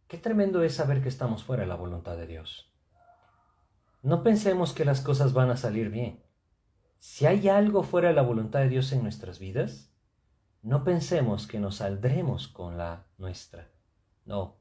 Qué 0.08 0.20
tremendo 0.20 0.62
es 0.62 0.76
saber 0.76 1.02
que 1.02 1.10
estamos 1.10 1.44
fuera 1.44 1.64
de 1.64 1.68
la 1.68 1.76
voluntad 1.76 2.16
de 2.16 2.28
Dios. 2.28 2.72
No 4.04 4.22
pensemos 4.22 4.72
que 4.72 4.86
las 4.86 5.02
cosas 5.02 5.34
van 5.34 5.50
a 5.50 5.58
salir 5.58 5.90
bien. 5.90 6.24
Si 7.00 7.26
hay 7.26 7.50
algo 7.50 7.82
fuera 7.82 8.10
de 8.10 8.14
la 8.14 8.22
voluntad 8.22 8.60
de 8.60 8.70
Dios 8.70 8.92
en 8.92 9.02
nuestras 9.02 9.40
vidas, 9.40 9.92
no 10.62 10.84
pensemos 10.84 11.48
que 11.48 11.60
nos 11.60 11.78
saldremos 11.78 12.48
con 12.48 12.78
la 12.78 13.08
nuestra. 13.18 13.72
No, 14.26 14.58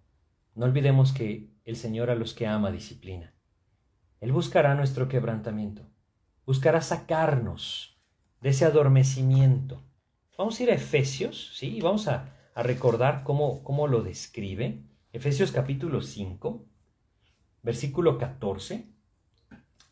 no 0.55 0.65
olvidemos 0.65 1.13
que 1.13 1.53
el 1.65 1.77
Señor 1.77 2.09
a 2.09 2.15
los 2.15 2.33
que 2.33 2.47
ama 2.47 2.71
disciplina. 2.71 3.35
Él 4.21 4.33
buscará 4.33 4.75
nuestro 4.75 5.09
quebrantamiento, 5.09 5.83
buscará 6.47 6.81
sacarnos 6.81 8.01
de 8.41 8.49
ese 8.49 8.65
adormecimiento. 8.65 9.83
Vamos 10.37 10.59
a 10.59 10.63
ir 10.65 10.71
a 10.71 10.75
Efesios, 10.75 11.53
¿sí? 11.55 11.77
Y 11.77 11.81
vamos 11.81 12.09
a, 12.09 12.31
recordar 12.57 13.25
cómo, 13.25 13.65
cómo 13.65 13.89
lo 13.89 14.03
describe. 14.03 14.83
Efesios 15.13 15.51
capítulo 15.51 16.01
5, 16.01 16.65
versículo 17.63 18.17
14, 18.17 18.87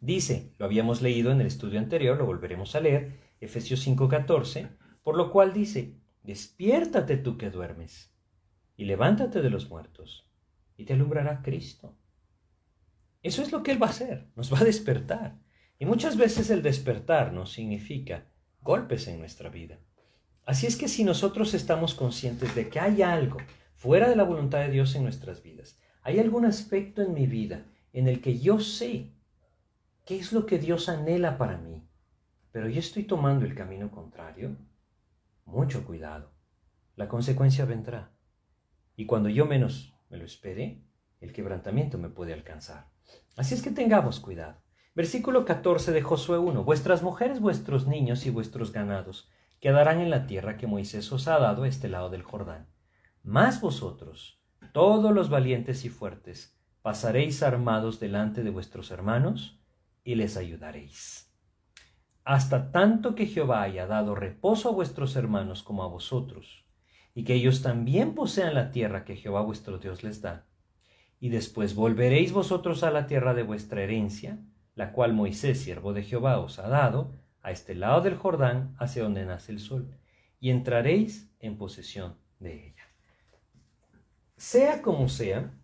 dice, 0.01 0.53
lo 0.59 0.67
habíamos 0.67 1.03
leído 1.03 1.33
en 1.33 1.41
el 1.41 1.49
estudio 1.49 1.81
anterior, 1.81 2.17
lo 2.19 2.27
volveremos 2.27 2.75
a 2.77 2.81
leer, 2.81 3.19
Efesios 3.41 3.81
5, 3.81 4.09
14, 4.09 4.69
por 5.03 5.17
lo 5.17 5.33
cual 5.33 5.53
dice, 5.53 5.97
despiértate 6.23 7.17
tú 7.17 7.37
que 7.37 7.51
duermes, 7.51 8.13
y 8.77 8.85
levántate 8.85 9.43
de 9.43 9.51
los 9.51 9.69
muertos, 9.69 10.29
y 10.77 10.85
te 10.85 10.93
alumbrará 10.93 11.43
Cristo. 11.43 11.97
Eso 13.23 13.43
es 13.43 13.53
lo 13.53 13.63
que 13.63 13.73
Él 13.73 13.83
va 13.83 13.89
a 13.89 13.91
hacer, 13.91 14.29
nos 14.37 14.53
va 14.53 14.59
a 14.59 14.65
despertar. 14.65 15.39
Y 15.79 15.87
muchas 15.87 16.17
veces 16.17 16.51
el 16.51 16.63
despertar 16.63 17.33
no 17.33 17.47
significa 17.47 18.27
golpes 18.61 19.09
en 19.09 19.19
nuestra 19.19 19.51
vida. 19.51 19.79
Así 20.45 20.67
es 20.67 20.77
que 20.77 20.89
si 20.89 21.05
nosotros 21.05 21.55
estamos 21.55 21.95
conscientes 21.95 22.55
de 22.55 22.69
que 22.69 22.81
hay 22.81 23.03
algo 23.03 23.39
fuera 23.83 24.09
de 24.09 24.15
la 24.15 24.23
voluntad 24.23 24.61
de 24.61 24.71
Dios 24.71 24.95
en 24.95 25.03
nuestras 25.03 25.43
vidas. 25.43 25.77
¿Hay 26.03 26.21
algún 26.21 26.45
aspecto 26.45 27.03
en 27.03 27.15
mi 27.15 27.27
vida 27.27 27.67
en 27.93 28.07
el 28.07 28.21
que 28.21 28.39
yo 28.39 28.61
sé 28.61 29.13
qué 30.05 30.19
es 30.21 30.33
lo 30.33 30.47
que 30.47 30.61
Dios 30.61 30.89
anhela 30.89 31.37
para 31.37 31.59
mí, 31.59 31.85
pero 32.53 32.69
yo 32.69 32.79
estoy 32.79 33.03
tomando 33.03 33.45
el 33.45 33.57
camino 33.57 33.91
contrario? 33.91 34.57
Mucho 35.47 35.85
cuidado. 35.85 36.33
La 36.95 37.09
consecuencia 37.09 37.65
vendrá. 37.65 38.13
Y 38.95 39.07
cuando 39.07 39.29
yo 39.29 39.47
menos 39.47 39.95
me 40.11 40.17
lo 40.17 40.25
espere, 40.25 40.85
el 41.21 41.33
quebrantamiento 41.33 41.99
me 41.99 42.09
puede 42.09 42.33
alcanzar. 42.33 42.89
Así 43.37 43.55
es 43.55 43.63
que 43.63 43.73
tengamos 43.73 44.21
cuidado. 44.21 44.63
Versículo 44.95 45.45
14 45.45 45.91
de 45.91 46.03
Josué 46.03 46.39
1. 46.39 46.63
Vuestras 46.63 47.03
mujeres, 47.03 47.41
vuestros 47.41 47.89
niños 47.89 48.27
y 48.27 48.31
vuestros 48.31 48.71
ganados 48.71 49.29
quedarán 49.63 50.03
en 50.03 50.11
la 50.11 50.27
tierra 50.27 50.59
que 50.59 50.67
Moisés 50.67 51.11
os 51.11 51.27
ha 51.27 51.39
dado 51.39 51.63
a 51.63 51.69
este 51.69 51.89
lado 51.89 52.11
del 52.11 52.23
Jordán 52.23 52.73
mas 53.23 53.61
vosotros, 53.61 54.41
todos 54.73 55.15
los 55.15 55.31
valientes 55.31 55.85
y 55.85 55.89
fuertes, 55.89 56.59
pasaréis 56.83 57.43
armados 57.45 58.01
delante 58.01 58.43
de 58.43 58.51
vuestros 58.51 58.91
hermanos 58.91 59.61
y 60.03 60.17
les 60.17 60.37
ayudaréis. 60.37 61.33
Hasta 62.25 62.73
tanto 62.73 63.15
que 63.15 63.27
Jehová 63.27 63.63
haya 63.63 63.87
dado 63.87 64.17
reposo 64.17 64.69
a 64.69 64.73
vuestros 64.73 65.15
hermanos 65.15 65.63
como 65.63 65.85
a 65.85 65.89
vosotros, 65.89 66.65
y 67.15 67.23
que 67.23 67.35
ellos 67.35 67.63
también 67.63 68.15
posean 68.15 68.55
la 68.55 68.73
tierra 68.73 69.05
que 69.05 69.17
Jehová 69.17 69.43
vuestro 69.43 69.79
Dios 69.79 70.03
les 70.03 70.21
da. 70.21 70.47
Y 71.21 71.29
después 71.29 71.77
volveréis 71.77 72.33
vosotros 72.33 72.83
a 72.83 72.91
la 72.91 73.07
tierra 73.07 73.35
de 73.35 73.45
vuestra 73.45 73.83
herencia, 73.83 74.39
la 74.75 74.93
cual 74.93 75.13
Moisés, 75.13 75.61
siervo 75.61 75.93
de 75.93 76.03
Jehová, 76.03 76.39
os 76.41 76.59
ha 76.59 76.69
dado, 76.69 77.13
a 77.43 77.51
este 77.51 77.75
lado 77.75 78.01
del 78.01 78.17
Jordán, 78.17 78.75
hacia 78.79 79.03
donde 79.03 79.25
nace 79.25 79.53
el 79.53 79.59
sol, 79.59 79.97
y 80.41 80.51
entraréis 80.51 81.31
en 81.41 81.57
posesión 81.57 82.17
de 82.41 82.69
ella. 82.69 82.85
Sea 84.37 84.83
como 84.83 85.09
sea, 85.09 85.55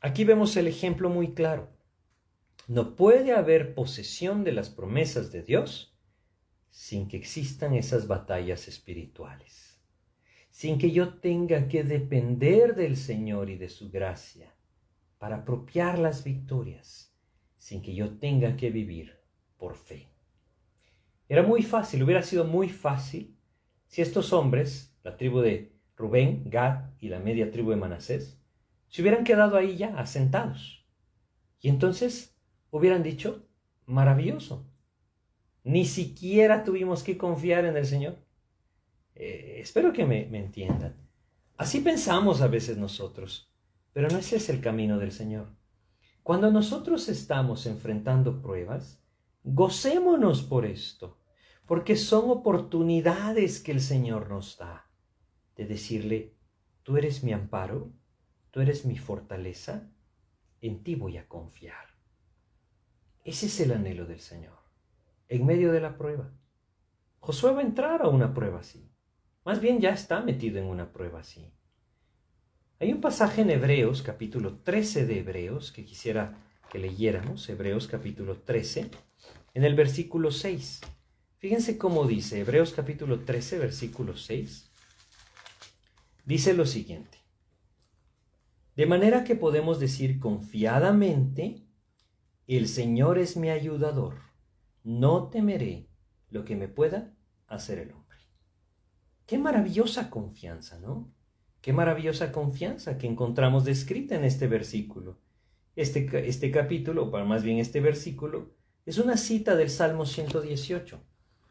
aquí 0.00 0.24
vemos 0.24 0.56
el 0.56 0.68
ejemplo 0.68 1.10
muy 1.10 1.34
claro. 1.34 1.68
No 2.66 2.94
puede 2.94 3.32
haber 3.32 3.74
posesión 3.74 4.44
de 4.44 4.52
las 4.52 4.70
promesas 4.70 5.32
de 5.32 5.42
Dios 5.42 5.96
sin 6.70 7.08
que 7.08 7.16
existan 7.16 7.74
esas 7.74 8.06
batallas 8.06 8.68
espirituales, 8.68 9.80
sin 10.50 10.78
que 10.78 10.92
yo 10.92 11.14
tenga 11.18 11.66
que 11.66 11.82
depender 11.82 12.76
del 12.76 12.96
Señor 12.96 13.50
y 13.50 13.56
de 13.56 13.68
su 13.68 13.90
gracia 13.90 14.54
para 15.18 15.38
apropiar 15.38 15.98
las 15.98 16.22
victorias 16.22 17.12
sin 17.56 17.82
que 17.82 17.94
yo 17.94 18.18
tenga 18.18 18.56
que 18.56 18.70
vivir 18.70 19.18
por 19.56 19.76
fe. 19.76 20.08
Era 21.28 21.42
muy 21.42 21.62
fácil, 21.62 22.02
hubiera 22.02 22.22
sido 22.22 22.44
muy 22.44 22.68
fácil 22.68 23.36
si 23.86 24.02
estos 24.02 24.32
hombres, 24.32 24.94
la 25.02 25.16
tribu 25.16 25.40
de 25.40 25.72
Rubén, 25.96 26.44
Gad 26.46 26.90
y 27.00 27.08
la 27.08 27.18
media 27.18 27.50
tribu 27.50 27.70
de 27.70 27.76
Manasés, 27.76 28.38
se 28.88 29.02
hubieran 29.02 29.24
quedado 29.24 29.56
ahí 29.56 29.76
ya 29.76 29.98
asentados. 29.98 30.86
Y 31.60 31.68
entonces 31.68 32.36
hubieran 32.70 33.02
dicho, 33.02 33.46
maravilloso, 33.86 34.66
ni 35.64 35.84
siquiera 35.84 36.64
tuvimos 36.64 37.02
que 37.02 37.18
confiar 37.18 37.64
en 37.64 37.76
el 37.76 37.84
Señor. 37.84 38.16
Eh, 39.14 39.58
espero 39.60 39.92
que 39.92 40.06
me, 40.06 40.26
me 40.26 40.38
entiendan. 40.38 40.94
Así 41.56 41.80
pensamos 41.80 42.40
a 42.40 42.46
veces 42.46 42.78
nosotros, 42.78 43.52
pero 43.92 44.08
no 44.08 44.18
ese 44.18 44.36
es 44.36 44.48
el 44.48 44.60
camino 44.60 44.98
del 44.98 45.12
Señor. 45.12 45.48
Cuando 46.22 46.50
nosotros 46.50 47.08
estamos 47.08 47.66
enfrentando 47.66 48.40
pruebas, 48.40 49.02
gocémonos 49.42 50.42
por 50.42 50.66
esto, 50.66 51.18
porque 51.66 51.96
son 51.96 52.30
oportunidades 52.30 53.60
que 53.60 53.72
el 53.72 53.80
Señor 53.80 54.28
nos 54.30 54.56
da 54.58 54.90
de 55.56 55.66
decirle, 55.66 56.34
tú 56.82 56.96
eres 56.96 57.22
mi 57.24 57.32
amparo, 57.32 57.92
tú 58.50 58.60
eres 58.60 58.84
mi 58.84 58.96
fortaleza, 58.96 59.90
en 60.60 60.82
ti 60.82 60.94
voy 60.94 61.18
a 61.18 61.28
confiar. 61.28 61.88
Ese 63.24 63.46
es 63.46 63.60
el 63.60 63.72
anhelo 63.72 64.06
del 64.06 64.20
Señor, 64.20 64.58
en 65.28 65.44
medio 65.44 65.72
de 65.72 65.80
la 65.80 65.98
prueba. 65.98 66.32
Josué 67.20 67.52
va 67.52 67.60
a 67.60 67.64
entrar 67.64 68.02
a 68.02 68.08
una 68.08 68.32
prueba 68.32 68.60
así. 68.60 68.90
Más 69.44 69.60
bien 69.60 69.80
ya 69.80 69.90
está 69.90 70.20
metido 70.20 70.58
en 70.58 70.64
una 70.64 70.92
prueba 70.92 71.20
así. 71.20 71.52
Hay 72.80 72.92
un 72.92 73.00
pasaje 73.00 73.42
en 73.42 73.50
Hebreos, 73.50 74.02
capítulo 74.02 74.60
13 74.60 75.04
de 75.04 75.18
Hebreos, 75.18 75.72
que 75.72 75.84
quisiera 75.84 76.38
que 76.70 76.78
leyéramos, 76.78 77.48
Hebreos 77.48 77.88
capítulo 77.88 78.38
13, 78.42 78.90
en 79.58 79.64
el 79.64 79.74
versículo 79.74 80.30
6. 80.30 80.82
Fíjense 81.38 81.78
cómo 81.78 82.06
dice, 82.06 82.38
Hebreos 82.38 82.72
capítulo 82.72 83.24
13, 83.24 83.58
versículo 83.58 84.16
6. 84.16 84.70
Dice 86.24 86.54
lo 86.54 86.64
siguiente. 86.64 87.18
De 88.76 88.86
manera 88.86 89.24
que 89.24 89.34
podemos 89.34 89.80
decir 89.80 90.20
confiadamente, 90.20 91.66
el 92.46 92.68
Señor 92.68 93.18
es 93.18 93.36
mi 93.36 93.50
ayudador, 93.50 94.14
no 94.84 95.28
temeré 95.28 95.88
lo 96.30 96.44
que 96.44 96.54
me 96.54 96.68
pueda 96.68 97.12
hacer 97.48 97.80
el 97.80 97.90
hombre. 97.90 98.18
Qué 99.26 99.38
maravillosa 99.38 100.08
confianza, 100.08 100.78
¿no? 100.78 101.12
Qué 101.62 101.72
maravillosa 101.72 102.30
confianza 102.30 102.96
que 102.96 103.08
encontramos 103.08 103.64
descrita 103.64 104.14
en 104.14 104.22
este 104.22 104.46
versículo. 104.46 105.18
Este, 105.74 106.28
este 106.28 106.52
capítulo, 106.52 107.10
o 107.10 107.24
más 107.24 107.42
bien 107.42 107.58
este 107.58 107.80
versículo, 107.80 108.56
es 108.88 108.96
una 108.96 109.18
cita 109.18 109.54
del 109.54 109.68
Salmo 109.68 110.06
118. 110.06 110.98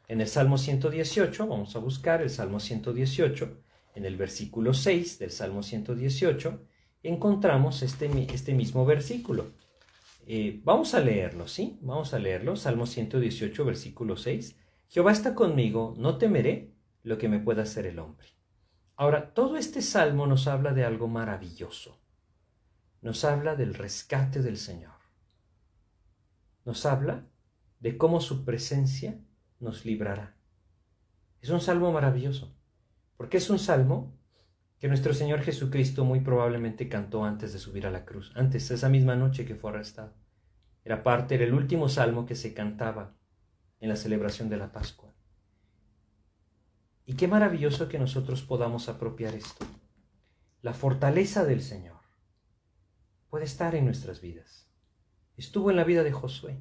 En 0.08 0.22
el 0.22 0.28
Salmo 0.28 0.58
118, 0.58 1.46
vamos 1.46 1.76
a 1.76 1.80
buscar 1.80 2.24
el 2.24 2.32
Salmo 2.32 2.60
118, 2.60 3.62
en 3.94 4.06
el 4.06 4.18
versículo 4.18 4.74
6 4.74 5.20
del 5.20 5.30
Salmo 5.30 5.62
118, 5.62 6.66
encontramos 7.04 7.84
este, 7.84 8.10
este 8.34 8.56
mismo 8.56 8.88
versículo. 8.88 9.52
Eh, 10.26 10.62
vamos 10.64 10.96
a 10.96 11.00
leerlo, 11.00 11.48
¿sí? 11.48 11.78
Vamos 11.84 12.16
a 12.16 12.20
leerlo. 12.20 12.56
Salmo 12.56 12.88
118, 12.88 13.66
versículo 13.66 14.18
6. 14.18 14.56
Jehová 14.88 15.12
está 15.12 15.36
conmigo, 15.36 15.94
no 15.96 16.18
temeré 16.18 16.72
lo 17.04 17.20
que 17.20 17.30
me 17.30 17.40
pueda 17.40 17.62
hacer 17.62 17.86
el 17.86 18.00
hombre. 18.00 18.30
Ahora, 18.96 19.36
todo 19.36 19.58
este 19.58 19.84
salmo 19.84 20.26
nos 20.26 20.48
habla 20.48 20.74
de 20.74 20.86
algo 20.86 21.08
maravilloso. 21.08 22.00
Nos 23.04 23.24
habla 23.24 23.56
del 23.56 23.76
rescate 23.76 24.42
del 24.42 24.58
Señor. 24.58 24.97
Nos 26.68 26.86
habla 26.86 27.24
de 27.80 27.98
cómo 27.98 28.20
su 28.20 28.44
presencia 28.44 29.18
nos 29.62 29.86
librará. 29.86 30.36
Es 31.40 31.50
un 31.50 31.62
salmo 31.62 31.94
maravilloso, 31.94 32.54
porque 33.16 33.38
es 33.38 33.50
un 33.50 33.58
salmo 33.58 34.20
que 34.78 34.90
nuestro 34.90 35.14
Señor 35.14 35.44
Jesucristo 35.44 36.04
muy 36.04 36.20
probablemente 36.20 36.90
cantó 36.90 37.24
antes 37.24 37.54
de 37.54 37.60
subir 37.60 37.88
a 37.88 37.90
la 37.90 38.04
cruz, 38.04 38.34
antes, 38.36 38.70
esa 38.70 38.90
misma 38.90 39.16
noche 39.16 39.46
que 39.46 39.56
fue 39.56 39.70
arrestado. 39.70 40.14
Era 40.84 41.04
parte, 41.04 41.36
era 41.36 41.46
el 41.46 41.54
último 41.54 41.88
salmo 41.88 42.26
que 42.26 42.36
se 42.36 42.54
cantaba 42.54 43.16
en 43.80 43.88
la 43.88 43.96
celebración 43.96 44.50
de 44.50 44.58
la 44.58 44.74
Pascua. 44.74 45.14
Y 47.06 47.14
qué 47.14 47.30
maravilloso 47.30 47.88
que 47.88 47.98
nosotros 47.98 48.42
podamos 48.42 48.90
apropiar 48.90 49.36
esto. 49.36 49.66
La 50.62 50.74
fortaleza 50.74 51.46
del 51.46 51.62
Señor 51.62 52.02
puede 53.30 53.46
estar 53.46 53.74
en 53.74 53.86
nuestras 53.86 54.20
vidas. 54.20 54.67
Estuvo 55.38 55.70
en 55.70 55.78
la 55.78 55.84
vida 55.84 56.04
de 56.04 56.12
Josué, 56.12 56.58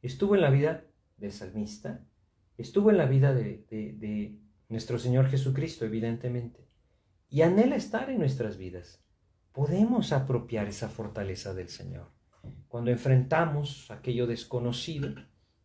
estuvo 0.00 0.34
en 0.34 0.40
la 0.40 0.50
vida 0.50 0.84
del 1.18 1.32
salmista, 1.32 2.04
estuvo 2.56 2.90
en 2.90 2.96
la 2.96 3.04
vida 3.04 3.34
de, 3.34 3.66
de 3.68 4.40
nuestro 4.70 4.98
Señor 4.98 5.28
Jesucristo, 5.28 5.84
evidentemente, 5.84 6.66
y 7.28 7.42
anhela 7.42 7.76
estar 7.76 8.08
en 8.08 8.18
nuestras 8.18 8.56
vidas. 8.56 9.04
Podemos 9.52 10.12
apropiar 10.12 10.66
esa 10.66 10.88
fortaleza 10.88 11.52
del 11.52 11.68
Señor. 11.68 12.10
Cuando 12.68 12.90
enfrentamos 12.90 13.90
aquello 13.90 14.26
desconocido, 14.26 15.14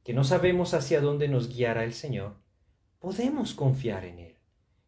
que 0.03 0.13
no 0.13 0.25
sabemos 0.25 0.73
hacia 0.73 0.99
dónde 0.99 1.29
nos 1.29 1.47
guiará 1.47 1.85
el 1.85 1.93
Señor, 1.93 2.41
podemos 2.99 3.53
confiar 3.53 4.03
en 4.03 4.19
Él. 4.19 4.37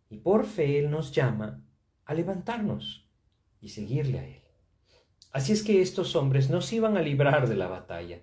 Y 0.10 0.18
por 0.18 0.46
fe 0.46 0.80
Él 0.80 0.92
nos 0.92 1.12
llama 1.12 1.64
a 2.06 2.14
levantarnos 2.14 3.10
y 3.62 3.70
seguirle 3.70 4.20
a 4.20 4.28
Él. 4.28 4.43
Así 5.34 5.52
es 5.52 5.64
que 5.64 5.82
estos 5.82 6.16
hombres 6.16 6.50
no 6.50 6.62
se 6.62 6.78
iban 6.78 6.96
a 6.96 7.02
librar 7.02 7.50
de 7.50 7.56
la 7.56 7.68
batalla. 7.68 8.22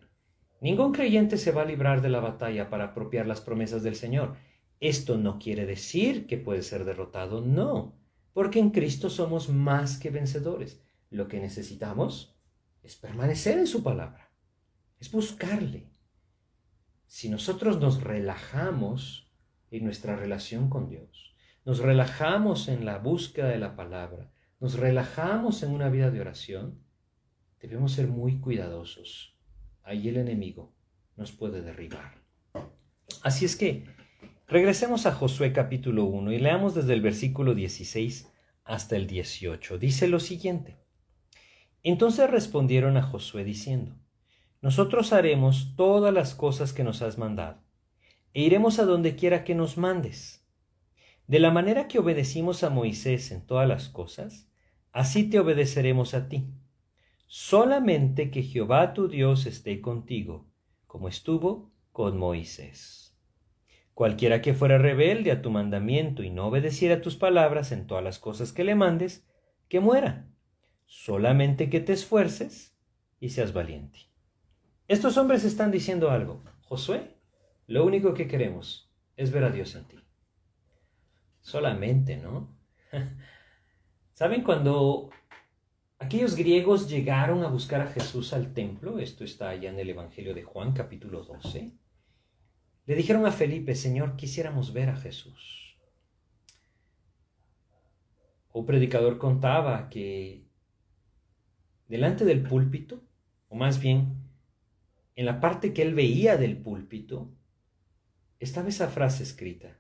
Ningún 0.61 0.93
creyente 0.93 1.37
se 1.37 1.53
va 1.53 1.63
a 1.63 1.67
librar 1.67 2.01
de 2.01 2.09
la 2.09 2.21
batalla 2.21 2.71
para 2.71 2.85
apropiar 2.85 3.27
las 3.27 3.43
promesas 3.43 3.83
del 3.83 3.97
Señor. 3.97 4.37
Esto 4.79 5.19
no 5.19 5.39
quiere 5.39 5.67
decir 5.67 6.27
que 6.27 6.39
puede 6.39 6.63
ser 6.63 6.85
derrotado, 6.85 7.43
no, 7.43 7.99
porque 8.33 8.61
en 8.61 8.71
Cristo 8.71 9.11
somos 9.11 9.51
más 9.51 9.99
que 9.99 10.11
vencedores. 10.11 10.81
Lo 11.11 11.29
que 11.29 11.41
necesitamos 11.41 12.39
es 12.83 12.97
permanecer 12.97 13.59
en 13.59 13.67
su 13.67 13.83
palabra, 13.83 14.31
es 14.99 15.11
buscarle. 15.11 15.91
Si 17.07 17.29
nosotros 17.29 17.81
nos 17.81 18.03
relajamos 18.03 19.31
en 19.71 19.85
nuestra 19.85 20.17
relación 20.17 20.69
con 20.69 20.89
Dios. 20.89 21.35
Nos 21.65 21.79
relajamos 21.79 22.69
en 22.69 22.85
la 22.85 22.99
búsqueda 22.99 23.49
de 23.49 23.59
la 23.59 23.77
palabra, 23.77 24.33
nos 24.59 24.75
relajamos 24.75 25.63
en 25.63 25.71
una 25.71 25.89
vida 25.89 26.11
de 26.11 26.21
oración, 26.21 26.81
debemos 27.61 27.93
ser 27.93 28.09
muy 28.09 28.39
cuidadosos. 28.39 29.35
Ahí 29.83 30.09
el 30.09 30.17
enemigo 30.17 30.73
nos 31.17 31.33
puede 31.33 31.63
derribar. 31.63 32.15
Así 33.23 33.45
es 33.45 33.57
que 33.57 33.85
regresemos 34.49 35.07
a 35.07 35.13
Josué 35.13 35.53
capítulo 35.53 36.05
1 36.07 36.33
y 36.33 36.39
leamos 36.39 36.75
desde 36.75 36.95
el 36.95 37.03
versículo 37.03 37.55
16 37.55 38.31
hasta 38.65 38.97
el 38.97 39.07
18. 39.07 39.79
Dice 39.79 40.09
lo 40.09 40.21
siguiente. 40.21 40.79
Entonces 41.83 42.31
respondieron 42.31 42.97
a 42.97 43.03
Josué 43.03 43.45
diciendo, 43.45 43.97
Nosotros 44.63 45.13
haremos 45.13 45.75
todas 45.77 46.13
las 46.13 46.35
cosas 46.35 46.73
que 46.73 46.85
nos 46.85 47.03
has 47.03 47.19
mandado 47.19 47.63
e 48.33 48.43
iremos 48.43 48.79
a 48.79 48.85
donde 48.85 49.17
quiera 49.17 49.45
que 49.45 49.55
nos 49.55 49.77
mandes. 49.77 50.47
De 51.27 51.41
la 51.41 51.51
manera 51.51 51.89
que 51.89 51.99
obedecimos 51.99 52.63
a 52.63 52.71
Moisés 52.71 53.31
en 53.33 53.47
todas 53.47 53.69
las 53.69 53.89
cosas, 53.89 54.49
así 54.93 55.25
te 55.25 55.39
obedeceremos 55.39 56.15
a 56.15 56.29
ti. 56.29 56.47
Solamente 57.33 58.33
que 58.33 58.43
Jehová 58.43 58.93
tu 58.93 59.07
Dios 59.07 59.47
esté 59.47 59.81
contigo, 59.81 60.49
como 60.89 61.07
estuvo 61.07 61.71
con 61.93 62.19
Moisés. 62.19 63.17
Cualquiera 63.95 64.43
que 64.43 64.53
fuera 64.53 64.79
rebelde 64.79 65.31
a 65.31 65.41
tu 65.41 65.53
mandamiento 65.53 66.25
y 66.25 66.31
no 66.31 66.49
obedeciera 66.49 67.01
tus 67.01 67.15
palabras 67.15 67.71
en 67.71 67.87
todas 67.87 68.03
las 68.03 68.19
cosas 68.19 68.53
que 68.53 68.65
le 68.65 68.75
mandes, 68.75 69.29
que 69.69 69.79
muera. 69.79 70.27
Solamente 70.87 71.71
que 71.71 71.79
te 71.79 71.93
esfuerces 71.93 72.77
y 73.21 73.29
seas 73.29 73.53
valiente. 73.53 74.01
Estos 74.89 75.17
hombres 75.17 75.45
están 75.45 75.71
diciendo 75.71 76.11
algo. 76.11 76.43
Josué, 76.63 77.15
lo 77.69 77.87
único 77.87 78.13
que 78.13 78.27
queremos 78.27 78.91
es 79.17 79.31
ver 79.31 79.45
a 79.45 79.51
Dios 79.51 79.77
en 79.77 79.85
ti. 79.85 80.01
Solamente, 81.43 82.17
¿no? 82.17 82.57
¿Saben 84.15 84.43
cuando 84.43 85.11
aquellos 86.01 86.35
griegos 86.35 86.89
llegaron 86.89 87.45
a 87.45 87.49
buscar 87.49 87.83
a 87.83 87.87
Jesús 87.87 88.33
al 88.33 88.53
templo? 88.53 88.99
Esto 88.99 89.23
está 89.23 89.51
allá 89.51 89.71
en 89.71 89.79
el 89.79 89.91
Evangelio 89.91 90.35
de 90.35 90.43
Juan 90.43 90.73
capítulo 90.73 91.23
12. 91.23 91.73
Le 92.87 92.95
dijeron 92.97 93.27
a 93.27 93.31
Felipe, 93.31 93.75
Señor, 93.75 94.17
quisiéramos 94.17 94.73
ver 94.73 94.89
a 94.89 94.97
Jesús. 94.97 95.79
Un 98.53 98.67
predicador 98.67 99.19
contaba 99.19 99.89
que 99.91 100.43
delante 101.87 102.25
del 102.25 102.43
púlpito, 102.43 103.05
o 103.49 103.55
más 103.55 103.79
bien 103.79 104.17
en 105.15 105.27
la 105.27 105.39
parte 105.39 105.75
que 105.75 105.83
él 105.83 105.95
veía 105.95 106.39
del 106.39 106.57
púlpito, 106.57 107.31
estaba 108.39 108.71
esa 108.71 108.89
frase 108.89 109.23
escrita. 109.23 109.79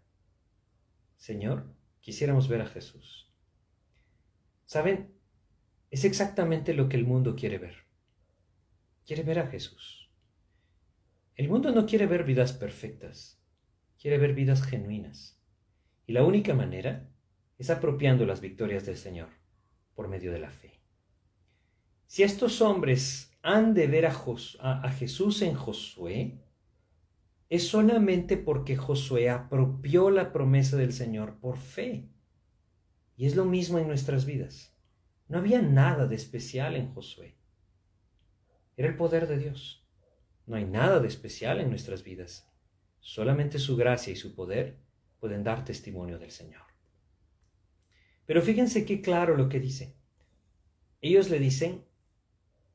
Señor, 1.16 1.74
quisiéramos 2.00 2.46
ver 2.46 2.60
a 2.60 2.66
Jesús. 2.66 3.32
¿Saben? 4.66 5.19
Es 5.90 6.04
exactamente 6.04 6.74
lo 6.74 6.88
que 6.88 6.96
el 6.96 7.04
mundo 7.04 7.34
quiere 7.34 7.58
ver. 7.58 7.74
Quiere 9.04 9.22
ver 9.22 9.40
a 9.40 9.48
Jesús. 9.48 10.10
El 11.34 11.48
mundo 11.48 11.72
no 11.72 11.86
quiere 11.86 12.06
ver 12.06 12.24
vidas 12.24 12.52
perfectas, 12.52 13.42
quiere 13.98 14.18
ver 14.18 14.34
vidas 14.34 14.62
genuinas. 14.62 15.40
Y 16.06 16.12
la 16.12 16.24
única 16.24 16.54
manera 16.54 17.08
es 17.58 17.70
apropiando 17.70 18.26
las 18.26 18.40
victorias 18.40 18.86
del 18.86 18.96
Señor 18.96 19.28
por 19.94 20.08
medio 20.08 20.32
de 20.32 20.38
la 20.38 20.50
fe. 20.50 20.80
Si 22.06 22.22
estos 22.22 22.60
hombres 22.60 23.30
han 23.42 23.74
de 23.74 23.86
ver 23.86 24.06
a, 24.06 24.90
Jesús 24.90 25.42
en 25.42 25.54
Josué, 25.54 26.40
es 27.48 27.68
solamente 27.68 28.36
porque 28.36 28.76
Josué 28.76 29.30
apropió 29.30 30.10
la 30.10 30.32
promesa 30.32 30.76
del 30.76 30.92
Señor 30.92 31.38
por 31.38 31.58
fe. 31.58 32.08
Y 33.16 33.26
es 33.26 33.36
lo 33.36 33.44
mismo 33.44 33.78
en 33.78 33.86
nuestras 33.86 34.24
vidas. 34.24 34.69
No 35.30 35.38
había 35.38 35.62
nada 35.62 36.08
de 36.08 36.16
especial 36.16 36.74
en 36.74 36.92
Josué. 36.92 37.36
Era 38.76 38.88
el 38.88 38.96
poder 38.96 39.28
de 39.28 39.38
Dios. 39.38 39.86
No 40.44 40.56
hay 40.56 40.64
nada 40.64 40.98
de 40.98 41.06
especial 41.06 41.60
en 41.60 41.70
nuestras 41.70 42.02
vidas. 42.02 42.52
Solamente 42.98 43.60
su 43.60 43.76
gracia 43.76 44.12
y 44.12 44.16
su 44.16 44.34
poder 44.34 44.80
pueden 45.20 45.44
dar 45.44 45.64
testimonio 45.64 46.18
del 46.18 46.32
Señor. 46.32 46.62
Pero 48.26 48.42
fíjense 48.42 48.84
qué 48.84 49.00
claro 49.02 49.36
lo 49.36 49.48
que 49.48 49.60
dice. 49.60 49.94
Ellos 51.00 51.30
le 51.30 51.38
dicen, 51.38 51.84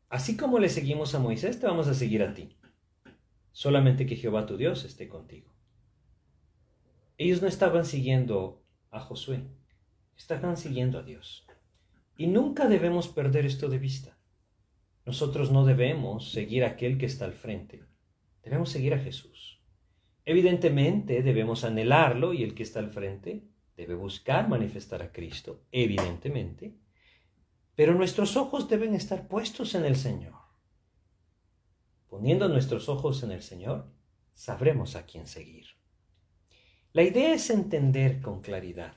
así 0.07 0.37
como 0.37 0.57
le 0.57 0.69
seguimos 0.69 1.13
a 1.13 1.19
Moisés, 1.19 1.59
te 1.59 1.67
vamos 1.67 1.89
a 1.89 1.93
seguir 1.93 2.23
a 2.23 2.33
ti. 2.33 2.55
Solamente 3.51 4.05
que 4.05 4.15
Jehová 4.15 4.45
tu 4.45 4.55
Dios 4.55 4.85
esté 4.85 5.09
contigo. 5.09 5.53
Ellos 7.17 7.41
no 7.41 7.49
estaban 7.49 7.83
siguiendo 7.83 8.63
a 8.91 9.01
Josué, 9.01 9.43
estaban 10.15 10.55
siguiendo 10.55 10.99
a 10.99 11.03
Dios. 11.03 11.45
Y 12.17 12.27
nunca 12.27 12.67
debemos 12.67 13.09
perder 13.09 13.45
esto 13.45 13.67
de 13.67 13.77
vista. 13.77 14.17
Nosotros 15.05 15.51
no 15.51 15.65
debemos 15.65 16.31
seguir 16.31 16.63
a 16.63 16.69
aquel 16.69 16.97
que 16.97 17.05
está 17.05 17.25
al 17.25 17.33
frente. 17.33 17.83
Debemos 18.41 18.69
seguir 18.69 18.93
a 18.93 18.99
Jesús. 18.99 19.61
Evidentemente 20.23 21.21
debemos 21.21 21.63
anhelarlo 21.63 22.33
y 22.33 22.43
el 22.43 22.55
que 22.55 22.63
está 22.63 22.79
al 22.79 22.89
frente 22.89 23.43
debe 23.75 23.95
buscar 23.95 24.47
manifestar 24.47 25.03
a 25.03 25.11
Cristo, 25.11 25.65
evidentemente. 25.71 26.75
Pero 27.75 27.93
nuestros 27.93 28.37
ojos 28.37 28.69
deben 28.69 28.95
estar 28.95 29.27
puestos 29.27 29.75
en 29.75 29.85
el 29.85 29.97
Señor. 29.97 30.33
Poniendo 32.07 32.47
nuestros 32.47 32.87
ojos 32.87 33.23
en 33.23 33.31
el 33.31 33.43
Señor, 33.43 33.91
sabremos 34.33 34.95
a 34.95 35.05
quién 35.05 35.27
seguir. 35.27 35.65
La 36.93 37.03
idea 37.03 37.33
es 37.33 37.49
entender 37.49 38.21
con 38.21 38.41
claridad 38.41 38.95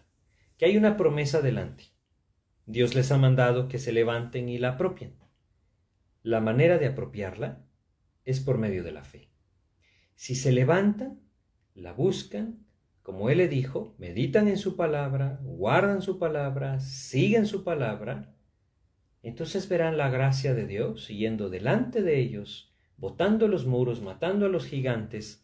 que 0.57 0.67
hay 0.67 0.77
una 0.77 0.97
promesa 0.97 1.43
delante 1.43 1.98
Dios 2.71 2.95
les 2.95 3.11
ha 3.13 3.17
mandado 3.17 3.67
que 3.67 3.79
se 3.79 3.93
levanten 3.93 4.51
y 4.51 4.59
la 4.59 4.73
apropien. 4.73 5.15
La 6.23 6.43
manera 6.43 6.77
de 6.77 6.85
apropiarla 6.85 7.65
es 8.27 8.41
por 8.41 8.59
medio 8.59 8.85
de 8.85 8.93
la 8.93 9.05
fe. 9.05 9.31
Si 10.17 10.35
se 10.35 10.53
levantan, 10.53 11.19
la 11.75 11.95
buscan, 11.95 12.67
como 13.01 13.31
Él 13.31 13.39
le 13.39 13.49
dijo, 13.49 13.95
meditan 13.97 14.49
en 14.49 14.59
su 14.59 14.77
palabra, 14.77 15.41
guardan 15.45 16.03
su 16.03 16.19
palabra, 16.19 16.79
siguen 16.79 17.47
su 17.47 17.65
palabra, 17.65 18.35
entonces 19.23 19.67
verán 19.71 19.97
la 19.97 20.11
gracia 20.11 20.53
de 20.53 20.67
Dios 20.67 21.09
yendo 21.09 21.49
delante 21.49 22.03
de 22.03 22.21
ellos, 22.21 22.75
botando 22.99 23.49
los 23.49 23.65
muros, 23.65 24.03
matando 24.03 24.45
a 24.45 24.51
los 24.51 24.67
gigantes, 24.67 25.43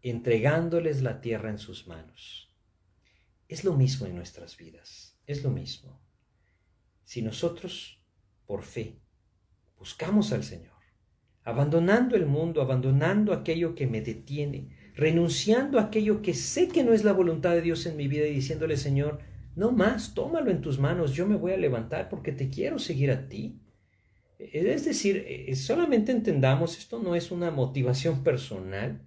entregándoles 0.00 1.02
la 1.02 1.20
tierra 1.20 1.50
en 1.50 1.58
sus 1.58 1.86
manos. 1.86 2.50
Es 3.46 3.62
lo 3.62 3.74
mismo 3.74 4.06
en 4.06 4.16
nuestras 4.16 4.56
vidas, 4.56 5.18
es 5.26 5.44
lo 5.44 5.50
mismo. 5.50 6.01
Si 7.12 7.20
nosotros, 7.20 8.00
por 8.46 8.62
fe, 8.62 8.96
buscamos 9.78 10.32
al 10.32 10.42
Señor, 10.44 10.80
abandonando 11.42 12.16
el 12.16 12.24
mundo, 12.24 12.62
abandonando 12.62 13.34
aquello 13.34 13.74
que 13.74 13.86
me 13.86 14.00
detiene, 14.00 14.70
renunciando 14.94 15.78
a 15.78 15.82
aquello 15.82 16.22
que 16.22 16.32
sé 16.32 16.68
que 16.68 16.82
no 16.82 16.94
es 16.94 17.04
la 17.04 17.12
voluntad 17.12 17.50
de 17.50 17.60
Dios 17.60 17.84
en 17.84 17.98
mi 17.98 18.08
vida 18.08 18.26
y 18.26 18.32
diciéndole, 18.32 18.78
Señor, 18.78 19.18
no 19.56 19.72
más, 19.72 20.14
tómalo 20.14 20.50
en 20.50 20.62
tus 20.62 20.78
manos, 20.78 21.12
yo 21.12 21.26
me 21.26 21.36
voy 21.36 21.52
a 21.52 21.58
levantar 21.58 22.08
porque 22.08 22.32
te 22.32 22.48
quiero 22.48 22.78
seguir 22.78 23.10
a 23.10 23.28
ti. 23.28 23.60
Es 24.38 24.86
decir, 24.86 25.22
eh, 25.28 25.54
solamente 25.54 26.12
entendamos, 26.12 26.78
esto 26.78 26.98
no 26.98 27.14
es 27.14 27.30
una 27.30 27.50
motivación 27.50 28.22
personal, 28.24 29.02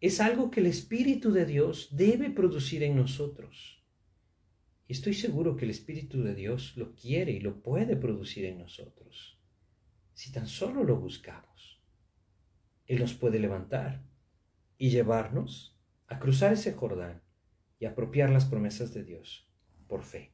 es 0.00 0.18
algo 0.18 0.50
que 0.50 0.60
el 0.60 0.66
Espíritu 0.66 1.30
de 1.30 1.44
Dios 1.44 1.94
debe 1.94 2.30
producir 2.30 2.82
en 2.82 2.96
nosotros. 2.96 3.83
Y 4.86 4.92
estoy 4.92 5.14
seguro 5.14 5.56
que 5.56 5.64
el 5.64 5.70
Espíritu 5.70 6.22
de 6.22 6.34
Dios 6.34 6.76
lo 6.76 6.94
quiere 6.94 7.32
y 7.32 7.40
lo 7.40 7.62
puede 7.62 7.96
producir 7.96 8.44
en 8.44 8.58
nosotros. 8.58 9.38
Si 10.12 10.30
tan 10.30 10.46
solo 10.46 10.84
lo 10.84 10.96
buscamos, 10.96 11.82
Él 12.86 13.00
nos 13.00 13.14
puede 13.14 13.38
levantar 13.38 14.02
y 14.76 14.90
llevarnos 14.90 15.78
a 16.06 16.18
cruzar 16.18 16.52
ese 16.52 16.72
Jordán 16.72 17.22
y 17.78 17.86
apropiar 17.86 18.30
las 18.30 18.44
promesas 18.44 18.92
de 18.92 19.04
Dios 19.04 19.48
por 19.88 20.02
fe. 20.02 20.32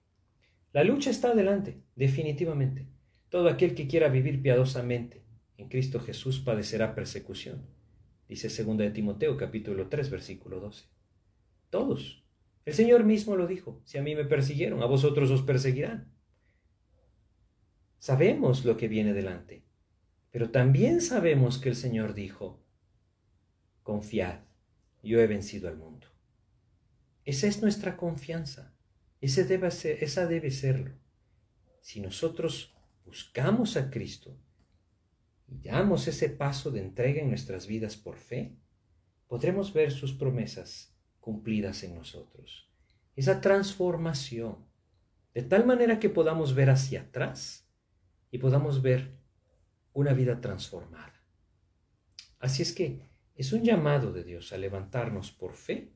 La 0.72 0.84
lucha 0.84 1.10
está 1.10 1.30
adelante, 1.30 1.82
definitivamente. 1.96 2.86
Todo 3.28 3.48
aquel 3.48 3.74
que 3.74 3.86
quiera 3.86 4.08
vivir 4.08 4.42
piadosamente 4.42 5.24
en 5.56 5.68
Cristo 5.68 6.00
Jesús 6.00 6.40
padecerá 6.40 6.94
persecución. 6.94 7.66
Dice 8.28 8.48
2 8.64 8.78
de 8.78 8.90
Timoteo 8.90 9.36
capítulo 9.36 9.88
3 9.88 10.10
versículo 10.10 10.60
12. 10.60 10.86
Todos, 11.70 12.24
el 12.64 12.74
Señor 12.74 13.04
mismo 13.04 13.36
lo 13.36 13.46
dijo, 13.46 13.80
si 13.84 13.98
a 13.98 14.02
mí 14.02 14.14
me 14.14 14.24
persiguieron, 14.24 14.82
a 14.82 14.86
vosotros 14.86 15.30
os 15.30 15.42
perseguirán. 15.42 16.12
Sabemos 17.98 18.64
lo 18.64 18.76
que 18.76 18.88
viene 18.88 19.12
delante, 19.12 19.64
pero 20.30 20.50
también 20.50 21.00
sabemos 21.00 21.58
que 21.58 21.70
el 21.70 21.76
Señor 21.76 22.14
dijo, 22.14 22.62
confiad, 23.82 24.40
yo 25.02 25.20
he 25.20 25.26
vencido 25.26 25.68
al 25.68 25.76
mundo. 25.76 26.06
Esa 27.24 27.46
es 27.46 27.62
nuestra 27.62 27.96
confianza, 27.96 28.74
ese 29.20 29.44
debe 29.44 29.68
esa 29.68 30.26
debe 30.26 30.50
serlo. 30.50 30.92
Si 31.80 32.00
nosotros 32.00 32.74
buscamos 33.04 33.76
a 33.76 33.90
Cristo 33.90 34.38
y 35.48 35.58
damos 35.58 36.06
ese 36.08 36.28
paso 36.28 36.70
de 36.70 36.80
entrega 36.80 37.20
en 37.20 37.28
nuestras 37.28 37.66
vidas 37.66 37.96
por 37.96 38.16
fe, 38.16 38.56
podremos 39.26 39.72
ver 39.72 39.90
sus 39.90 40.12
promesas 40.12 40.89
cumplidas 41.20 41.84
en 41.84 41.94
nosotros. 41.94 42.68
Esa 43.14 43.40
transformación, 43.40 44.56
de 45.34 45.42
tal 45.42 45.66
manera 45.66 46.00
que 46.00 46.08
podamos 46.08 46.54
ver 46.54 46.70
hacia 46.70 47.02
atrás 47.02 47.68
y 48.30 48.38
podamos 48.38 48.82
ver 48.82 49.18
una 49.92 50.12
vida 50.12 50.40
transformada. 50.40 51.22
Así 52.38 52.62
es 52.62 52.72
que 52.72 53.10
es 53.34 53.52
un 53.52 53.62
llamado 53.62 54.12
de 54.12 54.24
Dios 54.24 54.52
a 54.52 54.58
levantarnos 54.58 55.30
por 55.30 55.54
fe 55.54 55.92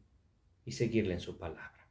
y 0.64 0.72
seguirle 0.72 1.14
en 1.14 1.20
su 1.20 1.39
palabra. 1.39 1.89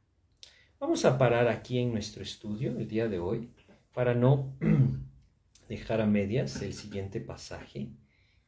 Vamos 0.78 1.04
a 1.04 1.16
parar 1.18 1.48
aquí 1.48 1.78
en 1.78 1.92
nuestro 1.92 2.22
estudio 2.22 2.78
el 2.78 2.88
día 2.88 3.08
de 3.08 3.18
hoy 3.18 3.50
para 3.92 4.14
no 4.14 4.56
dejar 5.68 6.00
a 6.00 6.06
medias 6.06 6.60
el 6.62 6.74
siguiente 6.74 7.20
pasaje. 7.20 7.90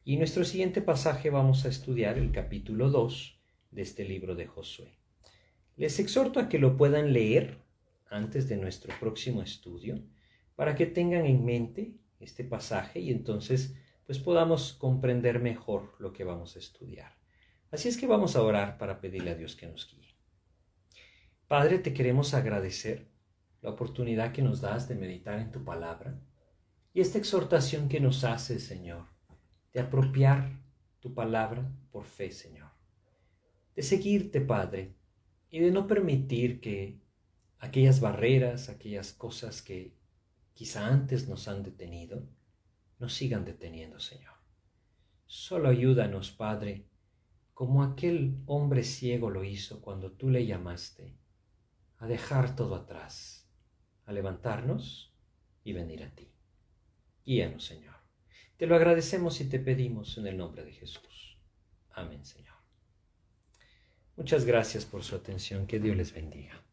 Y 0.05 0.16
nuestro 0.16 0.45
siguiente 0.45 0.82
pasaje 0.82 1.30
vamos 1.30 1.64
a 1.64 1.68
estudiar 1.68 2.18
el 2.18 2.30
capítulo 2.30 2.91
2 2.91 3.36
de 3.77 3.83
este 3.83 4.05
libro 4.05 4.35
de 4.35 4.47
Josué. 4.47 4.99
Les 5.77 6.01
exhorto 6.01 6.41
a 6.41 6.49
que 6.49 6.59
lo 6.59 6.79
puedan 6.79 7.12
leer 7.12 7.59
antes 8.09 8.49
de 8.49 8.57
nuestro 8.57 8.93
próximo 8.99 9.43
estudio 9.43 10.03
para 10.57 10.74
que 10.74 10.87
tengan 10.87 11.27
en 11.27 11.45
mente 11.45 11.93
este 12.18 12.43
pasaje 12.43 13.01
y 13.01 13.11
entonces 13.11 13.77
pues 14.07 14.18
podamos 14.18 14.72
comprender 14.72 15.41
mejor 15.41 15.95
lo 15.99 16.14
que 16.14 16.24
vamos 16.24 16.57
a 16.57 16.59
estudiar. 16.59 17.18
Así 17.70 17.89
es 17.89 17.99
que 17.99 18.07
vamos 18.07 18.35
a 18.35 18.43
orar 18.43 18.79
para 18.79 18.99
pedirle 18.99 19.33
a 19.33 19.35
Dios 19.35 19.55
que 19.55 19.66
nos 19.66 19.87
guíe. 19.91 20.14
Padre, 21.47 21.79
te 21.79 21.93
queremos 21.93 22.33
agradecer 22.33 23.09
la 23.61 23.70
oportunidad 23.70 24.33
que 24.33 24.41
nos 24.41 24.62
das 24.62 24.89
de 24.89 24.95
meditar 24.95 25.39
en 25.39 25.51
tu 25.51 25.62
palabra 25.62 26.18
y 26.95 27.03
esta 27.03 27.18
exhortación 27.18 27.91
que 27.91 28.01
nos 28.01 28.24
hace, 28.24 28.59
Señor, 28.59 29.05
de 29.74 29.81
apropiar 29.81 30.62
tu 31.01 31.12
palabra 31.12 31.70
por 31.91 32.05
fe, 32.05 32.31
Señor 32.33 32.65
de 33.77 33.83
seguirte, 33.83 34.41
Padre, 34.41 34.95
y 35.51 35.61
de 35.61 35.70
no 35.70 35.87
permitir 35.87 36.61
que 36.61 36.99
aquellas 37.59 38.01
barreras, 38.01 38.70
aquellas 38.70 39.12
cosas 39.12 39.61
que 39.61 39.95
quizá 40.55 40.89
antes 40.89 41.29
nos 41.29 41.47
han 41.47 41.62
detenido, 41.62 42.27
nos 42.99 43.12
sigan 43.12 43.45
deteniendo, 43.45 44.01
Señor. 44.01 44.33
Solo 45.27 45.68
ayúdanos, 45.68 46.31
Padre, 46.31 46.87
como 47.53 47.83
aquel 47.83 48.39
hombre 48.47 48.83
ciego 48.83 49.29
lo 49.29 49.45
hizo 49.45 49.83
cuando 49.83 50.12
tú 50.12 50.31
le 50.31 50.47
llamaste, 50.47 51.18
a 51.99 52.07
dejar 52.07 52.57
todo 52.57 52.74
atrás, 52.74 53.49
a 54.05 54.12
levantarnos 54.12 55.14
y 55.64 55.72
venir 55.72 56.03
a 56.03 56.14
ti. 56.14 56.31
Guíanos, 57.24 57.64
Señor. 57.64 57.97
Te 58.57 58.66
lo 58.66 58.77
agradecemos 58.77 59.41
y 59.41 59.49
te 59.49 59.59
pedimos 59.59 60.16
en 60.16 60.27
el 60.27 60.37
nombre 60.37 60.64
de 60.64 60.72
Jesús. 60.72 61.39
Amén, 61.91 62.24
Señor. 62.24 62.55
Muchas 64.16 64.44
gracias 64.44 64.84
por 64.84 65.02
su 65.02 65.14
atención. 65.14 65.66
Que 65.66 65.78
Dios 65.78 65.96
les 65.96 66.12
bendiga. 66.12 66.65